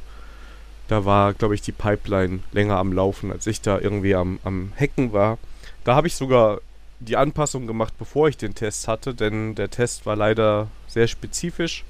Da 0.89 1.05
war, 1.05 1.33
glaube 1.35 1.55
ich, 1.55 1.63
die 1.63 1.73
Pipeline 1.73 2.41
länger 2.53 2.77
am 2.77 2.93
Laufen, 2.93 3.33
als 3.33 3.47
ich 3.47 3.61
da 3.61 3.79
irgendwie 3.79 4.15
am, 4.15 4.39
am 4.45 4.73
Hacken 4.79 5.13
war. 5.13 5.39
Da 5.85 5.95
habe 5.95 6.07
ich 6.07 6.15
sogar 6.15 6.61
die 7.01 7.17
Anpassung 7.17 7.67
gemacht, 7.67 7.95
bevor 7.99 8.29
ich 8.29 8.37
den 8.37 8.55
Test 8.55 8.89
hatte, 8.89 9.15
denn 9.15 9.55
der 9.55 9.71
Test 9.71 10.07
war 10.07 10.17
leider 10.17 10.69
sehr 10.87 11.09
spezifisch. 11.09 11.85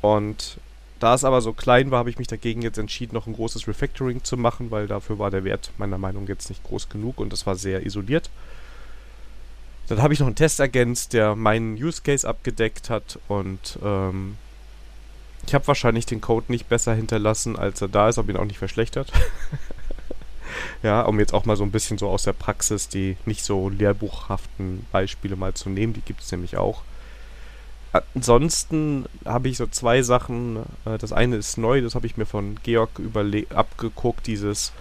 Und 0.00 0.58
da 1.02 1.14
es 1.14 1.24
aber 1.24 1.40
so 1.40 1.52
klein 1.52 1.90
war, 1.90 1.98
habe 1.98 2.10
ich 2.10 2.18
mich 2.18 2.28
dagegen 2.28 2.62
jetzt 2.62 2.78
entschieden, 2.78 3.14
noch 3.14 3.26
ein 3.26 3.34
großes 3.34 3.66
Refactoring 3.66 4.22
zu 4.22 4.36
machen, 4.36 4.70
weil 4.70 4.86
dafür 4.86 5.18
war 5.18 5.32
der 5.32 5.42
Wert 5.42 5.72
meiner 5.76 5.98
Meinung 5.98 6.28
jetzt 6.28 6.48
nicht 6.48 6.62
groß 6.62 6.88
genug 6.88 7.18
und 7.18 7.32
das 7.32 7.44
war 7.44 7.56
sehr 7.56 7.84
isoliert. 7.84 8.30
Dann 9.88 10.00
habe 10.00 10.14
ich 10.14 10.20
noch 10.20 10.28
einen 10.28 10.36
Test 10.36 10.60
ergänzt, 10.60 11.12
der 11.12 11.34
meinen 11.34 11.74
Use 11.74 12.02
Case 12.02 12.28
abgedeckt 12.28 12.88
hat 12.88 13.18
und 13.26 13.80
ähm, 13.82 14.36
ich 15.44 15.54
habe 15.54 15.66
wahrscheinlich 15.66 16.06
den 16.06 16.20
Code 16.20 16.46
nicht 16.48 16.68
besser 16.68 16.94
hinterlassen, 16.94 17.58
als 17.58 17.82
er 17.82 17.88
da 17.88 18.08
ist, 18.08 18.16
habe 18.16 18.30
ihn 18.30 18.36
auch 18.36 18.44
nicht 18.44 18.58
verschlechtert. 18.58 19.10
ja, 20.84 21.02
um 21.02 21.18
jetzt 21.18 21.34
auch 21.34 21.46
mal 21.46 21.56
so 21.56 21.64
ein 21.64 21.72
bisschen 21.72 21.98
so 21.98 22.08
aus 22.08 22.22
der 22.22 22.32
Praxis 22.32 22.88
die 22.88 23.16
nicht 23.26 23.42
so 23.44 23.68
lehrbuchhaften 23.68 24.86
Beispiele 24.92 25.34
mal 25.34 25.52
zu 25.54 25.68
nehmen, 25.68 25.94
die 25.94 26.02
gibt 26.02 26.22
es 26.22 26.30
nämlich 26.30 26.56
auch. 26.56 26.82
Ansonsten 27.92 29.06
habe 29.24 29.48
ich 29.48 29.58
so 29.58 29.66
zwei 29.66 30.02
Sachen. 30.02 30.58
Äh, 30.84 30.98
Das 30.98 31.12
eine 31.12 31.36
ist 31.36 31.58
neu, 31.58 31.80
das 31.82 31.94
habe 31.94 32.06
ich 32.06 32.16
mir 32.16 32.26
von 32.26 32.58
Georg 32.62 32.90
abgeguckt, 33.54 34.26
dieses 34.26 34.72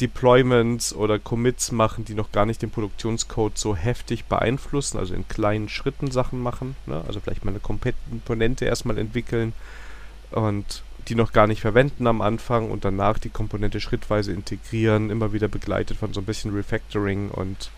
Deployments 0.00 0.94
oder 0.94 1.18
Commits 1.18 1.70
machen, 1.70 2.04
die 2.04 2.14
noch 2.14 2.32
gar 2.32 2.46
nicht 2.46 2.62
den 2.62 2.70
Produktionscode 2.70 3.58
so 3.58 3.76
heftig 3.76 4.24
beeinflussen, 4.24 4.98
also 4.98 5.14
in 5.14 5.28
kleinen 5.28 5.68
Schritten 5.68 6.10
Sachen 6.10 6.40
machen. 6.40 6.76
Ne? 6.86 7.02
Also 7.06 7.20
vielleicht 7.20 7.44
mal 7.44 7.50
eine 7.50 7.60
Komponente 7.60 8.64
erstmal 8.64 8.96
entwickeln 8.96 9.52
und 10.30 10.82
die 11.08 11.14
noch 11.14 11.32
gar 11.32 11.46
nicht 11.46 11.60
verwenden 11.60 12.06
am 12.06 12.22
Anfang 12.22 12.70
und 12.70 12.84
danach 12.84 13.18
die 13.18 13.28
Komponente 13.28 13.80
schrittweise 13.80 14.32
integrieren, 14.32 15.10
immer 15.10 15.32
wieder 15.32 15.48
begleitet 15.48 15.98
von 15.98 16.14
so 16.14 16.20
ein 16.20 16.26
bisschen 16.26 16.54
Refactoring 16.54 17.28
und 17.28 17.70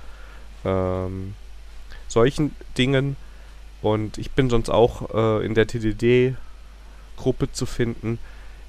ähm, 0.65 1.35
solchen 2.07 2.55
Dingen. 2.79 3.17
Und 3.85 4.17
ich 4.17 4.31
bin 4.31 4.49
sonst 4.49 4.71
auch 4.71 5.15
äh, 5.15 5.45
in 5.45 5.53
der 5.53 5.67
TDD-Gruppe 5.67 7.53
zu 7.53 7.67
finden. 7.67 8.19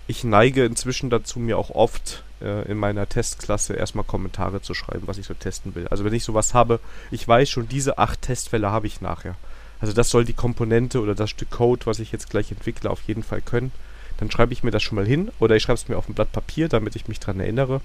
ich 0.08 0.26
neige 0.26 0.66
inzwischen 0.66 1.10
dazu, 1.10 1.40
mir 1.40 1.58
auch 1.58 1.70
oft 1.70 2.26
äh, 2.42 2.70
in 2.70 2.78
meiner 2.78 3.08
Testklasse 3.08 3.76
erstmal 3.76 4.04
Kommentare 4.04 4.62
zu 4.62 4.74
schreiben, 4.74 5.08
was 5.08 5.18
ich 5.18 5.26
so 5.26 5.34
testen 5.34 5.74
will. 5.74 5.88
Also 5.88 6.04
wenn 6.04 6.14
ich 6.14 6.26
sowas 6.26 6.54
habe, 6.54 6.82
ich 7.12 7.26
weiß 7.26 7.50
schon, 7.50 7.70
diese 7.70 7.98
acht 7.98 8.24
Testfälle 8.24 8.72
habe 8.72 8.88
ich 8.88 9.00
nachher. 9.00 9.36
Also 9.80 9.94
das 9.94 10.10
soll 10.10 10.26
die 10.26 10.34
Komponente 10.34 11.00
oder 11.00 11.16
das 11.16 11.30
Stück 11.30 11.50
Code, 11.50 11.86
was 11.86 12.00
ich 12.00 12.12
jetzt 12.12 12.30
gleich 12.30 12.52
entwickle, 12.52 12.90
auf 12.90 13.02
jeden 13.04 13.24
Fall 13.24 13.40
können. 13.40 13.72
Dann 14.18 14.30
schreibe 14.30 14.52
ich 14.52 14.64
mir 14.64 14.72
das 14.72 14.84
schon 14.84 14.98
mal 14.98 15.08
hin 15.08 15.32
oder 15.40 15.56
ich 15.56 15.64
schreibe 15.64 15.78
es 15.78 15.88
mir 15.88 15.98
auf 15.98 16.10
ein 16.10 16.14
Blatt 16.14 16.34
Papier, 16.34 16.68
damit 16.68 16.98
ich 16.98 17.08
mich 17.08 17.22
dran 17.22 17.40
erinnere. 17.40 17.80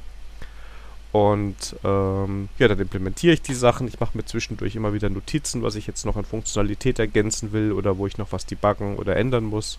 Und 1.12 1.74
ähm, 1.82 2.48
ja, 2.58 2.68
dann 2.68 2.78
implementiere 2.78 3.34
ich 3.34 3.42
die 3.42 3.54
Sachen. 3.54 3.88
Ich 3.88 3.98
mache 3.98 4.16
mir 4.16 4.24
zwischendurch 4.24 4.76
immer 4.76 4.92
wieder 4.92 5.10
Notizen, 5.10 5.62
was 5.62 5.74
ich 5.74 5.86
jetzt 5.86 6.06
noch 6.06 6.16
an 6.16 6.24
Funktionalität 6.24 6.98
ergänzen 7.00 7.52
will 7.52 7.72
oder 7.72 7.98
wo 7.98 8.06
ich 8.06 8.16
noch 8.16 8.30
was 8.30 8.46
debuggen 8.46 8.96
oder 8.96 9.16
ändern 9.16 9.44
muss. 9.44 9.78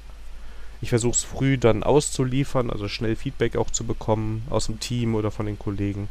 Ich 0.81 0.89
versuche 0.89 1.13
es 1.13 1.23
früh 1.23 1.57
dann 1.57 1.83
auszuliefern, 1.83 2.69
also 2.69 2.87
schnell 2.87 3.15
Feedback 3.15 3.55
auch 3.55 3.69
zu 3.69 3.85
bekommen 3.85 4.43
aus 4.49 4.65
dem 4.65 4.79
Team 4.79 5.15
oder 5.15 5.31
von 5.31 5.45
den 5.45 5.59
Kollegen. 5.59 6.09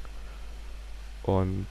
Und 1.22 1.66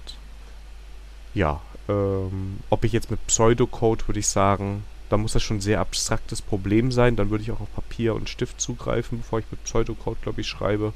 ja, 1.34 1.62
ähm, 1.88 2.60
ob 2.70 2.84
ich 2.84 2.92
jetzt 2.92 3.10
mit 3.10 3.26
Pseudocode 3.26 4.08
würde 4.08 4.20
ich 4.20 4.28
sagen, 4.28 4.84
da 5.10 5.18
muss 5.18 5.34
das 5.34 5.42
schon 5.42 5.58
ein 5.58 5.62
sehr 5.62 5.80
abstraktes 5.80 6.42
Problem 6.42 6.92
sein. 6.92 7.16
Dann 7.16 7.32
würde 7.32 7.44
ich 7.44 7.52
auch 7.52 7.62
auf 7.62 7.74
Papier 7.74 8.14
und 8.14 8.30
Stift 8.30 8.62
zugreifen, 8.62 9.20
bevor 9.20 9.40
ich 9.40 9.46
mit 9.50 9.64
Pseudocode, 9.64 10.22
glaube 10.22 10.42
ich, 10.42 10.48
schreibe. 10.48 10.94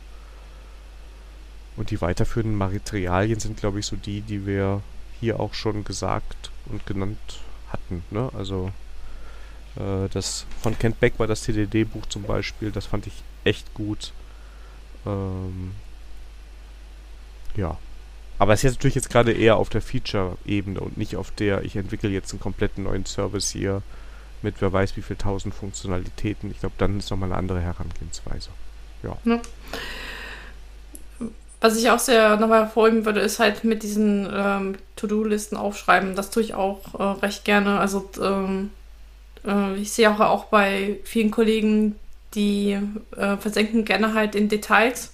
Und 1.76 1.90
die 1.90 2.02
weiterführenden 2.02 2.58
Materialien 2.58 3.40
sind, 3.40 3.58
glaube 3.58 3.80
ich, 3.80 3.86
so 3.86 3.96
die, 3.96 4.22
die 4.22 4.46
wir 4.46 4.82
hier 5.20 5.40
auch 5.40 5.54
schon 5.54 5.84
gesagt 5.84 6.52
und 6.68 6.86
genannt 6.86 7.40
hatten. 7.70 8.04
Ne? 8.12 8.30
Also 8.38 8.72
äh, 9.76 10.10
das 10.10 10.46
von 10.62 10.78
Kent 10.78 11.00
Beck 11.00 11.18
war 11.18 11.28
das 11.28 11.42
TDD-Buch 11.42 12.06
zum 12.08 12.24
Beispiel, 12.24 12.72
das 12.72 12.86
fand 12.86 13.08
ich 13.08 13.14
echt 13.44 13.74
gut. 13.74 14.14
Ähm, 15.06 15.72
ja. 17.56 17.78
Aber 18.40 18.54
es 18.54 18.60
ist 18.60 18.64
jetzt 18.64 18.74
natürlich 18.76 18.96
jetzt 18.96 19.10
gerade 19.10 19.32
eher 19.32 19.58
auf 19.58 19.70
der 19.70 19.82
Feature-Ebene 19.82 20.80
und 20.80 20.98
nicht 20.98 21.16
auf 21.16 21.32
der, 21.32 21.64
ich 21.64 21.76
entwickle 21.76 22.10
jetzt 22.10 22.32
einen 22.32 22.40
kompletten 22.40 22.84
neuen 22.84 23.06
Service 23.06 23.52
hier 23.52 23.82
mit 24.42 24.56
wer 24.60 24.74
weiß 24.74 24.98
wie 24.98 25.02
viel 25.02 25.16
tausend 25.16 25.54
Funktionalitäten. 25.54 26.52
Ich 26.52 26.60
glaube, 26.60 26.76
dann 26.78 27.00
ist 27.00 27.10
nochmal 27.10 27.30
eine 27.30 27.38
andere 27.38 27.62
Herangehensweise. 27.62 28.50
Ja. 29.02 29.18
ja. 29.24 29.40
Was 31.64 31.78
ich 31.78 31.90
auch 31.90 32.00
sehr 32.00 32.36
nochmal 32.36 32.64
hervorheben 32.64 33.06
würde, 33.06 33.22
ist 33.22 33.40
halt 33.40 33.64
mit 33.64 33.84
diesen 33.84 34.30
ähm, 34.30 34.76
To-Do-Listen 34.98 35.56
aufschreiben. 35.56 36.14
Das 36.14 36.30
tue 36.30 36.44
ich 36.44 36.56
auch 36.56 37.00
äh, 37.00 37.26
recht 37.26 37.46
gerne. 37.46 37.80
Also 37.80 38.10
ähm, 38.22 38.72
äh, 39.48 39.74
ich 39.78 39.94
sehe 39.94 40.12
auch, 40.12 40.20
auch 40.20 40.44
bei 40.48 41.00
vielen 41.06 41.32
Kollegen, 41.32 41.96
die 42.34 42.78
äh, 43.16 43.38
versenken 43.38 43.86
gerne 43.86 44.14
halt 44.14 44.36
in 44.36 44.50
Details, 44.50 45.14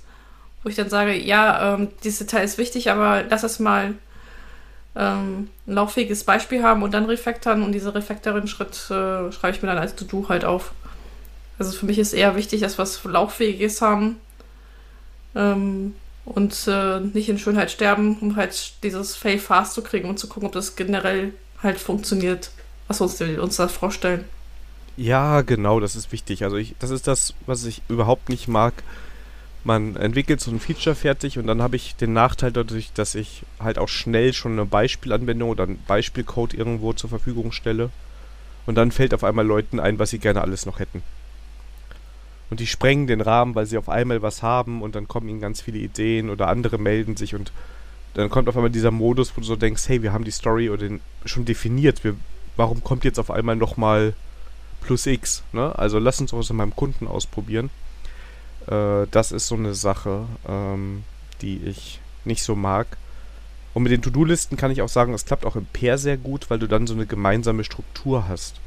wo 0.63 0.69
ich 0.69 0.75
dann 0.75 0.89
sage, 0.89 1.15
ja, 1.15 1.75
ähm, 1.75 1.89
dieses 2.03 2.17
Detail 2.17 2.45
ist 2.45 2.57
wichtig, 2.57 2.89
aber 2.89 3.25
lass 3.29 3.43
es 3.43 3.59
mal 3.59 3.93
ähm, 4.95 5.51
ein 5.67 5.73
lauffähiges 5.75 6.23
Beispiel 6.23 6.63
haben 6.63 6.81
und 6.81 6.95
dann 6.95 7.05
refactoren 7.05 7.61
und 7.61 7.73
diese 7.73 7.93
Refactoring-Schritt 7.93 8.89
äh, 8.89 9.31
schreibe 9.31 9.55
ich 9.55 9.61
mir 9.61 9.67
dann 9.67 9.77
als 9.77 9.95
To-Do 9.95 10.29
halt 10.29 10.45
auf. 10.45 10.71
Also 11.59 11.77
für 11.77 11.85
mich 11.85 11.99
ist 11.99 12.13
eher 12.13 12.35
wichtig, 12.35 12.61
dass 12.61 12.79
wir 12.79 12.81
was 12.81 13.03
Lauffähiges 13.03 13.83
haben 13.83 14.15
ähm, 15.35 15.93
und 16.29 16.67
äh, 16.67 16.99
nicht 16.99 17.29
in 17.29 17.37
Schönheit 17.37 17.71
sterben, 17.71 18.17
um 18.19 18.35
halt 18.35 18.83
dieses 18.83 19.15
Fail 19.15 19.39
fast 19.39 19.73
zu 19.73 19.81
kriegen 19.81 20.09
und 20.09 20.19
zu 20.19 20.27
gucken, 20.27 20.47
ob 20.47 20.53
das 20.53 20.75
generell 20.75 21.33
halt 21.61 21.79
funktioniert 21.79 22.51
was 22.89 22.99
uns, 22.99 23.21
uns 23.21 23.55
da 23.55 23.67
vorstellen. 23.69 24.25
Ja, 24.97 25.41
genau, 25.41 25.79
das 25.79 25.95
ist 25.95 26.11
wichtig. 26.11 26.43
Also 26.43 26.57
ich, 26.57 26.75
das 26.79 26.89
ist 26.89 27.07
das, 27.07 27.33
was 27.45 27.63
ich 27.63 27.81
überhaupt 27.87 28.27
nicht 28.27 28.49
mag. 28.49 28.73
Man 29.63 29.95
entwickelt 29.95 30.41
so 30.41 30.51
ein 30.51 30.59
Feature 30.59 30.95
fertig 30.95 31.37
und 31.37 31.47
dann 31.47 31.61
habe 31.61 31.75
ich 31.75 31.95
den 31.95 32.13
Nachteil 32.13 32.51
dadurch, 32.51 32.91
dass 32.93 33.15
ich 33.15 33.43
halt 33.59 33.77
auch 33.77 33.87
schnell 33.87 34.33
schon 34.33 34.53
eine 34.53 34.65
Beispielanwendung 34.65 35.49
oder 35.49 35.63
einen 35.63 35.81
Beispielcode 35.87 36.53
irgendwo 36.53 36.91
zur 36.93 37.09
Verfügung 37.09 37.51
stelle. 37.51 37.91
Und 38.65 38.75
dann 38.75 38.91
fällt 38.91 39.13
auf 39.13 39.23
einmal 39.23 39.45
Leuten 39.45 39.79
ein, 39.79 39.99
was 39.99 40.09
sie 40.09 40.19
gerne 40.19 40.41
alles 40.41 40.65
noch 40.65 40.79
hätten. 40.79 41.03
Und 42.49 42.59
die 42.59 42.67
sprengen 42.67 43.07
den 43.07 43.21
Rahmen, 43.21 43.55
weil 43.55 43.65
sie 43.65 43.77
auf 43.77 43.89
einmal 43.89 44.21
was 44.21 44.41
haben 44.41 44.81
und 44.81 44.95
dann 44.95 45.07
kommen 45.07 45.29
ihnen 45.29 45.39
ganz 45.39 45.61
viele 45.61 45.77
Ideen 45.77 46.29
oder 46.29 46.47
andere 46.47 46.77
melden 46.77 47.15
sich 47.15 47.35
und 47.35 47.51
dann 48.15 48.29
kommt 48.29 48.49
auf 48.49 48.55
einmal 48.55 48.71
dieser 48.71 48.89
Modus, 48.89 49.35
wo 49.35 49.41
du 49.41 49.45
so 49.45 49.55
denkst, 49.55 49.87
hey, 49.87 50.01
wir 50.01 50.13
haben 50.13 50.23
die 50.23 50.31
Story 50.31 50.69
oder 50.69 50.87
den 50.87 50.99
schon 51.25 51.45
definiert, 51.45 52.03
wir 52.03 52.15
warum 52.59 52.83
kommt 52.83 53.05
jetzt 53.05 53.19
auf 53.19 53.31
einmal 53.31 53.55
nochmal 53.55 54.13
plus 54.81 55.05
X? 55.05 55.43
Ne? 55.53 55.77
Also 55.79 55.97
lass 55.97 56.19
uns 56.19 56.31
das 56.31 56.49
in 56.49 56.57
meinem 56.57 56.75
Kunden 56.75 57.07
ausprobieren. 57.07 57.69
Äh, 58.67 59.07
das 59.11 59.31
ist 59.31 59.47
so 59.47 59.55
eine 59.55 59.73
Sache, 59.73 60.25
ähm, 60.47 61.03
die 61.41 61.63
ich 61.63 62.01
nicht 62.25 62.43
so 62.43 62.55
mag. 62.55 62.97
Und 63.73 63.83
mit 63.83 63.93
den 63.93 64.01
To-Do-Listen 64.01 64.57
kann 64.57 64.71
ich 64.71 64.81
auch 64.81 64.89
sagen, 64.89 65.13
es 65.13 65.25
klappt 65.25 65.45
auch 65.45 65.55
im 65.55 65.65
Pair 65.67 65.97
sehr 65.97 66.17
gut, 66.17 66.49
weil 66.49 66.59
du 66.59 66.67
dann 66.67 66.85
so 66.85 66.93
eine 66.93 67.05
gemeinsame 67.05 67.63
Struktur 67.63 68.27
hast. 68.27 68.59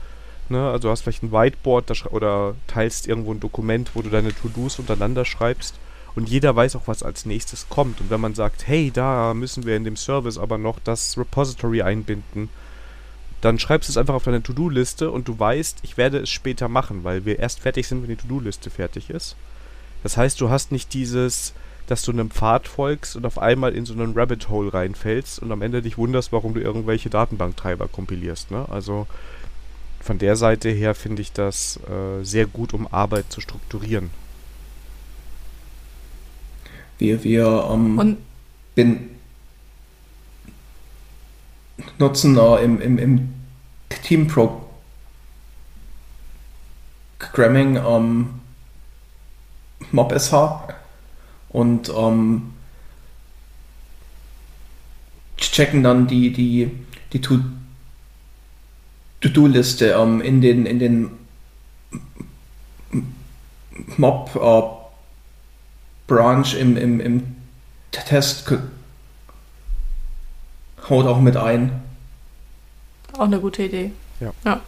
Ne? 0.48 0.70
Also 0.70 0.88
du 0.88 0.90
hast 0.90 1.02
vielleicht 1.02 1.22
ein 1.22 1.32
Whiteboard 1.32 2.12
oder 2.12 2.54
teilst 2.66 3.08
irgendwo 3.08 3.32
ein 3.32 3.40
Dokument, 3.40 3.90
wo 3.94 4.02
du 4.02 4.10
deine 4.10 4.34
To-Dos 4.34 4.78
untereinander 4.78 5.24
schreibst 5.24 5.74
und 6.14 6.28
jeder 6.28 6.54
weiß 6.54 6.76
auch, 6.76 6.86
was 6.86 7.02
als 7.02 7.26
nächstes 7.26 7.68
kommt. 7.68 8.00
Und 8.00 8.10
wenn 8.10 8.20
man 8.20 8.34
sagt, 8.34 8.66
hey, 8.66 8.90
da 8.92 9.34
müssen 9.34 9.64
wir 9.64 9.76
in 9.76 9.84
dem 9.84 9.96
Service 9.96 10.38
aber 10.38 10.58
noch 10.58 10.78
das 10.78 11.16
Repository 11.16 11.82
einbinden 11.82 12.48
dann 13.42 13.58
schreibst 13.58 13.88
du 13.88 13.92
es 13.92 13.96
einfach 13.96 14.14
auf 14.14 14.22
deine 14.22 14.42
To-Do-Liste 14.42 15.10
und 15.10 15.26
du 15.26 15.38
weißt, 15.38 15.80
ich 15.82 15.96
werde 15.96 16.18
es 16.18 16.30
später 16.30 16.68
machen, 16.68 17.02
weil 17.02 17.24
wir 17.24 17.40
erst 17.40 17.58
fertig 17.58 17.88
sind, 17.88 18.00
wenn 18.00 18.08
die 18.08 18.16
To-Do-Liste 18.16 18.70
fertig 18.70 19.10
ist. 19.10 19.34
Das 20.04 20.16
heißt, 20.16 20.40
du 20.40 20.48
hast 20.48 20.70
nicht 20.70 20.94
dieses, 20.94 21.52
dass 21.88 22.02
du 22.02 22.12
einem 22.12 22.30
Pfad 22.30 22.68
folgst 22.68 23.16
und 23.16 23.26
auf 23.26 23.40
einmal 23.40 23.74
in 23.74 23.84
so 23.84 23.94
einen 23.94 24.16
Rabbit 24.16 24.48
Hole 24.48 24.72
reinfällst 24.72 25.40
und 25.40 25.50
am 25.50 25.60
Ende 25.60 25.82
dich 25.82 25.98
wunderst, 25.98 26.30
warum 26.30 26.54
du 26.54 26.60
irgendwelche 26.60 27.10
Datenbanktreiber 27.10 27.88
kompilierst. 27.88 28.52
Ne? 28.52 28.64
Also 28.70 29.08
von 30.02 30.18
der 30.18 30.36
Seite 30.36 30.68
her 30.68 30.94
finde 30.94 31.22
ich 31.22 31.32
das 31.32 31.78
äh, 31.88 32.24
sehr 32.24 32.46
gut, 32.46 32.74
um 32.74 32.92
Arbeit 32.92 33.26
zu 33.30 33.40
strukturieren. 33.40 34.10
Wir, 36.98 37.22
wir 37.24 37.68
ähm, 37.70 38.16
bin, 38.74 39.10
nutzen 41.98 42.36
äh, 42.36 42.64
im, 42.64 42.80
im, 42.80 42.98
im 42.98 43.34
Team 44.04 44.26
Programming 47.18 47.76
ähm, 47.76 48.40
MobSH 49.92 50.32
und 51.50 51.92
ähm, 51.94 52.54
checken 55.36 55.82
dann 55.82 56.06
die, 56.06 56.32
die, 56.32 56.70
die 57.12 57.20
To-Do-Liste 59.22 59.92
ähm, 59.92 60.20
in 60.20 60.40
den, 60.40 60.66
in 60.66 60.78
den 60.78 61.10
Mob 63.96 64.36
äh, 64.36 66.12
Branch 66.12 66.54
im, 66.54 66.76
im, 66.76 67.00
im 67.00 67.36
Test 67.90 68.52
haut 70.88 71.06
auch 71.06 71.20
mit 71.20 71.36
ein. 71.36 71.82
Auch 73.14 73.20
eine 73.20 73.40
gute 73.40 73.62
Idee. 73.62 73.92
Ja. 74.20 74.32
Ja, 74.44 74.60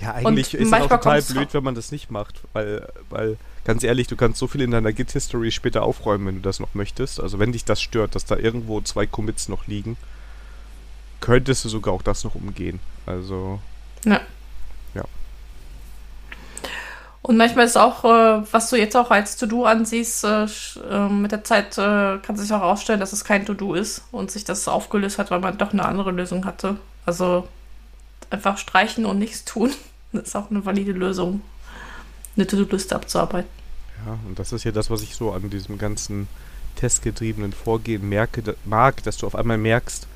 ja 0.00 0.14
eigentlich 0.14 0.54
Und 0.54 0.60
ist 0.60 0.72
es 0.72 0.72
auch 0.72 0.88
total 0.88 1.22
blöd, 1.22 1.54
wenn 1.54 1.64
man 1.64 1.74
das 1.74 1.92
nicht 1.92 2.10
macht, 2.10 2.40
weil, 2.52 2.88
weil, 3.10 3.36
ganz 3.64 3.84
ehrlich, 3.84 4.06
du 4.06 4.16
kannst 4.16 4.38
so 4.38 4.46
viel 4.46 4.62
in 4.62 4.70
deiner 4.70 4.92
Git-History 4.92 5.50
später 5.50 5.82
aufräumen, 5.82 6.26
wenn 6.26 6.34
du 6.36 6.40
das 6.40 6.60
noch 6.60 6.74
möchtest. 6.74 7.20
Also 7.20 7.38
wenn 7.38 7.52
dich 7.52 7.64
das 7.64 7.80
stört, 7.80 8.14
dass 8.14 8.24
da 8.24 8.36
irgendwo 8.36 8.80
zwei 8.80 9.06
Commits 9.06 9.48
noch 9.48 9.66
liegen, 9.66 9.96
könntest 11.24 11.64
du 11.64 11.68
sogar 11.70 11.94
auch 11.94 12.02
das 12.02 12.22
noch 12.24 12.34
umgehen. 12.34 12.80
Also. 13.06 13.58
Ja. 14.04 14.20
Und 17.26 17.38
manchmal 17.38 17.64
ist 17.64 17.78
auch, 17.78 18.04
äh, 18.04 18.42
was 18.52 18.68
du 18.68 18.76
jetzt 18.76 18.94
auch 18.94 19.10
als 19.10 19.38
To-Do 19.38 19.64
ansiehst, 19.64 20.24
äh, 20.24 20.44
äh, 20.44 21.08
mit 21.08 21.32
der 21.32 21.42
Zeit 21.42 21.78
äh, 21.78 22.18
kann 22.18 22.36
sich 22.36 22.52
auch 22.52 22.60
herausstellen, 22.60 23.00
dass 23.00 23.14
es 23.14 23.24
kein 23.24 23.46
To-Do 23.46 23.72
ist 23.72 24.02
und 24.12 24.30
sich 24.30 24.44
das 24.44 24.68
aufgelöst 24.68 25.16
hat, 25.16 25.30
weil 25.30 25.40
man 25.40 25.56
doch 25.56 25.72
eine 25.72 25.86
andere 25.86 26.10
Lösung 26.10 26.44
hatte. 26.44 26.76
Also 27.06 27.48
einfach 28.28 28.58
streichen 28.58 29.06
und 29.06 29.18
nichts 29.18 29.46
tun, 29.46 29.70
das 30.12 30.24
ist 30.24 30.36
auch 30.36 30.50
eine 30.50 30.66
valide 30.66 30.92
Lösung, 30.92 31.40
eine 32.36 32.46
To-Do-Liste 32.46 32.94
abzuarbeiten. 32.94 33.48
Ja, 34.04 34.18
und 34.28 34.38
das 34.38 34.52
ist 34.52 34.64
ja 34.64 34.72
das, 34.72 34.90
was 34.90 35.00
ich 35.00 35.16
so 35.16 35.32
an 35.32 35.48
diesem 35.48 35.78
ganzen 35.78 36.28
testgetriebenen 36.76 37.54
Vorgehen 37.54 38.06
merke, 38.06 38.54
mag, 38.66 39.02
dass 39.04 39.16
du 39.16 39.26
auf 39.26 39.34
einmal 39.34 39.56
merkst, 39.56 40.06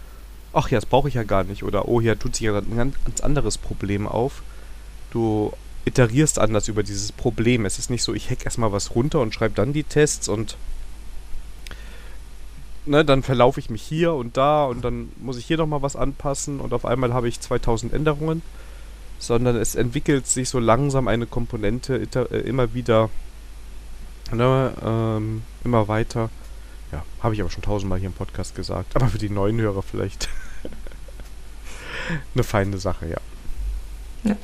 ach 0.53 0.70
ja, 0.70 0.78
das 0.78 0.86
brauche 0.86 1.09
ich 1.09 1.14
ja 1.14 1.24
gar 1.24 1.44
nicht 1.44 1.62
oder 1.62 1.88
oh, 1.88 2.01
hier 2.01 2.18
tut 2.18 2.36
sich 2.36 2.46
ja 2.46 2.57
ein 2.57 2.94
ganz 3.05 3.20
anderes 3.20 3.59
Problem 3.59 4.07
auf. 4.07 4.42
Du 5.11 5.53
iterierst 5.84 6.38
anders 6.38 6.68
über 6.68 6.82
dieses 6.82 7.12
Problem. 7.12 7.64
Es 7.64 7.78
ist 7.78 7.90
nicht 7.90 8.03
so, 8.03 8.14
ich 8.14 8.30
hack 8.30 8.44
erstmal 8.44 8.72
was 8.72 8.94
runter 8.94 9.20
und 9.20 9.34
schreibe 9.34 9.55
dann 9.55 9.72
die 9.72 9.84
Tests 9.84 10.28
und 10.28 10.57
ne, 12.86 13.05
dann 13.05 13.22
verlaufe 13.22 13.61
ich 13.61 13.70
mich 13.70 13.82
hier 13.82 14.14
und 14.14 14.36
da 14.36 14.64
und 14.64 14.84
dann 14.84 15.11
muss 15.20 15.38
ich 15.38 15.46
hier 15.46 15.57
nochmal 15.57 15.82
was 15.82 15.96
anpassen 15.96 16.61
und 16.61 16.72
auf 16.72 16.84
einmal 16.84 17.12
habe 17.14 17.28
ich 17.28 17.40
2000 17.40 17.92
Änderungen. 17.92 18.42
sondern 19.18 19.57
es 19.57 19.74
entwickelt 19.74 20.26
sich 20.26 20.49
so 20.49 20.59
langsam 20.61 21.09
eine 21.09 21.26
Komponente 21.26 22.07
äh, 22.30 22.40
immer 22.40 22.72
wieder, 22.74 23.11
ne, 24.32 24.72
ähm, 24.84 25.42
immer 25.64 25.88
weiter. 25.88 26.30
Ja, 26.93 27.05
habe 27.20 27.34
ich 27.34 27.41
aber 27.41 27.51
schon 27.51 27.62
tausendmal 27.62 27.99
hier 27.99 28.09
im 28.09 28.14
Podcast 28.14 28.55
gesagt. 28.55 28.97
Aber 28.97 29.09
für 29.09 29.18
die 29.18 29.30
neuen 29.30 29.61
Hörer 29.61 29.82
vielleicht 29.82 30.28
eine 32.34 32.45
feine 32.45 32.78
Sache, 32.78 33.07
ja. 33.07 33.18
ja. 34.24 34.36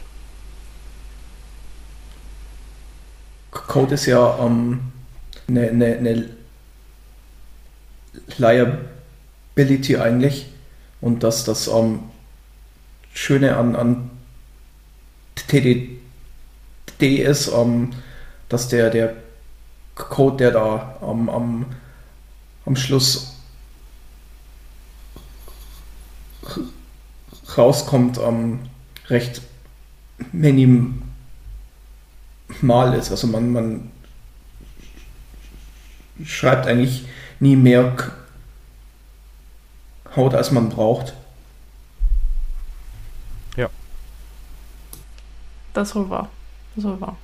Code 3.51 3.95
ist 3.95 4.07
ja 4.07 4.38
ähm, 4.45 4.92
eine, 5.49 5.68
eine, 5.70 5.97
eine 5.97 6.28
Liability 8.36 9.97
eigentlich. 9.97 10.47
Und 11.01 11.22
dass 11.22 11.45
das 11.45 11.68
ähm, 11.68 12.01
Schöne 13.12 13.57
an, 13.57 13.76
an 13.76 14.11
TDD 15.34 15.99
ist, 17.01 17.49
ähm, 17.49 17.90
dass 18.49 18.68
der, 18.68 18.90
der 18.90 19.14
Code, 19.95 20.36
der 20.36 20.51
da 20.51 20.99
ähm, 21.03 21.28
am, 21.28 21.66
am 22.66 22.76
Schluss 22.76 23.34
rauskommt, 27.56 28.18
ähm, 28.18 28.60
recht 29.08 29.42
minimal 30.32 30.94
ist. 32.94 33.10
Also 33.10 33.26
man, 33.26 33.52
man 33.52 33.90
schreibt 36.24 36.66
eigentlich 36.66 37.06
nie 37.40 37.56
mehr 37.56 37.96
Code, 40.04 40.36
als 40.36 40.50
man 40.50 40.68
braucht. 40.68 41.14
Ja. 43.56 43.68
Das 45.72 45.94
wohl 45.94 46.08
ist 46.76 46.84
wohl 46.84 47.00
wahr. 47.00 47.16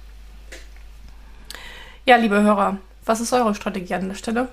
Ja, 2.04 2.16
liebe 2.16 2.42
Hörer, 2.42 2.78
was 3.04 3.20
ist 3.20 3.32
eure 3.32 3.54
Strategie 3.54 3.94
an 3.94 4.08
der 4.08 4.16
Stelle? 4.16 4.48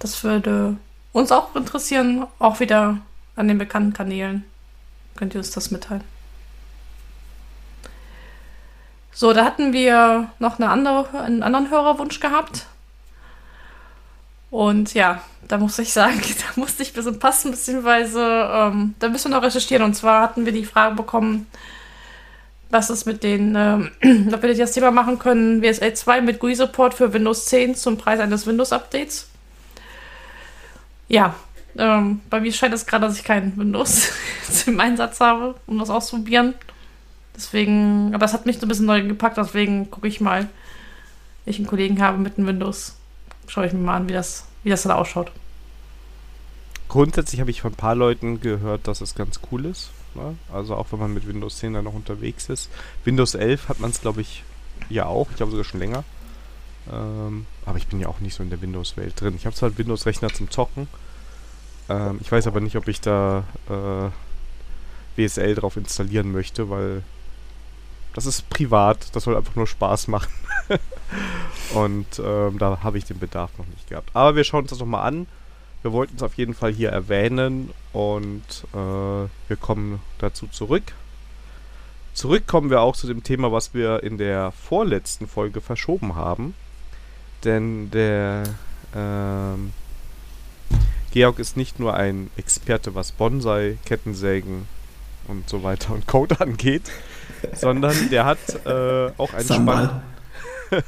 Das 0.00 0.24
würde 0.24 0.76
uns 1.12 1.30
auch 1.30 1.54
interessieren, 1.54 2.26
auch 2.40 2.58
wieder 2.58 2.98
an 3.36 3.46
den 3.46 3.58
bekannten 3.58 3.92
Kanälen. 3.92 4.44
Könnt 5.16 5.34
ihr 5.34 5.38
uns 5.38 5.50
das 5.50 5.70
mitteilen? 5.70 6.02
So, 9.12 9.32
da 9.32 9.44
hatten 9.44 9.72
wir 9.72 10.30
noch 10.38 10.58
eine 10.58 10.70
andere, 10.70 11.20
einen 11.20 11.42
anderen 11.42 11.70
Hörerwunsch 11.70 12.20
gehabt. 12.20 12.66
Und 14.50 14.94
ja, 14.94 15.22
da 15.46 15.58
muss 15.58 15.78
ich 15.78 15.92
sagen, 15.92 16.20
da 16.54 16.60
musste 16.60 16.82
ich 16.82 16.90
ein 16.90 16.94
bisschen 16.94 17.18
passen, 17.18 17.50
beziehungsweise 17.50 18.20
ähm, 18.22 18.94
da 18.98 19.08
müssen 19.08 19.30
wir 19.30 19.36
noch 19.36 19.44
recherchieren. 19.44 19.84
Und 19.84 19.94
zwar 19.94 20.22
hatten 20.22 20.46
wir 20.46 20.52
die 20.52 20.64
Frage 20.64 20.96
bekommen, 20.96 21.46
was 22.70 22.88
ist 22.88 23.04
mit 23.04 23.22
den, 23.22 23.54
ähm, 23.56 23.90
ob 24.32 24.42
wir 24.42 24.54
das 24.54 24.72
Thema 24.72 24.90
machen 24.90 25.18
können, 25.18 25.60
WSL 25.60 25.92
2 25.92 26.20
mit 26.22 26.38
GUI-Support 26.38 26.94
für 26.94 27.12
Windows 27.12 27.46
10 27.46 27.74
zum 27.74 27.98
Preis 27.98 28.20
eines 28.20 28.46
Windows-Updates. 28.46 29.26
Ja, 31.10 31.34
ähm, 31.76 32.20
bei 32.30 32.40
mir 32.40 32.52
scheint 32.52 32.72
es 32.72 32.86
gerade, 32.86 33.06
dass 33.06 33.18
ich 33.18 33.24
kein 33.24 33.56
Windows 33.56 34.12
im 34.66 34.78
Einsatz 34.78 35.18
habe, 35.18 35.56
um 35.66 35.76
das 35.78 35.90
auszuprobieren. 35.90 36.54
Deswegen, 37.34 38.14
aber 38.14 38.26
es 38.26 38.32
hat 38.32 38.46
mich 38.46 38.58
so 38.58 38.66
ein 38.66 38.68
bisschen 38.68 38.86
neu 38.86 39.02
gepackt, 39.02 39.36
deswegen 39.36 39.90
gucke 39.90 40.06
ich 40.06 40.20
mal, 40.20 40.48
ich 41.46 41.56
einen 41.56 41.66
Kollegen 41.66 42.00
habe 42.00 42.18
mit 42.18 42.38
einem 42.38 42.46
Windows. 42.46 42.94
Schaue 43.48 43.66
ich 43.66 43.72
mir 43.72 43.80
mal 43.80 43.96
an, 43.96 44.08
wie 44.08 44.12
das, 44.12 44.46
wie 44.62 44.70
das 44.70 44.82
dann 44.82 44.92
ausschaut. 44.92 45.32
Grundsätzlich 46.88 47.40
habe 47.40 47.50
ich 47.50 47.60
von 47.60 47.72
ein 47.72 47.76
paar 47.76 47.96
Leuten 47.96 48.40
gehört, 48.40 48.86
dass 48.86 49.00
es 49.00 49.16
ganz 49.16 49.40
cool 49.50 49.64
ist. 49.64 49.90
Ne? 50.14 50.36
Also 50.52 50.76
auch 50.76 50.92
wenn 50.92 51.00
man 51.00 51.12
mit 51.12 51.26
Windows 51.26 51.58
10 51.58 51.72
dann 51.72 51.84
noch 51.84 51.94
unterwegs 51.94 52.48
ist. 52.48 52.70
Windows 53.04 53.34
11 53.34 53.68
hat 53.68 53.80
man 53.80 53.90
es, 53.90 54.00
glaube 54.00 54.20
ich, 54.20 54.44
ja 54.88 55.06
auch. 55.06 55.28
Ich 55.30 55.36
glaube 55.36 55.50
sogar 55.50 55.64
schon 55.64 55.80
länger. 55.80 56.04
Ähm, 56.90 57.46
aber 57.66 57.78
ich 57.78 57.86
bin 57.86 58.00
ja 58.00 58.08
auch 58.08 58.20
nicht 58.20 58.34
so 58.34 58.42
in 58.42 58.50
der 58.50 58.62
Windows-Welt 58.62 59.20
drin. 59.20 59.34
Ich 59.36 59.46
habe 59.46 59.54
zwar 59.54 59.68
einen 59.68 59.78
Windows-Rechner 59.78 60.30
zum 60.30 60.50
Zocken. 60.50 60.88
Ähm, 61.88 62.18
ich 62.20 62.30
weiß 62.30 62.46
aber 62.46 62.60
nicht, 62.60 62.76
ob 62.76 62.88
ich 62.88 63.00
da 63.00 63.44
äh, 63.68 64.10
WSL 65.20 65.54
drauf 65.54 65.76
installieren 65.76 66.32
möchte, 66.32 66.70
weil 66.70 67.02
das 68.14 68.26
ist 68.26 68.48
privat, 68.50 69.14
das 69.14 69.24
soll 69.24 69.36
einfach 69.36 69.56
nur 69.56 69.66
Spaß 69.66 70.08
machen. 70.08 70.30
und 71.74 72.06
ähm, 72.24 72.58
da 72.58 72.78
habe 72.82 72.98
ich 72.98 73.04
den 73.04 73.18
Bedarf 73.18 73.50
noch 73.58 73.66
nicht 73.66 73.88
gehabt. 73.88 74.10
Aber 74.14 74.36
wir 74.36 74.44
schauen 74.44 74.62
uns 74.62 74.70
das 74.70 74.78
nochmal 74.78 75.06
an. 75.06 75.26
Wir 75.82 75.92
wollten 75.92 76.16
es 76.16 76.22
auf 76.22 76.34
jeden 76.34 76.54
Fall 76.54 76.72
hier 76.72 76.90
erwähnen 76.90 77.70
und 77.92 78.42
äh, 78.74 78.76
wir 78.76 79.56
kommen 79.60 80.00
dazu 80.18 80.46
zurück. 80.46 80.92
Zurück 82.12 82.46
kommen 82.46 82.70
wir 82.70 82.80
auch 82.82 82.96
zu 82.96 83.06
dem 83.06 83.22
Thema, 83.22 83.50
was 83.50 83.72
wir 83.72 84.02
in 84.02 84.18
der 84.18 84.52
vorletzten 84.52 85.26
Folge 85.26 85.60
verschoben 85.60 86.16
haben. 86.16 86.54
Denn 87.44 87.90
der 87.90 88.44
ähm, 88.94 89.72
Georg 91.12 91.38
ist 91.38 91.56
nicht 91.56 91.80
nur 91.80 91.94
ein 91.94 92.30
Experte, 92.36 92.94
was 92.94 93.12
Bonsai, 93.12 93.78
Kettensägen 93.84 94.66
und 95.26 95.48
so 95.48 95.62
weiter 95.62 95.92
und 95.92 96.06
Code 96.06 96.40
angeht, 96.40 96.90
sondern 97.54 98.10
der 98.10 98.24
hat 98.24 98.38
äh, 98.66 99.10
auch 99.16 99.32
ein 99.32 99.44
spannendes. 99.44 99.90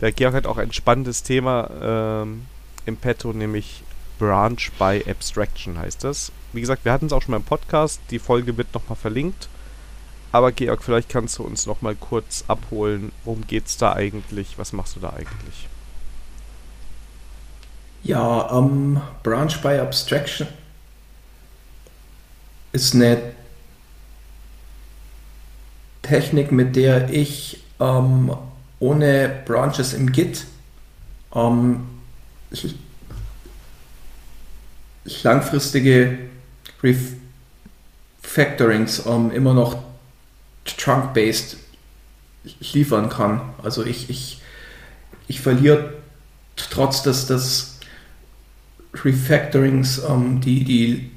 der 0.00 0.12
Georg 0.12 0.34
hat 0.34 0.46
auch 0.46 0.58
ein 0.58 0.72
spannendes 0.72 1.22
Thema 1.22 1.70
ähm, 2.22 2.46
im 2.84 2.96
Petto, 2.96 3.32
nämlich 3.32 3.82
Branch 4.18 4.70
by 4.78 5.04
Abstraction 5.08 5.78
heißt 5.78 6.04
das. 6.04 6.32
Wie 6.52 6.60
gesagt, 6.60 6.84
wir 6.84 6.92
hatten 6.92 7.06
es 7.06 7.12
auch 7.12 7.22
schon 7.22 7.32
mal 7.32 7.38
im 7.38 7.44
Podcast. 7.44 8.00
Die 8.10 8.18
Folge 8.18 8.56
wird 8.56 8.72
nochmal 8.72 8.96
verlinkt. 8.96 9.48
Aber 10.36 10.52
Georg, 10.52 10.84
vielleicht 10.84 11.08
kannst 11.08 11.38
du 11.38 11.44
uns 11.44 11.64
nochmal 11.64 11.94
kurz 11.94 12.44
abholen. 12.46 13.10
Worum 13.24 13.46
geht 13.46 13.68
es 13.68 13.78
da 13.78 13.94
eigentlich? 13.94 14.58
Was 14.58 14.74
machst 14.74 14.94
du 14.94 15.00
da 15.00 15.08
eigentlich? 15.14 15.66
Ja, 18.02 18.40
um, 18.40 18.96
ähm, 18.96 19.00
Branch 19.22 19.56
by 19.62 19.78
Abstraction 19.78 20.46
ist 22.72 22.94
eine 22.94 23.32
Technik, 26.02 26.52
mit 26.52 26.76
der 26.76 27.08
ich 27.08 27.64
ähm, 27.80 28.36
ohne 28.78 29.42
Branches 29.46 29.94
im 29.94 30.12
Git 30.12 30.44
ähm, 31.34 31.86
langfristige 35.22 36.18
Refactorings 38.22 39.06
ähm, 39.06 39.30
immer 39.30 39.54
noch 39.54 39.95
trunk-based 40.66 41.56
liefern 42.72 43.08
kann. 43.08 43.40
Also 43.62 43.84
ich, 43.84 44.10
ich, 44.10 44.40
ich 45.28 45.40
verliere 45.40 45.94
trotz 46.56 47.02
des, 47.02 47.26
des 47.26 47.78
Refactorings 48.94 50.02
ähm, 50.08 50.40
die, 50.40 50.64
die 50.64 51.10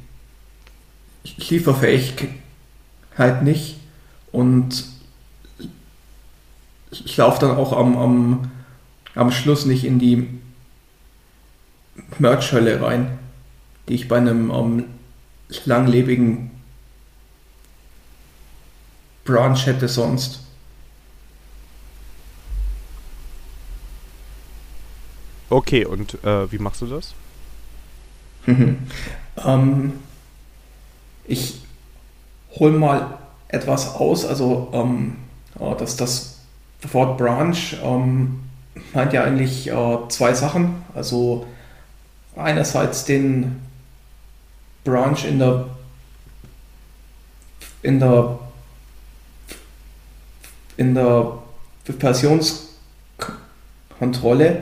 Lieferfähigkeit 1.24 2.34
nicht 3.43 3.78
und 4.32 4.86
ich 6.91 7.18
laufe 7.18 7.39
dann 7.41 7.56
auch 7.58 7.74
am, 7.74 7.97
am, 7.97 8.52
am 9.16 9.32
Schluss 9.32 9.66
nicht 9.66 9.84
in 9.84 10.00
die 10.00 10.28
Merch-Hölle 12.18 12.82
rein, 12.82 13.20
die 13.88 13.95
ich 13.95 14.08
bei 14.08 14.18
einem 14.18 14.50
um, 14.50 14.86
langlebigen 15.66 16.52
Branch 19.26 19.65
hätte 19.65 19.88
sonst. 19.88 20.41
Okay, 25.49 25.86
und 25.86 26.24
äh, 26.24 26.51
wie 26.51 26.59
machst 26.59 26.82
du 26.82 26.88
das? 26.88 27.13
ähm, 28.47 29.93
ich 31.26 31.61
hole 32.55 32.78
mal 32.78 33.17
etwas 33.47 33.95
aus, 33.95 34.26
also 34.26 34.70
ähm, 34.74 35.17
dass 35.78 35.95
das 35.95 36.39
Wort 36.91 37.17
Branch 37.17 37.57
ähm, 37.84 38.39
meint 38.93 39.13
ja 39.13 39.24
eigentlich 39.24 39.70
äh, 39.70 39.97
zwei 40.09 40.34
Sachen. 40.34 40.84
Also 40.93 41.45
einerseits 42.36 43.05
den 43.05 43.61
Branch 44.84 45.24
in 45.28 45.39
der 45.39 45.65
in 47.82 47.99
der 47.99 48.39
in 50.80 50.96
der 50.96 51.38
Versionskontrolle 51.84 54.62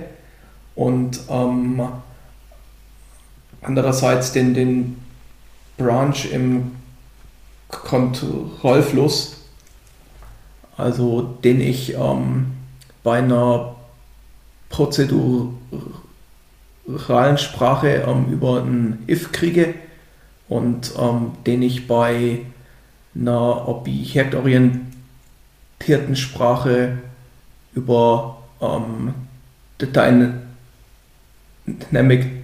und 0.74 1.20
ähm, 1.30 1.88
andererseits 3.62 4.32
den, 4.32 4.56
den 4.56 4.98
Branch 5.78 6.26
im 6.32 6.72
Kontrollfluss, 7.70 9.36
also 10.76 11.22
den 11.44 11.62
ich 11.62 11.94
ähm, 11.94 12.54
bei 13.04 13.20
einer 13.20 13.76
prozeduralen 14.70 15.54
Sprache 17.38 18.06
ähm, 18.08 18.26
über 18.32 18.64
ein 18.64 19.04
if 19.08 19.32
kriege 19.32 19.76
und 20.50 20.94
ähm, 20.98 21.34
den 21.46 21.62
ich 21.62 21.88
bei 21.88 22.40
einer 23.14 23.68
objektorientierten 23.68 24.87
Sprache 26.16 26.98
über 27.74 28.44
ähm, 28.62 29.14
Dynamic 31.66 32.38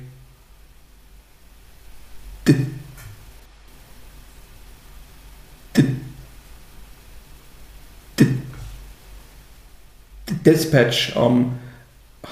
Dispatch 10.46 11.16
ähm, 11.16 11.54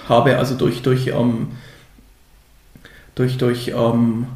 habe, 0.07 0.37
also 0.37 0.55
durch, 0.55 0.81
durch, 0.81 1.07
ähm, 1.07 1.53
durch, 3.15 3.37
durch, 3.37 3.69
ähm, 3.69 4.27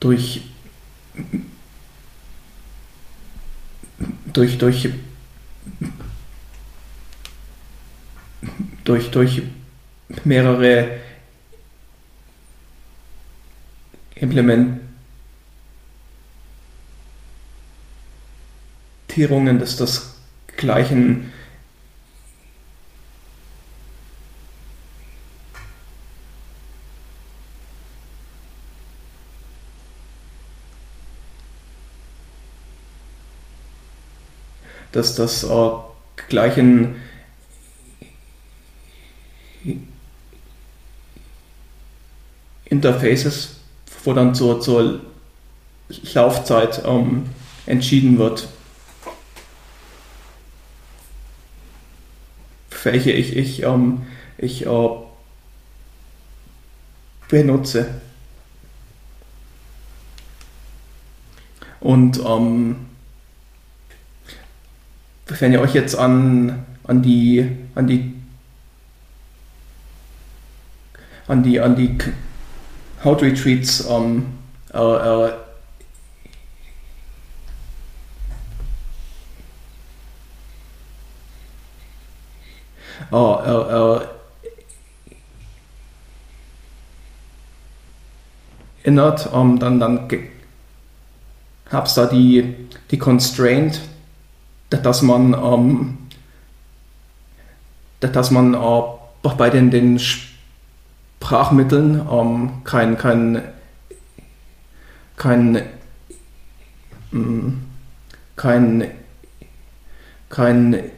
durch, 0.00 0.42
durch, 4.32 4.58
durch, 4.58 4.88
durch 9.10 9.42
mehrere 10.24 11.00
Implementierungen 14.14 14.78
des, 19.58 19.76
des 19.76 20.14
gleichen 20.56 21.31
dass 34.92 35.14
das 35.14 35.44
äh, 35.44 35.70
gleichen 36.28 36.96
Interfaces, 42.64 43.56
wo 44.04 44.12
dann 44.12 44.34
zur, 44.34 44.60
zur 44.60 45.00
Laufzeit 46.14 46.82
ähm, 46.86 47.26
entschieden 47.66 48.18
wird, 48.18 48.48
welche 52.82 53.12
ich, 53.12 53.36
ich, 53.36 53.62
ähm, 53.62 54.06
ich 54.38 54.66
äh, 54.66 54.88
benutze. 57.28 58.00
Und 61.80 62.20
ähm, 62.24 62.91
wenn 65.26 65.52
ihr 65.52 65.60
euch 65.60 65.74
jetzt 65.74 65.94
an, 65.94 66.64
an 66.84 67.02
die, 67.02 67.48
an 67.74 67.86
die, 67.86 68.14
an 71.28 71.42
die, 71.42 71.60
an 71.60 71.76
die 71.76 71.98
How 73.04 73.20
Retreats 73.20 73.86
ähm, 73.88 74.38
äh, 74.72 74.78
äh, 74.78 75.32
äh, 83.10 83.16
äh, 83.16 84.00
erinnert, 88.82 89.28
ähm, 89.32 89.58
dann, 89.58 89.80
dann 89.80 90.08
gab 91.70 91.86
es 91.86 91.94
da 91.94 92.06
die, 92.06 92.54
die 92.90 92.98
Constraint, 92.98 93.80
dass 94.78 95.02
man, 95.02 95.34
ähm, 95.34 95.98
dass 98.00 98.30
man 98.30 98.54
äh, 98.54 98.82
bei 99.36 99.50
den, 99.50 99.70
den 99.70 99.98
Sprachmitteln 99.98 102.06
ähm, 102.10 102.62
kein, 102.64 102.96
kein, 102.96 103.42
kein, 105.16 105.62
ähm, 107.12 107.62
kein, 108.36 108.90
kein, 110.28 110.90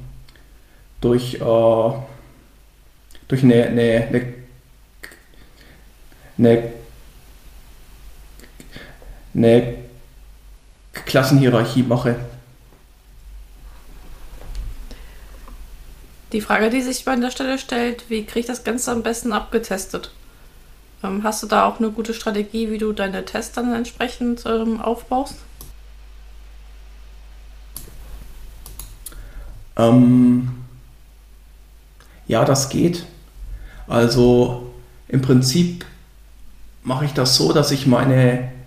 durch, 1.01 1.37
äh, 1.37 1.93
durch 3.27 3.43
eine, 3.43 3.65
eine, 3.65 4.35
eine, 6.37 6.73
eine 9.33 9.90
Klassenhierarchie 11.11 11.83
mache. 11.83 12.15
Die 16.33 16.41
Frage, 16.41 16.71
die 16.71 16.83
sich 16.83 17.07
an 17.09 17.21
der 17.21 17.33
Stelle 17.33 17.59
stellt, 17.59 18.09
wie 18.09 18.25
kriege 18.25 18.41
ich 18.41 18.47
das 18.47 18.63
Ganze 18.63 18.93
am 18.93 19.03
besten 19.03 19.33
abgetestet? 19.33 20.13
Ähm, 21.03 21.25
hast 21.25 21.43
du 21.43 21.49
da 21.49 21.67
auch 21.67 21.81
eine 21.81 21.91
gute 21.91 22.15
Strategie, 22.15 22.71
wie 22.71 22.79
du 22.79 22.93
deine 22.93 23.25
Tests 23.25 23.55
dann 23.55 23.75
entsprechend 23.75 24.45
ähm, 24.47 24.81
aufbaust? 24.81 25.35
Ähm, 29.77 30.51
ja, 32.29 32.45
das 32.45 32.69
geht. 32.69 33.05
Also 33.89 34.71
im 35.09 35.23
Prinzip 35.23 35.85
mache 36.85 37.05
ich 37.07 37.13
das 37.15 37.35
so, 37.35 37.53
dass 37.53 37.73
ich 37.73 37.89
meine 37.89 38.60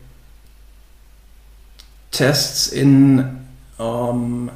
Tests 2.14 2.68
in, 2.68 3.42
ähm, 3.80 4.52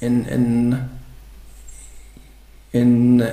in, 0.00 0.24
in, 0.24 0.88
in 2.70 3.26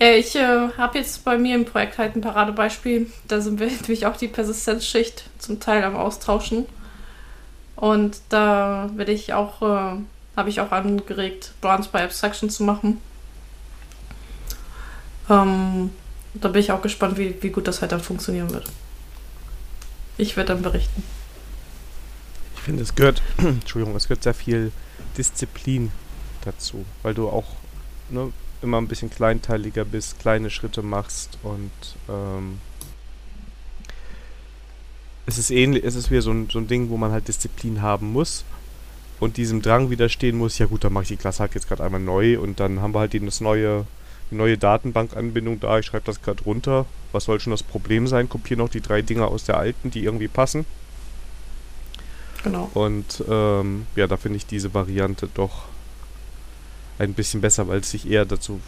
Ja, 0.00 0.10
ich 0.12 0.34
äh, 0.36 0.70
habe 0.78 0.98
jetzt 0.98 1.22
bei 1.22 1.36
mir 1.36 1.54
im 1.54 1.66
Projekt 1.66 1.98
halt 1.98 2.16
ein 2.16 2.22
Paradebeispiel. 2.22 3.10
Da 3.28 3.42
sind 3.42 3.60
wir 3.60 3.66
nämlich 3.82 4.06
auch 4.06 4.16
die 4.16 4.28
Persistenzschicht 4.28 5.28
zum 5.38 5.60
Teil 5.60 5.84
am 5.84 5.96
Austauschen. 5.96 6.64
Und 7.76 8.20
da 8.30 8.88
werde 8.96 9.12
ich 9.12 9.34
auch, 9.34 9.60
äh, 9.60 9.98
habe 10.34 10.48
ich 10.48 10.60
auch 10.62 10.72
angeregt, 10.72 11.52
Branch 11.60 11.86
by 11.92 11.98
Abstraction 11.98 12.48
zu 12.48 12.64
machen. 12.64 13.02
Ähm, 15.28 15.90
da 16.40 16.48
bin 16.48 16.60
ich 16.60 16.72
auch 16.72 16.82
gespannt, 16.82 17.18
wie, 17.18 17.34
wie 17.40 17.50
gut 17.50 17.66
das 17.66 17.80
halt 17.80 17.92
dann 17.92 18.00
funktionieren 18.00 18.50
wird. 18.50 18.70
Ich 20.18 20.36
werde 20.36 20.54
dann 20.54 20.62
berichten. 20.62 21.02
Ich 22.56 22.62
finde, 22.62 22.82
es 22.82 22.94
gehört, 22.94 23.22
Entschuldigung, 23.38 23.94
es 23.96 24.08
gehört 24.08 24.22
sehr 24.22 24.34
viel 24.34 24.72
Disziplin 25.16 25.90
dazu, 26.44 26.84
weil 27.02 27.14
du 27.14 27.28
auch 27.28 27.56
ne, 28.10 28.32
immer 28.62 28.78
ein 28.78 28.88
bisschen 28.88 29.10
kleinteiliger 29.10 29.84
bist, 29.84 30.18
kleine 30.18 30.50
Schritte 30.50 30.82
machst 30.82 31.38
und 31.42 31.70
ähm, 32.08 32.58
es 35.26 35.38
ist 35.38 35.50
ähnlich, 35.50 35.84
es 35.84 35.94
ist 35.94 36.10
wieder 36.10 36.22
so 36.22 36.30
ein, 36.30 36.48
so 36.50 36.58
ein 36.58 36.68
Ding, 36.68 36.88
wo 36.88 36.96
man 36.96 37.12
halt 37.12 37.28
Disziplin 37.28 37.82
haben 37.82 38.12
muss 38.12 38.44
und 39.20 39.36
diesem 39.36 39.62
Drang 39.62 39.90
widerstehen 39.90 40.36
muss, 40.36 40.58
ja 40.58 40.66
gut, 40.66 40.84
dann 40.84 40.92
mache 40.92 41.02
ich 41.02 41.08
die 41.08 41.16
Klasse 41.16 41.40
halt 41.40 41.54
jetzt 41.54 41.68
gerade 41.68 41.84
einmal 41.84 42.00
neu 42.00 42.38
und 42.38 42.60
dann 42.60 42.80
haben 42.80 42.94
wir 42.94 43.00
halt 43.00 43.14
das 43.14 43.40
neue 43.40 43.86
neue 44.30 44.58
Datenbankanbindung 44.58 45.60
da, 45.60 45.78
ich 45.78 45.86
schreibe 45.86 46.04
das 46.06 46.22
gerade 46.22 46.42
runter. 46.44 46.86
Was 47.12 47.24
soll 47.24 47.40
schon 47.40 47.52
das 47.52 47.62
Problem 47.62 48.06
sein? 48.06 48.28
Kopiere 48.28 48.58
noch 48.58 48.68
die 48.68 48.80
drei 48.80 49.02
Dinger 49.02 49.28
aus 49.28 49.44
der 49.44 49.58
alten, 49.58 49.90
die 49.90 50.04
irgendwie 50.04 50.28
passen. 50.28 50.66
Genau. 52.42 52.70
Und 52.74 53.24
ähm, 53.28 53.86
ja, 53.96 54.06
da 54.06 54.16
finde 54.16 54.36
ich 54.36 54.46
diese 54.46 54.74
Variante 54.74 55.28
doch 55.32 55.64
ein 56.98 57.14
bisschen 57.14 57.40
besser, 57.40 57.68
weil 57.68 57.80
es 57.80 57.90
sich 57.90 58.08
eher 58.08 58.24
dazu. 58.24 58.60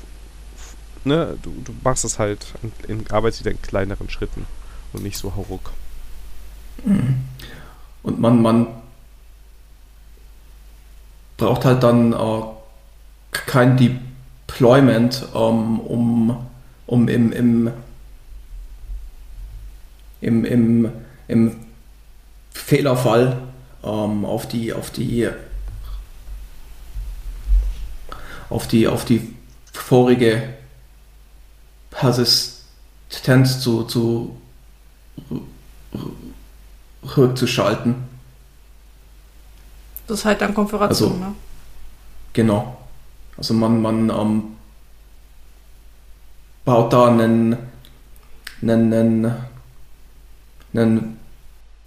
Ne, 1.04 1.38
du, 1.42 1.52
du 1.64 1.72
machst 1.84 2.04
es 2.04 2.18
halt, 2.18 2.54
in, 2.62 3.00
in, 3.00 3.10
arbeitest 3.10 3.44
wieder 3.44 3.52
in 3.52 3.62
kleineren 3.62 4.10
Schritten 4.10 4.46
und 4.92 5.02
nicht 5.02 5.16
so 5.16 5.34
hauruck. 5.36 5.72
Und 8.02 8.20
man, 8.20 8.42
man 8.42 8.66
braucht 11.36 11.64
halt 11.64 11.82
dann 11.82 12.12
äh, 12.12 12.42
kein 13.30 13.76
Deep 13.76 14.00
Deployment, 14.48 15.28
um, 15.34 15.78
um, 15.80 16.46
um 16.86 17.08
im, 17.08 17.32
im, 17.32 17.70
im, 20.20 20.44
im, 20.44 20.92
im 21.28 21.56
Fehlerfall 22.52 23.38
ähm, 23.84 24.24
auf 24.24 24.48
die, 24.48 24.72
auf 24.72 24.90
die 24.90 25.28
auf 28.50 28.66
die, 28.66 28.88
auf 28.88 29.04
die 29.04 29.36
vorige 29.72 30.54
Persistenz 31.90 33.60
zu, 33.60 33.84
zu 33.84 34.40
rückzuschalten. 37.16 37.94
Das 40.06 40.20
ist 40.20 40.24
halt 40.24 40.40
dann 40.40 40.54
Konfiguration, 40.54 41.12
Also- 41.12 41.18
ne? 41.26 41.34
Genau. 42.32 42.77
Also 43.38 43.54
man, 43.54 43.80
man 43.80 44.10
ähm, 44.10 44.56
baut 46.64 46.92
da 46.92 47.06
einen, 47.06 47.56
einen, 48.60 48.92
einen, 48.92 49.32
einen 50.74 51.20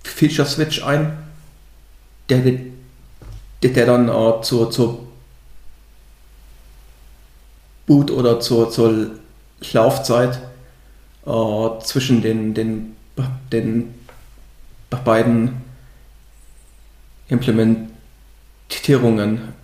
Feature 0.03 0.47
Switch 0.47 0.81
ein, 0.81 1.17
der, 2.29 2.39
der, 3.61 3.85
dann 3.85 4.07
äh, 4.07 4.41
zur, 4.41 4.71
zur 4.71 5.05
Boot 7.85 8.09
oder 8.09 8.39
zur, 8.39 8.71
zur 8.71 9.19
Laufzeit 9.73 10.39
äh, 11.25 11.79
zwischen 11.83 12.21
den, 12.21 12.53
den, 12.53 12.95
den 13.51 13.93
beiden 14.89 15.61
Implementierungen 17.27 19.59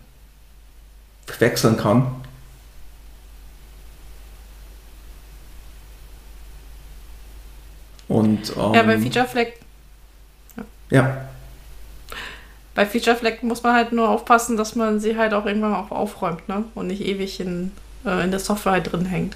wechseln 1.39 1.77
kann. 1.77 2.07
Und 8.07 8.53
ähm, 8.55 8.73
Ja, 8.73 8.83
bei 8.83 8.97
Feature 8.99 9.27
Flag, 9.27 9.47
ja, 10.89 11.27
bei 12.73 12.85
Feature 12.85 13.15
Flag 13.15 13.41
muss 13.41 13.63
man 13.63 13.73
halt 13.73 13.91
nur 13.91 14.07
aufpassen, 14.07 14.55
dass 14.55 14.75
man 14.75 14.99
sie 14.99 15.17
halt 15.17 15.33
auch 15.33 15.45
irgendwann 15.45 15.73
auch 15.73 15.91
aufräumt, 15.91 16.47
ne? 16.47 16.63
Und 16.75 16.87
nicht 16.87 17.01
ewig 17.03 17.39
in, 17.39 17.71
äh, 18.05 18.23
in 18.23 18.31
der 18.31 18.39
Software 18.39 18.73
halt 18.73 18.91
drin 18.91 19.05
hängt. 19.05 19.35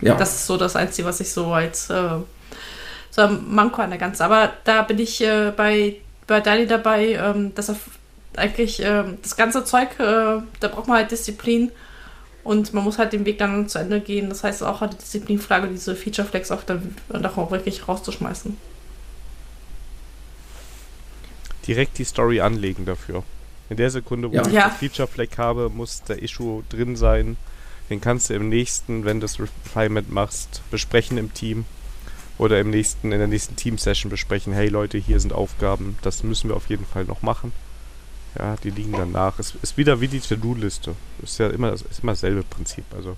ja. 0.00 0.14
Das 0.14 0.34
ist 0.34 0.46
so 0.46 0.56
das 0.56 0.74
Einzige, 0.74 1.06
was 1.06 1.20
ich 1.20 1.30
so 1.32 1.52
als 1.52 1.90
äh, 1.90 2.16
so 3.10 3.22
ein 3.22 3.44
Manko 3.54 3.82
an 3.82 3.90
der 3.90 3.98
ganzen. 3.98 4.22
Aber 4.22 4.52
da 4.64 4.82
bin 4.82 4.98
ich 4.98 5.20
äh, 5.20 5.52
bei, 5.56 5.96
bei 6.26 6.40
Dani 6.40 6.66
dabei, 6.66 7.12
ähm, 7.12 7.54
dass 7.54 7.68
er 7.68 7.76
eigentlich 8.36 8.80
ähm, 8.82 9.18
das 9.22 9.36
ganze 9.36 9.64
Zeug, 9.64 9.88
äh, 9.98 10.40
da 10.60 10.68
braucht 10.68 10.86
man 10.88 10.98
halt 10.98 11.10
Disziplin 11.10 11.70
und 12.44 12.72
man 12.74 12.84
muss 12.84 12.98
halt 12.98 13.12
den 13.12 13.24
Weg 13.24 13.38
dann 13.38 13.68
zu 13.68 13.78
Ende 13.78 14.00
gehen. 14.00 14.28
Das 14.28 14.44
heißt 14.44 14.62
auch 14.62 14.80
halt 14.80 14.92
die 14.94 14.98
Disziplinfrage, 14.98 15.68
diese 15.68 15.96
Feature 15.96 16.26
Flags 16.26 16.50
auch 16.50 16.62
dann 16.62 16.94
doch 17.08 17.36
auch 17.36 17.50
wirklich 17.50 17.88
rauszuschmeißen. 17.88 18.56
Direkt 21.66 21.98
die 21.98 22.04
Story 22.04 22.40
anlegen 22.40 22.86
dafür. 22.86 23.22
In 23.68 23.76
der 23.76 23.90
Sekunde, 23.90 24.30
wo 24.30 24.36
Ja. 24.36 24.46
ich 24.46 24.52
Ja. 24.52 24.68
das 24.68 24.78
Feature 24.78 25.08
Flag 25.08 25.36
habe, 25.36 25.68
muss 25.68 26.02
der 26.02 26.22
Issue 26.22 26.62
drin 26.70 26.96
sein. 26.96 27.36
Den 27.90 28.00
kannst 28.00 28.30
du 28.30 28.34
im 28.34 28.48
nächsten, 28.48 29.04
wenn 29.04 29.20
du 29.20 29.24
das 29.26 29.38
Refinement 29.40 30.10
machst, 30.10 30.62
besprechen 30.70 31.18
im 31.18 31.34
Team. 31.34 31.64
Oder 32.38 32.60
im 32.60 32.70
nächsten, 32.70 33.10
in 33.10 33.18
der 33.18 33.26
nächsten 33.26 33.56
Team-Session 33.56 34.10
besprechen, 34.10 34.52
hey 34.52 34.68
Leute, 34.68 34.96
hier 34.96 35.18
sind 35.18 35.32
Aufgaben, 35.32 35.98
das 36.02 36.22
müssen 36.22 36.48
wir 36.48 36.56
auf 36.56 36.68
jeden 36.68 36.86
Fall 36.86 37.04
noch 37.04 37.20
machen. 37.20 37.52
Ja, 38.38 38.56
die 38.62 38.70
liegen 38.70 38.92
dann 38.92 39.12
nach. 39.12 39.38
Es 39.38 39.54
ist 39.62 39.76
wieder 39.76 40.00
wie 40.00 40.08
die 40.08 40.20
To-Do-Liste. 40.20 40.94
Ist 41.22 41.38
ja 41.38 41.48
immer, 41.48 41.72
ist 41.72 41.84
immer 42.02 42.12
dasselbe 42.12 42.42
Prinzip. 42.44 42.84
Also 42.94 43.16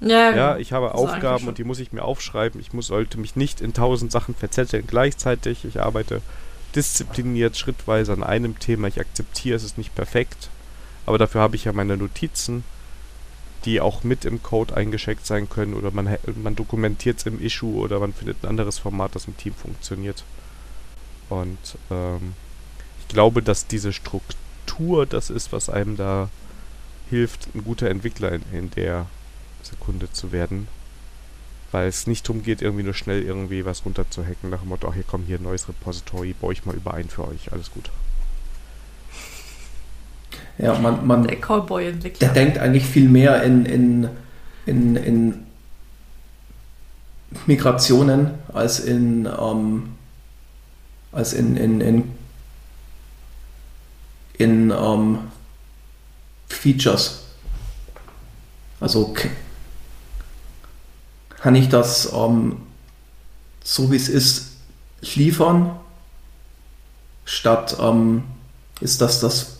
Ja, 0.00 0.34
Ja, 0.34 0.56
ich 0.58 0.72
habe 0.72 0.94
Aufgaben 0.94 1.46
und 1.46 1.58
die 1.58 1.64
muss 1.64 1.78
ich 1.78 1.92
mir 1.92 2.02
aufschreiben. 2.02 2.60
Ich 2.60 2.72
muss, 2.72 2.88
sollte 2.88 3.18
mich 3.18 3.36
nicht 3.36 3.60
in 3.60 3.72
tausend 3.72 4.10
Sachen 4.10 4.34
verzetteln 4.34 4.84
gleichzeitig. 4.86 5.64
Ich 5.64 5.80
arbeite 5.80 6.22
diszipliniert, 6.74 7.56
schrittweise 7.56 8.12
an 8.12 8.22
einem 8.24 8.58
Thema. 8.58 8.88
Ich 8.88 9.00
akzeptiere, 9.00 9.56
es 9.56 9.64
ist 9.64 9.78
nicht 9.78 9.94
perfekt. 9.94 10.48
Aber 11.06 11.18
dafür 11.18 11.40
habe 11.40 11.56
ich 11.56 11.64
ja 11.64 11.72
meine 11.72 11.96
Notizen, 11.96 12.64
die 13.64 13.80
auch 13.80 14.02
mit 14.02 14.24
im 14.24 14.42
Code 14.42 14.76
eingeschickt 14.76 15.24
sein 15.24 15.48
können. 15.48 15.74
Oder 15.74 15.92
man, 15.92 16.16
man 16.42 16.56
dokumentiert 16.56 17.18
es 17.18 17.26
im 17.26 17.40
Issue 17.40 17.76
oder 17.76 18.00
man 18.00 18.12
findet 18.12 18.42
ein 18.42 18.48
anderes 18.48 18.78
Format, 18.78 19.14
das 19.14 19.26
im 19.26 19.36
Team 19.36 19.54
funktioniert. 19.54 20.24
Und 21.28 21.58
ähm, 21.90 22.34
ich 23.00 23.08
glaube, 23.08 23.42
dass 23.42 23.66
diese 23.66 23.92
Struktur 23.92 24.36
das 25.08 25.30
ist, 25.30 25.52
was 25.52 25.68
einem 25.70 25.96
da 25.96 26.28
hilft, 27.10 27.48
ein 27.54 27.64
guter 27.64 27.90
Entwickler 27.90 28.32
in, 28.32 28.42
in 28.52 28.70
der 28.70 29.06
Sekunde 29.62 30.12
zu 30.12 30.32
werden. 30.32 30.68
Weil 31.70 31.88
es 31.88 32.06
nicht 32.06 32.26
darum 32.26 32.42
geht, 32.42 32.62
irgendwie 32.62 32.84
nur 32.84 32.94
schnell 32.94 33.22
irgendwie 33.22 33.64
was 33.64 33.84
runterzuhacken, 33.84 34.50
nach 34.50 34.60
dem 34.60 34.70
Motto, 34.70 34.88
ach 34.88 34.94
hier 34.94 35.04
komm, 35.06 35.24
hier 35.26 35.38
ein 35.38 35.42
neues 35.42 35.68
Repository, 35.68 36.34
baue 36.38 36.52
ich 36.52 36.64
mal 36.64 36.74
überein 36.74 37.08
für 37.08 37.28
euch, 37.28 37.52
alles 37.52 37.70
gut. 37.70 37.90
ja, 40.58 40.78
man, 40.78 41.06
man, 41.06 41.26
der 41.26 41.36
Cowboy-Entwickler. 41.36 42.28
der 42.28 42.34
denkt 42.34 42.58
eigentlich 42.58 42.84
viel 42.84 43.08
mehr 43.08 43.42
in, 43.42 43.66
in, 43.66 44.08
in, 44.66 44.96
in 44.96 45.34
Migrationen 47.46 48.30
als 48.52 48.80
in, 48.80 49.26
ähm, 49.26 49.90
als 51.12 51.32
in, 51.32 51.56
in, 51.56 51.80
in, 51.80 52.10
in 54.38 54.70
ähm, 54.70 55.18
Features. 56.48 57.24
Also 58.80 59.14
kann 61.40 61.54
ich 61.54 61.68
das 61.68 62.12
ähm, 62.12 62.62
so 63.68 63.92
wie 63.92 63.96
es 63.96 64.08
ist 64.08 64.52
liefern, 65.14 65.78
statt 67.26 67.76
ähm, 67.78 68.24
ist 68.80 69.02
das 69.02 69.20
das 69.20 69.58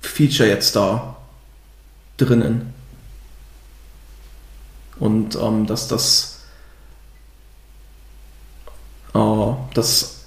Feature 0.00 0.48
jetzt 0.48 0.76
da 0.76 1.18
drinnen. 2.16 2.72
Und 4.98 5.34
ähm, 5.36 5.66
dass 5.66 5.88
das, 5.88 6.40
äh, 9.12 9.52
das 9.74 10.19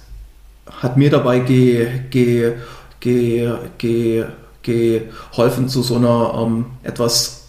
hat 0.78 0.96
mir 0.96 1.10
dabei 1.10 1.40
ge, 1.40 2.00
ge, 2.10 2.54
ge, 3.00 3.54
ge, 3.78 4.24
geholfen, 4.62 5.68
zu 5.68 5.82
so 5.82 5.96
einer 5.96 6.34
ähm, 6.40 6.66
etwas 6.82 7.48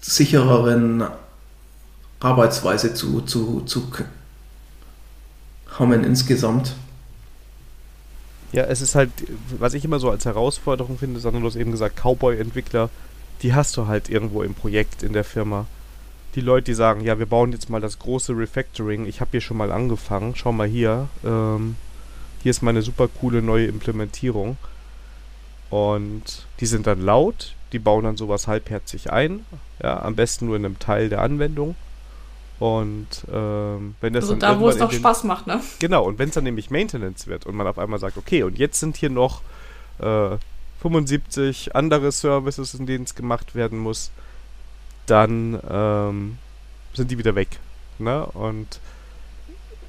sichereren 0.00 1.04
Arbeitsweise 2.20 2.94
zu, 2.94 3.20
zu, 3.22 3.62
zu 3.62 3.90
kommen 5.68 6.04
insgesamt. 6.04 6.74
Ja, 8.52 8.64
es 8.64 8.80
ist 8.80 8.94
halt, 8.94 9.10
was 9.58 9.74
ich 9.74 9.84
immer 9.84 9.98
so 9.98 10.10
als 10.10 10.24
Herausforderung 10.24 10.98
finde, 10.98 11.20
sondern 11.20 11.42
du 11.42 11.48
hast 11.48 11.56
eben 11.56 11.72
gesagt, 11.72 11.96
Cowboy-Entwickler, 11.96 12.90
die 13.42 13.54
hast 13.54 13.76
du 13.76 13.86
halt 13.86 14.08
irgendwo 14.08 14.42
im 14.42 14.54
Projekt 14.54 15.02
in 15.02 15.12
der 15.12 15.24
Firma. 15.24 15.66
Die 16.34 16.40
Leute, 16.40 16.66
die 16.66 16.74
sagen, 16.74 17.02
ja, 17.02 17.18
wir 17.18 17.26
bauen 17.26 17.52
jetzt 17.52 17.68
mal 17.68 17.80
das 17.80 17.98
große 17.98 18.32
Refactoring, 18.36 19.06
ich 19.06 19.20
habe 19.20 19.32
hier 19.32 19.40
schon 19.40 19.56
mal 19.56 19.72
angefangen, 19.72 20.34
schau 20.36 20.52
mal 20.52 20.66
hier, 20.66 21.08
ähm, 21.24 21.76
hier 22.46 22.52
ist 22.52 22.62
meine 22.62 22.80
super 22.80 23.08
coole 23.08 23.42
neue 23.42 23.66
Implementierung. 23.66 24.56
Und 25.68 26.46
die 26.60 26.66
sind 26.66 26.86
dann 26.86 27.00
laut, 27.00 27.56
die 27.72 27.80
bauen 27.80 28.04
dann 28.04 28.16
sowas 28.16 28.46
halbherzig 28.46 29.10
ein, 29.12 29.44
ja, 29.82 30.00
am 30.00 30.14
besten 30.14 30.46
nur 30.46 30.54
in 30.54 30.64
einem 30.64 30.78
Teil 30.78 31.08
der 31.08 31.22
Anwendung. 31.22 31.74
Und 32.60 33.08
ähm, 33.32 33.96
wenn 34.00 34.12
das 34.12 34.22
Also 34.22 34.34
dann 34.36 34.58
da, 34.58 34.60
wo 34.60 34.68
es 34.68 34.76
den- 34.76 34.92
Spaß 34.92 35.24
macht, 35.24 35.48
ne? 35.48 35.60
Genau, 35.80 36.04
und 36.04 36.20
wenn 36.20 36.28
es 36.28 36.36
dann 36.36 36.44
nämlich 36.44 36.70
Maintenance 36.70 37.26
wird 37.26 37.46
und 37.46 37.56
man 37.56 37.66
auf 37.66 37.80
einmal 37.80 37.98
sagt, 37.98 38.16
okay, 38.16 38.44
und 38.44 38.60
jetzt 38.60 38.78
sind 38.78 38.96
hier 38.96 39.10
noch 39.10 39.42
äh, 39.98 40.36
75 40.82 41.74
andere 41.74 42.12
Services, 42.12 42.74
in 42.74 42.86
denen 42.86 43.06
es 43.06 43.16
gemacht 43.16 43.56
werden 43.56 43.76
muss, 43.80 44.12
dann 45.06 45.58
ähm, 45.68 46.38
sind 46.94 47.10
die 47.10 47.18
wieder 47.18 47.34
weg. 47.34 47.58
Ne? 47.98 48.24
Und 48.24 48.78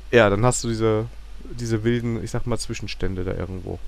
ja, 0.10 0.28
dann 0.32 0.44
hast 0.44 0.64
du 0.64 0.70
diese, 0.70 1.06
diese 1.52 1.84
wilden, 1.84 2.24
ich 2.24 2.32
sag 2.32 2.46
mal, 2.46 2.58
Zwischenstände 2.58 3.24
da 3.24 3.34
irgendwo. 3.34 3.80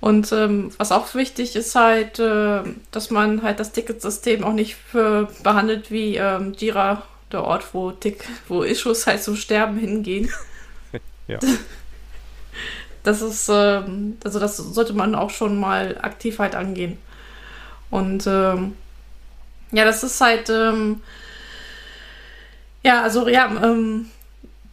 Und 0.00 0.32
ähm, 0.32 0.72
was 0.78 0.90
auch 0.90 1.14
wichtig 1.14 1.54
ist 1.54 1.74
halt, 1.76 2.18
äh, 2.18 2.62
dass 2.90 3.10
man 3.10 3.42
halt 3.42 3.60
das 3.60 3.70
Ticketsystem 3.70 4.42
auch 4.42 4.52
nicht 4.52 4.74
für, 4.74 5.28
behandelt 5.44 5.92
wie 5.92 6.16
ähm, 6.16 6.54
Jira, 6.58 7.04
der 7.30 7.44
Ort, 7.44 7.72
wo, 7.72 7.92
Tick, 7.92 8.28
wo 8.48 8.62
Issues 8.62 9.06
halt 9.06 9.22
zum 9.22 9.36
Sterben 9.36 9.78
hingehen. 9.78 10.30
Ja. 11.28 11.38
Das 13.04 13.22
ist, 13.22 13.48
ähm, 13.48 14.18
also 14.22 14.38
das 14.38 14.56
sollte 14.56 14.92
man 14.92 15.14
auch 15.14 15.30
schon 15.30 15.58
mal 15.58 15.98
aktiv 16.00 16.38
halt 16.38 16.54
angehen. 16.54 16.98
Und 17.90 18.26
ähm, 18.26 18.76
ja, 19.72 19.84
das 19.84 20.02
ist 20.02 20.20
halt, 20.20 20.50
ähm, 20.50 21.00
ja, 22.82 23.02
also 23.02 23.28
ja, 23.28 23.46
ähm, 23.62 24.10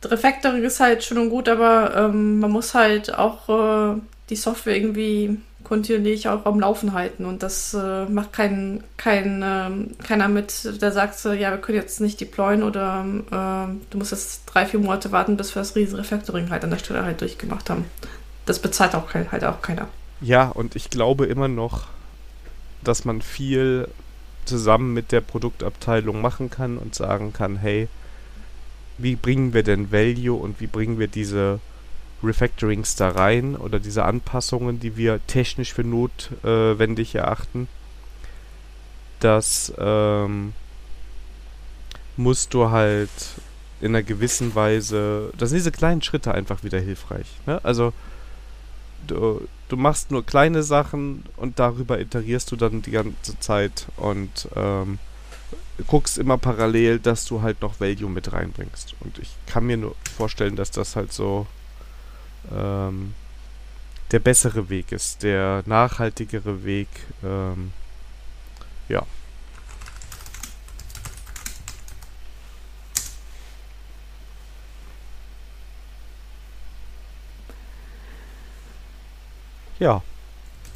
Refactoring 0.03 0.63
ist 0.63 0.79
halt 0.79 1.03
schön 1.03 1.17
und 1.17 1.29
gut, 1.29 1.49
aber 1.49 1.95
ähm, 1.95 2.39
man 2.39 2.51
muss 2.51 2.73
halt 2.73 3.13
auch 3.13 3.49
äh, 3.95 3.99
die 4.29 4.35
Software 4.35 4.75
irgendwie 4.75 5.39
kontinuierlich 5.63 6.27
auch 6.29 6.45
am 6.45 6.59
Laufen 6.59 6.93
halten 6.93 7.25
und 7.25 7.43
das 7.43 7.73
äh, 7.73 8.05
macht 8.05 8.33
kein, 8.33 8.83
kein, 8.97 9.43
ähm, 9.45 9.91
keiner 10.01 10.27
mit, 10.27 10.81
der 10.81 10.91
sagt, 10.91 11.23
ja, 11.25 11.51
wir 11.51 11.57
können 11.57 11.77
jetzt 11.77 11.99
nicht 12.01 12.19
deployen 12.21 12.63
oder 12.63 13.05
ähm, 13.31 13.81
du 13.89 13.97
musst 13.97 14.11
jetzt 14.11 14.43
drei, 14.45 14.65
vier 14.65 14.79
Monate 14.79 15.11
warten, 15.11 15.37
bis 15.37 15.53
wir 15.53 15.61
das 15.61 15.75
riesen 15.75 15.97
Refactoring 15.97 16.49
halt 16.49 16.63
an 16.63 16.71
der 16.71 16.77
Stelle 16.77 17.03
halt 17.03 17.21
durchgemacht 17.21 17.69
haben. 17.69 17.85
Das 18.45 18.59
bezahlt 18.59 18.95
auch 18.95 19.09
kein, 19.09 19.31
halt 19.31 19.43
auch 19.43 19.61
keiner. 19.61 19.87
Ja, 20.21 20.47
und 20.47 20.75
ich 20.75 20.89
glaube 20.89 21.25
immer 21.25 21.47
noch, 21.47 21.87
dass 22.83 23.05
man 23.05 23.21
viel 23.21 23.87
zusammen 24.45 24.93
mit 24.93 25.11
der 25.11 25.21
Produktabteilung 25.21 26.21
machen 26.21 26.49
kann 26.49 26.77
und 26.77 26.95
sagen 26.95 27.33
kann, 27.33 27.57
hey, 27.57 27.87
wie 29.01 29.15
bringen 29.15 29.53
wir 29.53 29.63
denn 29.63 29.91
Value 29.91 30.33
und 30.33 30.59
wie 30.59 30.67
bringen 30.67 30.99
wir 30.99 31.07
diese 31.07 31.59
Refactorings 32.23 32.95
da 32.95 33.09
rein 33.09 33.55
oder 33.55 33.79
diese 33.79 34.03
Anpassungen, 34.03 34.79
die 34.79 34.97
wir 34.97 35.19
technisch 35.27 35.73
für 35.73 35.83
notwendig 35.83 37.15
erachten, 37.15 37.67
das 39.19 39.73
ähm, 39.77 40.53
musst 42.17 42.53
du 42.53 42.69
halt 42.69 43.09
in 43.81 43.95
einer 43.95 44.03
gewissen 44.03 44.53
Weise, 44.55 45.31
das 45.37 45.49
sind 45.49 45.59
diese 45.59 45.71
kleinen 45.71 46.01
Schritte 46.01 46.33
einfach 46.33 46.63
wieder 46.63 46.79
hilfreich. 46.79 47.27
Ne? 47.45 47.63
Also 47.63 47.93
du, 49.07 49.47
du 49.69 49.77
machst 49.77 50.11
nur 50.11 50.25
kleine 50.25 50.63
Sachen 50.63 51.23
und 51.37 51.59
darüber 51.59 51.99
iterierst 51.99 52.51
du 52.51 52.57
dann 52.57 52.81
die 52.81 52.91
ganze 52.91 53.39
Zeit 53.39 53.87
und 53.95 54.49
ähm, 54.55 54.99
guckst 55.87 56.17
immer 56.17 56.37
parallel, 56.37 56.99
dass 56.99 57.25
du 57.25 57.41
halt 57.41 57.61
noch 57.61 57.79
Value 57.79 58.09
mit 58.09 58.31
reinbringst. 58.31 58.95
Und 58.99 59.19
ich 59.19 59.29
kann 59.45 59.65
mir 59.65 59.77
nur 59.77 59.95
vorstellen, 60.17 60.55
dass 60.55 60.71
das 60.71 60.95
halt 60.95 61.13
so 61.13 61.47
ähm, 62.53 63.13
der 64.11 64.19
bessere 64.19 64.69
Weg 64.69 64.91
ist, 64.91 65.23
der 65.23 65.63
nachhaltigere 65.65 66.63
Weg. 66.63 66.87
Ähm, 67.23 67.71
ja. 68.87 69.05
Ja, 79.79 80.01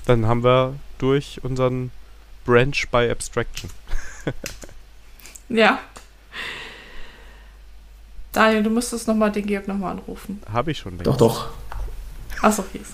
dann 0.06 0.28
haben 0.28 0.46
wir 0.46 0.76
durch 0.98 1.44
unseren 1.44 1.92
Branch 2.46 2.88
by 2.90 3.10
Abstraction. 3.10 3.70
ja. 5.50 5.80
Daniel, 8.32 8.64
du 8.64 8.70
müsstest 8.70 9.08
nochmal 9.08 9.32
den 9.32 9.46
Georg 9.46 9.68
nochmal 9.68 9.92
anrufen. 9.92 10.42
Habe 10.52 10.72
ich 10.72 10.80
schon. 10.80 10.94
Längst. 10.94 11.08
Doch, 11.08 11.18
doch. 11.18 11.50
Achso, 12.42 12.66
hier 12.72 12.82
ist 12.82 12.94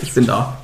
Ich 0.02 0.14
bin 0.14 0.26
da. 0.26 0.58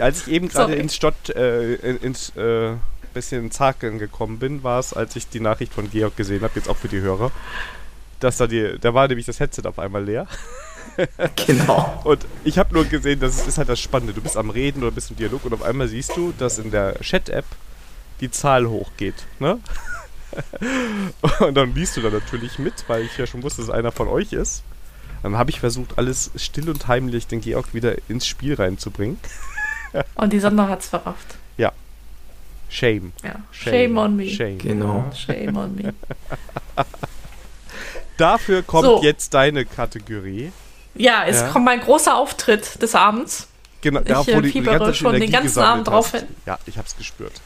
Als 0.00 0.26
ich 0.26 0.32
eben 0.32 0.48
gerade 0.48 0.74
ins 0.74 0.96
Stott, 0.96 1.30
äh, 1.30 1.74
ins 1.74 2.34
äh, 2.36 2.74
bisschen 3.16 3.50
Zakeln 3.50 3.98
gekommen 3.98 4.38
bin, 4.38 4.62
war 4.62 4.78
es, 4.78 4.92
als 4.92 5.16
ich 5.16 5.28
die 5.28 5.40
Nachricht 5.40 5.72
von 5.72 5.90
Georg 5.90 6.16
gesehen 6.16 6.42
habe, 6.42 6.52
jetzt 6.56 6.68
auch 6.68 6.76
für 6.76 6.88
die 6.88 7.00
Hörer, 7.00 7.32
dass 8.20 8.36
da 8.36 8.46
die, 8.46 8.78
da 8.78 8.94
war 8.94 9.08
nämlich 9.08 9.26
das 9.26 9.40
Headset 9.40 9.62
auf 9.64 9.78
einmal 9.78 10.04
leer. 10.04 10.26
genau. 11.46 12.00
Und 12.04 12.26
ich 12.44 12.58
habe 12.58 12.74
nur 12.74 12.84
gesehen, 12.84 13.20
das 13.20 13.46
ist 13.46 13.58
halt 13.58 13.68
das 13.68 13.80
Spannende. 13.80 14.12
Du 14.12 14.20
bist 14.20 14.36
am 14.36 14.50
Reden 14.50 14.82
oder 14.82 14.92
bist 14.92 15.10
im 15.10 15.16
Dialog 15.16 15.44
und 15.44 15.54
auf 15.54 15.62
einmal 15.62 15.88
siehst 15.88 16.16
du, 16.16 16.32
dass 16.38 16.58
in 16.58 16.70
der 16.70 17.00
Chat-App 17.00 17.46
die 18.20 18.30
Zahl 18.30 18.68
hochgeht. 18.68 19.14
Ne? 19.38 19.58
und 21.40 21.54
dann 21.54 21.74
liest 21.74 21.96
du 21.96 22.00
da 22.00 22.10
natürlich 22.10 22.58
mit, 22.58 22.84
weil 22.88 23.02
ich 23.02 23.16
ja 23.16 23.26
schon 23.26 23.42
wusste, 23.42 23.62
dass 23.62 23.70
einer 23.70 23.92
von 23.92 24.08
euch 24.08 24.32
ist. 24.32 24.62
Dann 25.22 25.36
habe 25.36 25.50
ich 25.50 25.60
versucht, 25.60 25.98
alles 25.98 26.30
still 26.36 26.68
und 26.70 26.86
heimlich 26.88 27.26
den 27.26 27.40
Georg 27.40 27.74
wieder 27.74 27.96
ins 28.08 28.26
Spiel 28.26 28.54
reinzubringen. 28.54 29.18
und 30.14 30.32
die 30.32 30.40
Sonder 30.40 30.68
hat 30.68 30.80
es 30.80 30.88
verrafft. 30.88 31.36
Ja. 31.56 31.72
Shame. 32.68 33.12
Ja. 33.22 33.36
Shame. 33.50 33.72
Shame 33.72 33.98
on 33.98 34.16
me. 34.16 34.28
Shame. 34.28 34.58
Genau. 34.58 35.10
Shame 35.14 35.56
on 35.56 35.74
me. 35.74 35.94
Dafür 38.16 38.62
kommt 38.62 38.84
so. 38.84 39.02
jetzt 39.02 39.34
deine 39.34 39.64
Kategorie. 39.64 40.52
Ja, 40.94 41.24
es 41.26 41.40
ja. 41.40 41.48
kommt 41.48 41.64
mein 41.66 41.80
großer 41.80 42.16
Auftritt 42.16 42.80
des 42.82 42.94
Abends. 42.94 43.48
Genau, 43.82 44.00
ich 44.00 44.06
da, 44.06 44.26
wo 44.26 44.40
die, 44.40 44.50
fiebere 44.50 44.90
die 44.90 44.94
schon 44.94 45.14
Energie 45.14 45.32
den 45.32 45.40
ganzen 45.42 45.62
Abend 45.62 45.88
drauf 45.88 46.12
hin. 46.12 46.24
Ja, 46.46 46.58
ich 46.66 46.78
hab's 46.78 46.96
gespürt. 46.96 47.40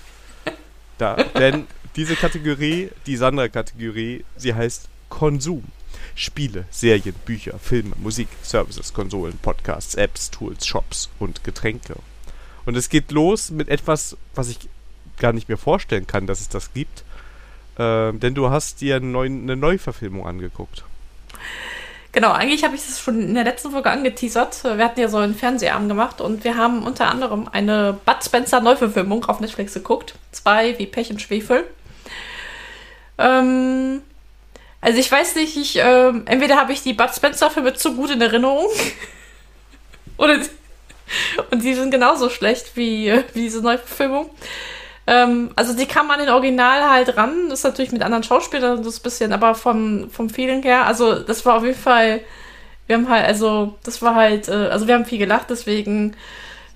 Da, 0.99 1.17
denn 1.17 1.67
diese 1.97 2.17
Kategorie, 2.17 2.91
die 3.07 3.17
Sandra-Kategorie, 3.17 4.25
sie 4.37 4.55
heißt 4.55 4.89
Konsum. 5.09 5.65
Spiele, 6.15 6.65
Serien, 6.71 7.15
Bücher, 7.25 7.59
Filme, 7.59 7.95
Musik, 7.99 8.29
Services, 8.43 8.93
Konsolen, 8.93 9.39
Podcasts, 9.39 9.95
Apps, 9.95 10.31
Tools, 10.31 10.67
Shops 10.67 11.09
und 11.19 11.45
Getränke. 11.45 11.97
Und 12.67 12.77
es 12.77 12.89
geht 12.89 13.11
los 13.11 13.51
mit 13.51 13.69
etwas, 13.69 14.17
was 14.35 14.49
ich 14.49 14.59
gar 15.19 15.33
nicht 15.33 15.49
mehr 15.49 15.59
vorstellen 15.59 16.07
kann, 16.07 16.27
dass 16.27 16.41
es 16.41 16.49
das 16.49 16.73
gibt. 16.73 17.05
Äh, 17.79 18.13
denn 18.13 18.35
du 18.35 18.51
hast 18.51 18.81
dir 18.81 19.01
Neu 19.01 19.27
eine 19.27 19.57
Neuverfilmung 19.57 20.27
angeguckt. 20.27 20.85
Genau, 22.13 22.33
eigentlich 22.33 22.65
habe 22.65 22.75
ich 22.75 22.85
das 22.85 23.01
schon 23.01 23.21
in 23.21 23.35
der 23.35 23.45
letzten 23.45 23.71
Folge 23.71 23.91
angeteasert. 23.91 24.65
Wir 24.65 24.85
hatten 24.85 25.01
ja 25.01 25.09
so 25.09 25.19
einen 25.19 25.35
Fernsehabend 25.35 25.89
gemacht 25.89 26.21
und 26.21 26.43
wir 26.43 26.57
haben 26.57 26.83
unter 26.83 27.09
anderem 27.09 27.49
eine 27.53 27.99
Bud 28.05 28.25
Spencer 28.25 28.61
Neuverfilmung 28.61 29.25
auf 29.27 29.39
Netflix 29.39 29.75
geguckt. 29.75 30.17
Zwei 30.33 30.77
wie 30.79 30.87
Pech 30.87 31.11
und 31.11 31.23
Schwefel. 31.23 31.65
Ähm, 33.21 34.03
also 34.81 34.99
ich 34.99 35.13
weiß 35.13 35.37
nicht, 35.37 35.57
ich, 35.57 35.77
ähm, 35.77 36.23
entweder 36.25 36.57
habe 36.57 36.73
ich 36.73 36.83
die 36.83 36.95
Bud 36.95 37.15
Spencer 37.15 37.51
Filme 37.51 37.75
zu 37.75 37.95
gut 37.95 38.11
in 38.11 38.21
Erinnerung 38.21 38.67
oder 40.17 40.39
und 41.51 41.63
die 41.63 41.75
sind 41.75 41.91
genauso 41.91 42.31
schlecht 42.31 42.77
wie, 42.77 43.13
wie 43.35 43.41
diese 43.43 43.61
Neuverfilmung. 43.61 44.31
Ähm, 45.07 45.51
also 45.57 45.77
die 45.77 45.87
kam 45.87 46.11
an 46.11 46.21
den 46.21 46.29
Original 46.29 46.89
halt 46.89 47.17
ran. 47.17 47.49
Das 47.49 47.61
ist 47.61 47.65
natürlich 47.65 47.93
mit 47.93 48.03
anderen 48.03 48.23
Schauspielern 48.23 48.83
das 48.83 49.01
bisschen, 49.01 49.33
aber 49.33 49.55
vom, 49.55 50.11
vom 50.11 50.31
Feeling 50.31 50.63
her, 50.63 50.87
also 50.87 51.19
das 51.19 51.45
war 51.45 51.57
auf 51.57 51.65
jeden 51.65 51.79
Fall, 51.79 52.21
wir 52.87 52.97
haben 52.97 53.09
halt, 53.09 53.27
also 53.27 53.77
das 53.83 54.03
war 54.03 54.15
halt, 54.15 54.49
äh, 54.49 54.69
also 54.71 54.87
wir 54.87 54.95
haben 54.95 55.05
viel 55.05 55.19
gelacht, 55.19 55.51
deswegen 55.51 56.17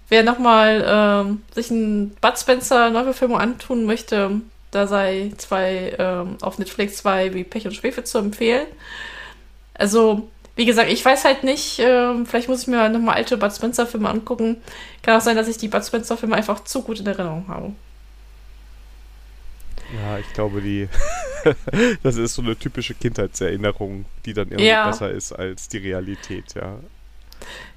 wer 0.08 0.22
nochmal 0.22 1.38
äh, 1.52 1.54
sich 1.54 1.70
einen 1.70 2.10
Bud 2.20 2.38
Spencer 2.38 2.90
Neuverfilmung 2.90 3.38
antun 3.38 3.86
möchte, 3.86 4.40
da 4.74 4.86
sei 4.86 5.32
zwei 5.36 5.94
ähm, 5.98 6.36
auf 6.40 6.58
Netflix 6.58 6.96
zwei 6.96 7.32
wie 7.34 7.44
Pech 7.44 7.66
und 7.66 7.74
Schwefel 7.74 8.04
zu 8.04 8.18
empfehlen. 8.18 8.66
Also, 9.74 10.28
wie 10.56 10.66
gesagt, 10.66 10.90
ich 10.90 11.04
weiß 11.04 11.24
halt 11.24 11.44
nicht, 11.44 11.78
äh, 11.78 12.24
vielleicht 12.24 12.48
muss 12.48 12.62
ich 12.62 12.68
mir 12.68 12.88
nochmal 12.88 13.16
alte 13.16 13.36
Bud 13.36 13.52
Spencer 13.52 13.86
Filme 13.86 14.08
angucken. 14.08 14.56
Kann 15.02 15.16
auch 15.16 15.22
sein, 15.22 15.36
dass 15.36 15.48
ich 15.48 15.56
die 15.56 15.68
Bud 15.68 15.84
Spencer 15.84 16.16
Filme 16.16 16.36
einfach 16.36 16.64
zu 16.64 16.82
gut 16.82 17.00
in 17.00 17.06
Erinnerung 17.06 17.46
habe. 17.48 17.72
Ja, 19.94 20.18
ich 20.18 20.32
glaube, 20.32 20.60
die 20.60 20.88
das 22.02 22.16
ist 22.16 22.34
so 22.34 22.42
eine 22.42 22.56
typische 22.56 22.94
Kindheitserinnerung, 22.94 24.06
die 24.24 24.32
dann 24.32 24.48
irgendwie 24.48 24.66
ja. 24.66 24.86
besser 24.86 25.10
ist 25.10 25.32
als 25.32 25.68
die 25.68 25.78
Realität, 25.78 26.54
ja. 26.54 26.78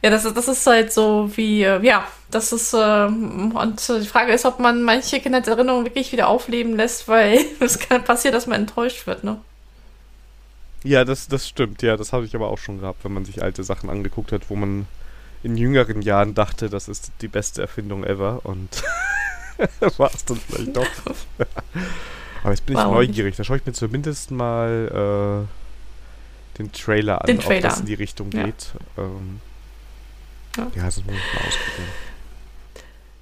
Ja, 0.02 0.10
das, 0.10 0.32
das 0.32 0.48
ist 0.48 0.66
halt 0.68 0.94
so 0.94 1.30
wie, 1.36 1.64
äh, 1.64 1.84
ja, 1.84 2.08
das 2.32 2.52
ist, 2.52 2.74
äh, 2.74 3.06
und 3.06 3.88
die 3.88 4.08
Frage 4.08 4.32
ist, 4.32 4.46
ob 4.46 4.60
man 4.60 4.84
manche 4.84 5.20
Kindheitserinnerungen 5.20 5.86
wirklich 5.86 6.12
wieder 6.12 6.28
aufleben 6.28 6.76
lässt, 6.76 7.08
weil 7.08 7.40
es 7.60 7.80
kann 7.80 8.04
passieren, 8.04 8.34
dass 8.34 8.48
man 8.48 8.62
enttäuscht 8.62 9.08
wird, 9.08 9.24
ne? 9.24 9.40
Ja, 10.84 11.04
das, 11.04 11.28
das 11.28 11.48
stimmt, 11.48 11.82
ja, 11.82 11.98
das 11.98 12.14
habe 12.14 12.26
ich 12.26 12.36
aber 12.36 12.50
auch 12.50 12.60
schon 12.60 12.80
gehabt, 12.80 13.04
wenn 13.04 13.14
man 13.14 13.26
sich 13.26 13.42
alte 13.42 13.64
Sachen 13.64 13.90
angeguckt 13.90 14.32
hat, 14.32 14.50
wo 14.50 14.56
man 14.56 14.88
in 15.44 15.58
jüngeren 15.58 16.02
Jahren 16.02 16.34
dachte, 16.34 16.70
das 16.70 16.88
ist 16.88 17.12
die 17.22 17.28
beste 17.28 17.62
Erfindung 17.62 18.04
ever 18.04 18.42
und 18.44 18.84
War 19.98 20.12
es 20.14 20.26
dann 20.26 20.38
vielleicht 20.38 20.76
doch. 20.76 20.88
Aber 22.44 22.52
jetzt 22.52 22.66
bin 22.66 22.76
ich 22.76 22.82
Warum 22.82 22.96
neugierig. 22.96 23.36
Da 23.36 23.44
schaue 23.44 23.58
ich 23.58 23.66
mir 23.66 23.74
zumindest 23.74 24.32
mal 24.32 25.48
äh, 25.48 26.58
den 26.58 26.72
Trailer 26.72 27.22
an, 27.22 27.28
den 27.28 27.40
Trailer. 27.40 27.58
ob 27.58 27.72
das 27.72 27.80
in 27.80 27.86
die 27.88 27.94
Richtung 27.96 28.32
ja. 28.32 28.44
geht. 28.46 28.72
Ähm, 28.98 29.42
ja. 30.58 30.68
ja, 30.76 30.86
das 30.86 30.98
muss 30.98 31.16
ich 31.16 31.34
mal 31.34 31.48
ausprobieren. 31.48 32.08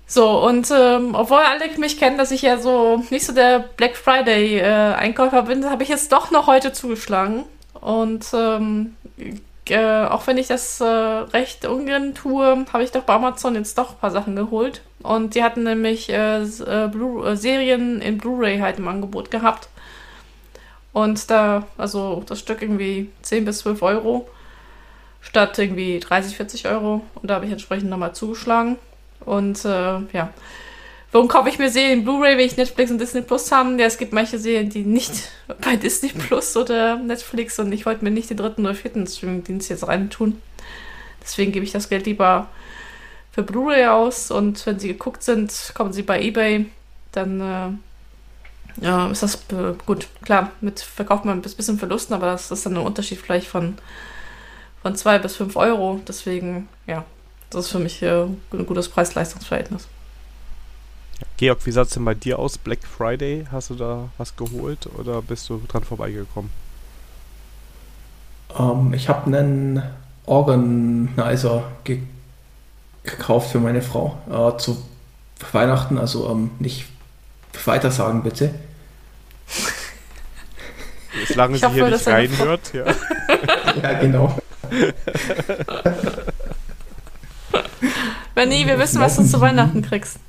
So, 0.07 0.45
und 0.45 0.69
ähm, 0.71 1.15
obwohl 1.15 1.39
alle 1.39 1.67
mich 1.77 1.97
kennen, 1.97 2.17
dass 2.17 2.31
ich 2.31 2.43
ja 2.43 2.57
so 2.57 3.03
nicht 3.09 3.25
so 3.25 3.33
der 3.33 3.59
Black 3.75 3.95
Friday-Einkäufer 3.97 5.39
äh, 5.39 5.43
bin, 5.43 5.69
habe 5.69 5.83
ich 5.83 5.89
jetzt 5.89 6.11
doch 6.11 6.31
noch 6.31 6.47
heute 6.47 6.73
zugeschlagen. 6.73 7.43
Und 7.73 8.25
ähm, 8.33 8.95
äh, 9.69 10.05
auch 10.05 10.27
wenn 10.27 10.37
ich 10.37 10.47
das 10.47 10.79
äh, 10.79 10.85
recht 10.85 11.65
ungern 11.65 12.13
tue, 12.13 12.65
habe 12.71 12.83
ich 12.83 12.91
doch 12.91 13.03
bei 13.03 13.13
Amazon 13.13 13.55
jetzt 13.55 13.77
doch 13.77 13.91
ein 13.91 13.97
paar 13.97 14.11
Sachen 14.11 14.35
geholt. 14.35 14.81
Und 15.01 15.35
die 15.35 15.43
hatten 15.43 15.63
nämlich 15.63 16.09
äh, 16.09 16.43
äh 16.43 16.43
äh, 16.43 17.35
Serien 17.35 18.01
in 18.01 18.17
Blu-ray 18.19 18.59
halt 18.59 18.77
im 18.77 18.87
Angebot 18.87 19.31
gehabt. 19.31 19.69
Und 20.93 21.29
da, 21.29 21.67
also 21.77 22.23
das 22.25 22.39
Stück 22.39 22.61
irgendwie 22.61 23.09
10 23.23 23.43
bis 23.43 23.59
12 23.59 23.81
Euro 23.81 24.29
statt 25.27 25.59
irgendwie 25.59 25.99
30, 25.99 26.37
40 26.37 26.67
Euro. 26.67 27.01
Und 27.15 27.29
da 27.29 27.35
habe 27.35 27.45
ich 27.45 27.51
entsprechend 27.51 27.89
nochmal 27.89 28.15
zugeschlagen. 28.15 28.77
Und 29.25 29.65
äh, 29.65 29.99
ja, 30.13 30.33
Warum 31.15 31.29
kaufe 31.29 31.47
ich 31.47 31.59
mir 31.59 31.69
Serien 31.69 32.03
Blu-ray, 32.03 32.37
wenn 32.37 32.45
ich 32.45 32.57
Netflix 32.57 32.91
und 32.91 32.99
Disney 32.99 33.21
Plus 33.21 33.49
haben? 33.49 33.79
Ja, 33.79 33.85
es 33.85 33.97
gibt 33.97 34.11
manche 34.11 34.37
Serien, 34.37 34.69
die 34.69 34.83
nicht 34.83 35.29
bei 35.61 35.77
Disney 35.77 36.09
Plus 36.09 36.57
oder 36.57 36.97
Netflix 36.97 37.57
und 37.57 37.71
ich 37.71 37.85
wollte 37.85 38.03
mir 38.03 38.11
nicht 38.11 38.29
den 38.29 38.35
dritten 38.35 38.65
oder 38.65 38.75
vierten 38.75 39.07
Streaming-Dienst 39.07 39.69
jetzt 39.69 39.87
reintun. 39.87 40.41
Deswegen 41.23 41.53
gebe 41.53 41.63
ich 41.63 41.71
das 41.71 41.87
Geld 41.87 42.05
lieber 42.05 42.49
für 43.31 43.43
Blu-ray 43.43 43.85
aus 43.85 44.29
und 44.29 44.65
wenn 44.65 44.77
sie 44.77 44.89
geguckt 44.89 45.23
sind, 45.23 45.71
kommen 45.73 45.93
sie 45.93 46.03
bei 46.03 46.21
eBay. 46.21 46.65
Dann 47.13 47.39
äh, 47.39 48.83
ja, 48.85 49.09
ist 49.09 49.23
das 49.23 49.35
äh, 49.53 49.73
gut. 49.85 50.07
Klar, 50.21 50.51
mit 50.59 50.81
verkauft 50.81 51.23
man 51.23 51.37
ein 51.37 51.41
bisschen 51.41 51.79
Verlusten, 51.79 52.13
aber 52.13 52.25
das 52.25 52.51
ist 52.51 52.65
dann 52.65 52.75
ein 52.75 52.85
Unterschied 52.85 53.19
vielleicht 53.19 53.47
von, 53.47 53.77
von 54.85 54.95
2 54.95 55.17
bis 55.17 55.37
5 55.37 55.55
Euro. 55.55 55.99
Deswegen, 56.07 56.69
ja, 56.85 57.03
das 57.49 57.65
ist 57.65 57.71
für 57.71 57.79
mich 57.79 58.03
äh, 58.03 58.25
ein 58.53 58.65
gutes 58.67 58.87
Preis-Leistungs-Verhältnis. 58.87 59.87
Georg, 61.37 61.65
wie 61.65 61.71
sah 61.71 61.81
es 61.81 61.89
denn 61.89 62.05
bei 62.05 62.13
dir 62.13 62.37
aus? 62.37 62.59
Black 62.59 62.83
Friday, 62.83 63.47
hast 63.51 63.71
du 63.71 63.73
da 63.73 64.09
was 64.19 64.35
geholt 64.35 64.87
oder 64.95 65.23
bist 65.23 65.49
du 65.49 65.59
dran 65.67 65.83
vorbeigekommen? 65.83 66.51
Ähm, 68.59 68.93
ich 68.93 69.09
habe 69.09 69.25
einen 69.25 69.81
Organizer 70.27 71.63
ge 71.83 72.01
gekauft 73.01 73.51
für 73.51 73.59
meine 73.59 73.81
Frau 73.81 74.19
äh, 74.29 74.55
zu 74.59 74.77
Weihnachten, 75.51 75.97
also 75.97 76.29
ähm, 76.29 76.51
nicht 76.59 76.85
weiter 77.65 77.89
sagen 77.89 78.21
bitte. 78.21 78.53
Solange 81.27 81.57
sie 81.57 81.69
hier 81.71 81.89
nicht 81.89 82.05
reinhört, 82.05 82.71
ja. 82.73 82.85
ja, 83.81 83.93
genau. 83.93 84.37
Benny, 88.35 88.67
wir 88.67 88.77
wissen, 88.79 88.99
was 88.99 89.15
du 89.15 89.25
zu 89.25 89.39
Weihnachten 89.39 89.81
kriegst. 89.81 90.19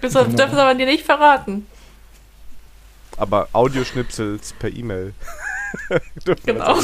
Wir 0.00 0.08
dürfen 0.08 0.36
es 0.36 0.58
aber 0.58 0.74
dir 0.74 0.86
nicht 0.86 1.04
verraten. 1.04 1.66
Aber 3.16 3.48
Audioschnipsels 3.52 4.54
per 4.54 4.70
E-Mail. 4.70 5.12
genau. 6.46 6.78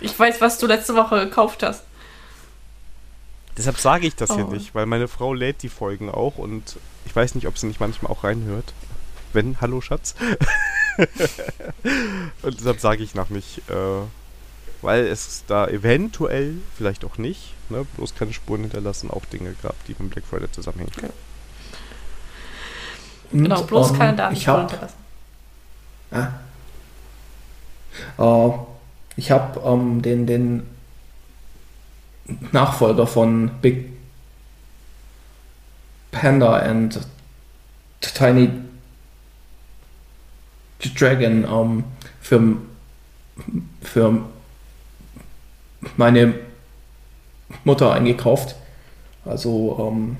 ich 0.00 0.16
weiß, 0.16 0.40
was 0.40 0.58
du 0.58 0.66
letzte 0.66 0.94
Woche 0.94 1.24
gekauft 1.24 1.64
hast. 1.64 1.82
Deshalb 3.56 3.78
sage 3.78 4.06
ich 4.06 4.14
das 4.14 4.30
oh. 4.30 4.36
hier 4.36 4.44
nicht, 4.44 4.76
weil 4.76 4.86
meine 4.86 5.08
Frau 5.08 5.34
lädt 5.34 5.62
die 5.62 5.68
Folgen 5.68 6.08
auch 6.08 6.38
und 6.38 6.76
ich 7.04 7.16
weiß 7.16 7.34
nicht, 7.34 7.48
ob 7.48 7.58
sie 7.58 7.66
nicht 7.66 7.80
manchmal 7.80 8.12
auch 8.12 8.22
reinhört. 8.22 8.72
Wenn, 9.32 9.60
hallo 9.60 9.80
Schatz. 9.80 10.14
und 12.42 12.58
deshalb 12.58 12.80
sage 12.80 13.02
ich 13.02 13.14
noch 13.14 13.30
nicht, 13.30 13.58
äh, 13.70 14.02
weil 14.82 15.06
es 15.06 15.44
da 15.46 15.66
eventuell, 15.66 16.56
vielleicht 16.76 17.04
auch 17.04 17.18
nicht, 17.18 17.54
ne, 17.68 17.86
bloß 17.96 18.14
keine 18.14 18.32
Spuren 18.32 18.62
hinterlassen, 18.62 19.10
auch 19.10 19.24
Dinge 19.26 19.54
gab, 19.62 19.74
die 19.86 19.94
mit 19.98 20.10
Black 20.10 20.24
Friday 20.24 20.50
zusammenhängen. 20.50 20.92
Okay. 20.96 21.08
genau, 23.32 23.62
bloß 23.62 23.90
um, 23.90 23.94
ähm, 23.94 23.98
keine 24.00 24.16
Datenspuren 24.16 24.60
hinterlassen. 24.60 24.96
Ah. 26.10 26.28
Uh, 28.16 28.66
ich 29.16 29.30
habe 29.30 29.60
um, 29.60 29.96
ähm, 29.96 30.02
den, 30.02 30.26
den 30.26 30.66
Nachfolger 32.52 33.06
von 33.06 33.50
Big 33.60 33.92
Panda 36.10 36.58
and 36.58 37.00
Tiny 38.00 38.50
Dragon 40.80 41.44
um, 41.44 41.84
für, 42.20 42.56
für 43.82 44.22
meine 45.96 46.34
Mutter 47.64 47.92
eingekauft. 47.92 48.54
Also 49.24 49.50
um, 49.72 50.16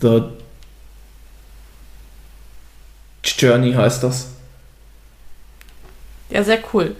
The 0.00 0.22
Journey 3.24 3.72
heißt 3.72 4.02
das. 4.02 4.30
Ja, 6.28 6.44
sehr 6.44 6.60
cool. 6.72 6.96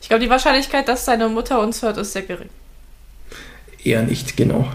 Ich 0.00 0.08
glaube, 0.08 0.22
die 0.22 0.30
Wahrscheinlichkeit, 0.30 0.88
dass 0.88 1.04
deine 1.04 1.28
Mutter 1.28 1.60
uns 1.60 1.82
hört, 1.82 1.96
ist 1.96 2.12
sehr 2.12 2.22
gering. 2.22 2.48
Eher 3.82 4.02
nicht, 4.02 4.36
genau. 4.36 4.68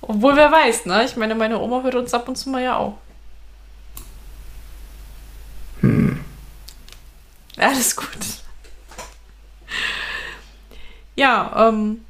Obwohl, 0.00 0.36
wer 0.36 0.50
weiß, 0.50 0.86
ne? 0.86 1.04
Ich 1.04 1.16
meine, 1.16 1.34
meine 1.34 1.58
Oma 1.60 1.82
hört 1.82 1.94
uns 1.94 2.12
ab 2.14 2.28
und 2.28 2.36
zu 2.36 2.50
mal 2.50 2.62
ja 2.62 2.76
auch. 2.76 2.98
Alles 7.66 7.94
gut. 7.94 8.08
Ja, 11.14 11.68
ähm, 11.68 12.04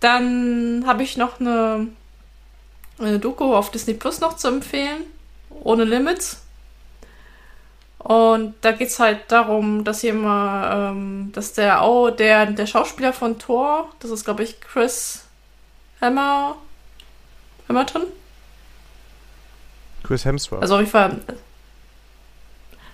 dann 0.00 0.84
habe 0.86 1.02
ich 1.02 1.16
noch 1.16 1.40
eine, 1.40 1.88
eine 2.98 3.18
Doku 3.18 3.54
auf 3.54 3.70
Disney 3.70 3.94
Plus 3.94 4.20
noch 4.20 4.36
zu 4.36 4.48
empfehlen. 4.48 5.04
Ohne 5.62 5.84
Limits. 5.84 6.42
Und 7.98 8.54
da 8.60 8.72
geht 8.72 8.88
es 8.88 8.98
halt 8.98 9.20
darum, 9.28 9.84
dass 9.84 10.00
hier 10.00 10.10
immer, 10.10 10.90
ähm, 10.92 11.30
dass 11.32 11.54
der, 11.54 11.82
oh, 11.84 12.10
der, 12.10 12.46
der 12.46 12.66
Schauspieler 12.66 13.12
von 13.12 13.38
Thor, 13.38 13.90
das 14.00 14.10
ist 14.10 14.24
glaube 14.24 14.42
ich 14.42 14.60
Chris 14.60 15.24
Hammer, 16.00 16.56
Hammerton? 17.68 18.04
Chris 20.02 20.24
Hemsworth. 20.24 20.62
Also 20.62 20.80
ich 20.80 20.92
war, 20.94 21.10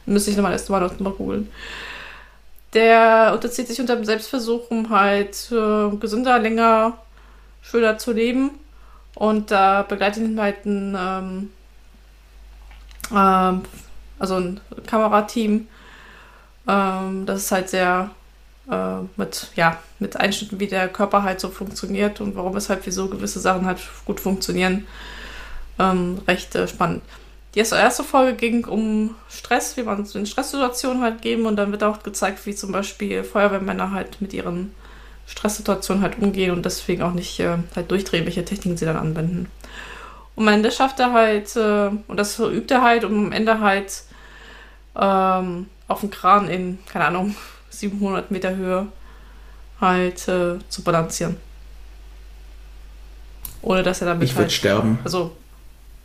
müsste 0.07 0.31
ich 0.31 0.37
nochmal 0.37 0.53
erst 0.53 0.71
mal 0.71 0.81
noch 0.81 0.99
mal 1.01 1.13
googeln. 1.13 1.51
Der 2.73 3.33
unterzieht 3.35 3.69
sich 3.69 3.81
unter 3.81 3.97
dem 3.97 4.05
Selbstversuch, 4.05 4.71
um 4.71 4.91
halt 4.91 5.51
äh, 5.53 5.97
gesünder, 5.97 6.39
länger, 6.39 6.99
schöner 7.63 7.99
zu 7.99 8.13
leben. 8.13 8.51
Und 9.15 9.51
da 9.51 9.83
begleitet 9.83 10.25
ihn 10.25 10.41
halt 10.41 10.67
ein 10.67 10.97
ähm, 10.99 11.51
ähm, 13.15 13.63
also 14.19 14.37
ein 14.37 14.61
Kamerateam. 14.87 15.69
Ähm, 16.69 17.27
das 17.27 17.43
ist 17.43 17.53
halt 17.53 17.69
sehr 17.69 18.11
äh, 18.71 18.99
mit, 19.17 19.49
ja, 19.55 19.79
mit 19.99 20.17
Einschnitten, 20.17 20.59
wie 20.61 20.67
der 20.67 20.89
Körper 20.89 21.23
halt 21.23 21.41
so 21.41 21.49
funktioniert 21.51 22.21
und 22.21 22.37
warum 22.37 22.57
es 22.57 22.69
halt 22.69 22.81
wieso 22.85 23.09
gewisse 23.09 23.41
Sachen 23.41 23.67
halt 23.67 23.81
gut 24.05 24.21
funktionieren. 24.21 24.87
Ähm, 25.79 26.21
recht 26.27 26.55
äh, 26.55 26.67
spannend. 26.67 27.03
Die 27.57 27.61
erste 27.61 28.05
Folge 28.05 28.35
ging 28.35 28.67
um 28.67 29.15
Stress, 29.31 29.79
wie 29.79 29.83
man 29.83 30.03
es 30.03 30.15
in 30.15 30.27
Stresssituationen 30.27 31.03
halt 31.03 31.23
geben 31.23 31.47
und 31.47 31.57
dann 31.57 31.73
wird 31.73 31.83
auch 31.85 32.03
gezeigt, 32.03 32.45
wie 32.45 32.55
zum 32.55 32.71
Beispiel 32.71 33.25
Feuerwehrmänner 33.25 33.93
halt 33.93 34.21
mit 34.21 34.35
ihren 34.35 34.75
Stresssituationen 35.27 36.03
halt 36.03 36.19
umgehen 36.19 36.51
und 36.51 36.67
deswegen 36.67 37.01
auch 37.01 37.15
nicht 37.15 37.41
äh, 37.41 37.57
halt 37.75 37.91
durchdrehen, 37.91 38.27
welche 38.27 38.45
Techniken 38.45 38.77
sie 38.77 38.85
dann 38.85 38.99
anwenden. 38.99 39.51
Und 40.35 40.47
am 40.47 40.53
Ende 40.53 40.71
schafft 40.71 41.01
er 41.01 41.15
halt, 41.15 41.57
äh, 41.57 41.89
und 42.07 42.19
das 42.19 42.39
übt 42.39 42.75
er 42.75 42.83
halt, 42.83 43.05
um 43.05 43.27
am 43.27 43.33
Ende 43.33 43.59
halt 43.61 44.03
ähm, 44.95 45.67
auf 45.89 46.01
dem 46.01 46.11
Kran 46.11 46.49
in, 46.49 46.79
keine 46.87 47.07
Ahnung, 47.07 47.35
700 47.71 48.31
Meter 48.31 48.55
Höhe 48.55 48.87
halt 49.81 50.29
äh, 50.29 50.59
zu 50.69 50.83
balancieren. 50.85 51.39
Ohne 53.63 53.83
dass 53.83 54.03
er 54.03 54.09
damit. 54.09 54.25
Ich 54.25 54.35
würde 54.35 54.43
halt, 54.43 54.53
sterben. 54.53 54.99
Also, 55.05 55.35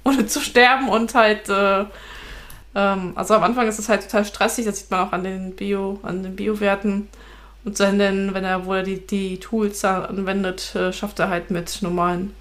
ohne 0.03 0.26
zu 0.26 0.40
sterben 0.40 0.90
und 0.90 1.14
halt. 1.15 1.49
Äh, 1.49 1.86
ähm, 2.73 3.14
also 3.15 3.34
am 3.34 3.44
Anfang 3.44 3.68
ist 3.68 3.80
es 3.80 3.90
halt 3.90 4.03
total 4.03 4.26
stressig, 4.26 4.65
das 4.65 4.80
sieht 4.80 4.91
man 4.91 5.07
auch 5.07 5.11
an 5.11 5.23
den 5.23 5.56
Bio, 5.56 5.99
an 6.03 6.23
den 6.23 6.36
Bio-Werten. 6.36 7.10
Und 7.64 7.80
dann, 7.80 7.99
wenn 7.99 8.44
er, 8.44 8.65
wo 8.65 8.73
er 8.73 8.84
die, 8.84 9.06
die 9.06 9.40
Tools 9.40 9.86
anwendet, 9.86 10.73
äh, 10.76 10.91
schafft 10.91 11.19
er 11.19 11.30
halt 11.30 11.52
mit 11.52 11.82
normalen 11.82 12.34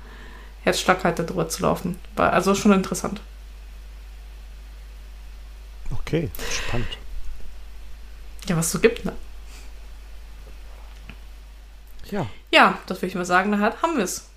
Herzschlag 0.62 1.05
halt 1.05 1.19
darüber 1.19 1.49
zu 1.49 1.62
laufen. 1.62 1.99
War 2.16 2.32
also 2.32 2.55
schon 2.55 2.73
interessant. 2.73 3.20
Okay, 5.91 6.31
spannend. 6.51 6.87
Ja, 8.49 8.57
was 8.57 8.66
es 8.66 8.73
so 8.73 8.78
gibt, 8.78 9.05
ne? 9.05 9.12
Ja. 12.11 12.27
Ja, 12.51 12.78
das 12.87 12.99
würde 12.99 13.09
ich 13.09 13.15
mal 13.15 13.24
sagen, 13.24 13.53
da 13.53 13.59
haben 13.82 13.97
wir 13.97 14.05
es. 14.05 14.30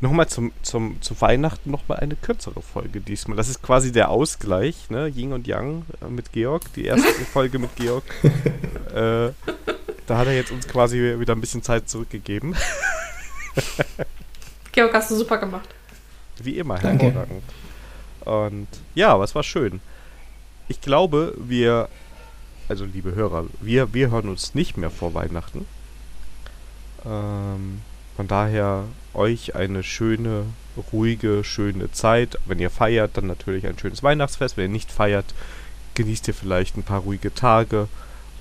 Nochmal 0.00 0.28
zum, 0.28 0.52
zum, 0.62 1.02
zu 1.02 1.20
Weihnachten 1.20 1.72
nochmal 1.72 1.98
eine 1.98 2.14
kürzere 2.14 2.62
Folge 2.62 3.00
diesmal. 3.00 3.36
Das 3.36 3.48
ist 3.48 3.62
quasi 3.62 3.90
der 3.90 4.10
Ausgleich, 4.10 4.90
ne? 4.90 5.08
Ying 5.08 5.32
und 5.32 5.48
Yang 5.48 5.84
äh, 6.00 6.08
mit 6.08 6.32
Georg, 6.32 6.72
die 6.74 6.84
erste 6.84 7.08
Folge 7.32 7.58
mit 7.58 7.74
Georg. 7.74 8.04
äh, 8.22 9.32
da 10.06 10.18
hat 10.18 10.28
er 10.28 10.34
jetzt 10.34 10.52
uns 10.52 10.68
quasi 10.68 11.18
wieder 11.18 11.34
ein 11.34 11.40
bisschen 11.40 11.64
Zeit 11.64 11.88
zurückgegeben. 11.88 12.54
Georg, 14.72 14.94
hast 14.94 15.10
du 15.10 15.16
super 15.16 15.38
gemacht. 15.38 15.68
Wie 16.40 16.58
immer, 16.58 16.78
hervorragend. 16.78 17.42
Und 18.20 18.68
ja, 18.94 19.18
was 19.18 19.34
war 19.34 19.42
schön. 19.42 19.80
Ich 20.68 20.80
glaube, 20.80 21.34
wir, 21.38 21.88
also 22.68 22.84
liebe 22.84 23.16
Hörer, 23.16 23.46
wir, 23.60 23.92
wir 23.94 24.10
hören 24.10 24.28
uns 24.28 24.54
nicht 24.54 24.76
mehr 24.76 24.90
vor 24.90 25.14
Weihnachten. 25.14 25.66
Ähm, 27.04 27.80
von 28.18 28.26
daher 28.26 28.82
euch 29.14 29.54
eine 29.54 29.84
schöne, 29.84 30.46
ruhige, 30.92 31.44
schöne 31.44 31.92
Zeit. 31.92 32.36
Wenn 32.46 32.58
ihr 32.58 32.68
feiert, 32.68 33.16
dann 33.16 33.28
natürlich 33.28 33.64
ein 33.64 33.78
schönes 33.78 34.02
Weihnachtsfest. 34.02 34.56
Wenn 34.56 34.64
ihr 34.64 34.72
nicht 34.72 34.90
feiert, 34.90 35.24
genießt 35.94 36.26
ihr 36.26 36.34
vielleicht 36.34 36.76
ein 36.76 36.82
paar 36.82 37.02
ruhige 37.02 37.32
Tage 37.32 37.86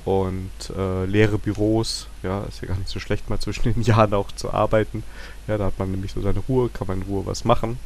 und 0.03 0.49
äh, 0.75 1.05
leere 1.05 1.37
Büros. 1.37 2.07
Ja, 2.23 2.43
ist 2.45 2.63
ja 2.63 2.69
gar 2.69 2.77
nicht 2.77 2.89
so 2.89 2.99
schlecht, 2.99 3.29
mal 3.29 3.37
zwischen 3.37 3.71
den 3.71 3.81
Jahren 3.83 4.15
auch 4.15 4.31
zu 4.31 4.51
arbeiten. 4.51 5.03
Ja, 5.47 5.59
da 5.59 5.65
hat 5.65 5.77
man 5.77 5.91
nämlich 5.91 6.13
so 6.13 6.21
seine 6.21 6.39
Ruhe, 6.39 6.69
kann 6.69 6.87
man 6.87 7.03
in 7.03 7.07
Ruhe 7.07 7.27
was 7.27 7.45
machen. 7.45 7.77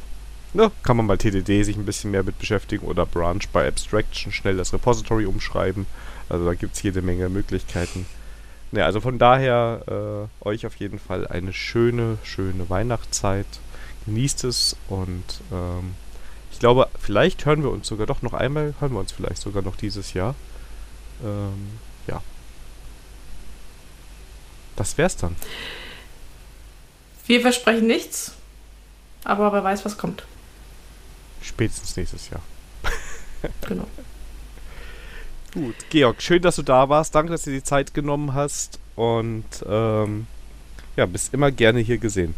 Ja, 0.54 0.70
kann 0.82 0.96
man 0.96 1.04
mal 1.04 1.18
TDD 1.18 1.62
sich 1.62 1.76
ein 1.76 1.84
bisschen 1.84 2.10
mehr 2.10 2.22
mit 2.22 2.38
beschäftigen 2.38 2.86
oder 2.86 3.04
Branch 3.04 3.42
bei 3.52 3.68
Abstraction 3.68 4.32
schnell 4.32 4.56
das 4.56 4.72
Repository 4.72 5.26
umschreiben. 5.26 5.84
Also 6.30 6.46
da 6.46 6.54
gibt 6.54 6.74
es 6.74 6.82
jede 6.82 7.02
Menge 7.02 7.28
Möglichkeiten. 7.28 8.06
Ja, 8.72 8.86
also 8.86 9.00
von 9.02 9.18
daher 9.18 10.28
äh, 10.42 10.48
euch 10.48 10.66
auf 10.66 10.76
jeden 10.76 10.98
Fall 10.98 11.26
eine 11.26 11.52
schöne, 11.52 12.18
schöne 12.22 12.70
Weihnachtszeit. 12.70 13.46
Genießt 14.06 14.44
es 14.44 14.76
und 14.88 15.24
ähm, 15.52 15.94
ich 16.50 16.58
glaube, 16.58 16.88
vielleicht 16.98 17.44
hören 17.44 17.62
wir 17.62 17.70
uns 17.70 17.86
sogar 17.86 18.06
doch 18.06 18.22
noch 18.22 18.32
einmal, 18.32 18.74
hören 18.80 18.92
wir 18.92 18.98
uns 18.98 19.12
vielleicht 19.12 19.42
sogar 19.42 19.62
noch 19.62 19.76
dieses 19.76 20.14
Jahr. 20.14 20.34
Ähm, 21.22 21.78
ja. 22.06 22.22
Das 24.74 24.96
wär's 24.96 25.16
dann. 25.16 25.36
Wir 27.26 27.42
versprechen 27.42 27.86
nichts, 27.86 28.32
aber 29.24 29.52
wer 29.52 29.62
weiß, 29.62 29.84
was 29.84 29.98
kommt. 29.98 30.24
Spätestens 31.42 31.96
nächstes 31.96 32.30
Jahr. 32.30 32.42
genau. 33.68 33.86
Gut, 35.54 35.74
Georg, 35.90 36.22
schön, 36.22 36.40
dass 36.42 36.56
du 36.56 36.62
da 36.62 36.88
warst. 36.88 37.14
Danke, 37.14 37.32
dass 37.32 37.42
du 37.42 37.50
die 37.50 37.62
Zeit 37.62 37.92
genommen 37.94 38.34
hast. 38.34 38.78
Und 38.96 39.44
ähm, 39.68 40.26
ja, 40.96 41.06
bist 41.06 41.32
immer 41.34 41.50
gerne 41.50 41.80
hier 41.80 41.98
gesehen. 41.98 42.34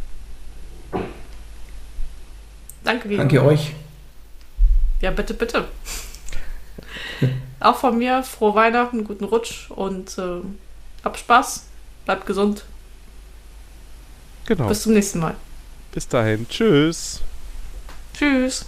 Danke, 2.83 3.07
Georg. 3.07 3.19
Danke 3.19 3.43
euch. 3.43 3.73
Ja, 5.01 5.11
bitte, 5.11 5.33
bitte. 5.33 5.67
Auch 7.59 7.77
von 7.77 7.97
mir 7.97 8.23
frohe 8.23 8.55
Weihnachten, 8.55 9.03
guten 9.03 9.25
Rutsch 9.25 9.69
und 9.71 10.17
äh, 10.17 10.41
hab 11.03 11.17
Spaß. 11.17 11.65
Bleibt 12.05 12.25
gesund. 12.25 12.65
Genau. 14.45 14.67
Bis 14.67 14.83
zum 14.83 14.93
nächsten 14.93 15.19
Mal. 15.19 15.35
Bis 15.91 16.07
dahin. 16.07 16.47
Tschüss. 16.47 17.21
Tschüss. 18.13 18.63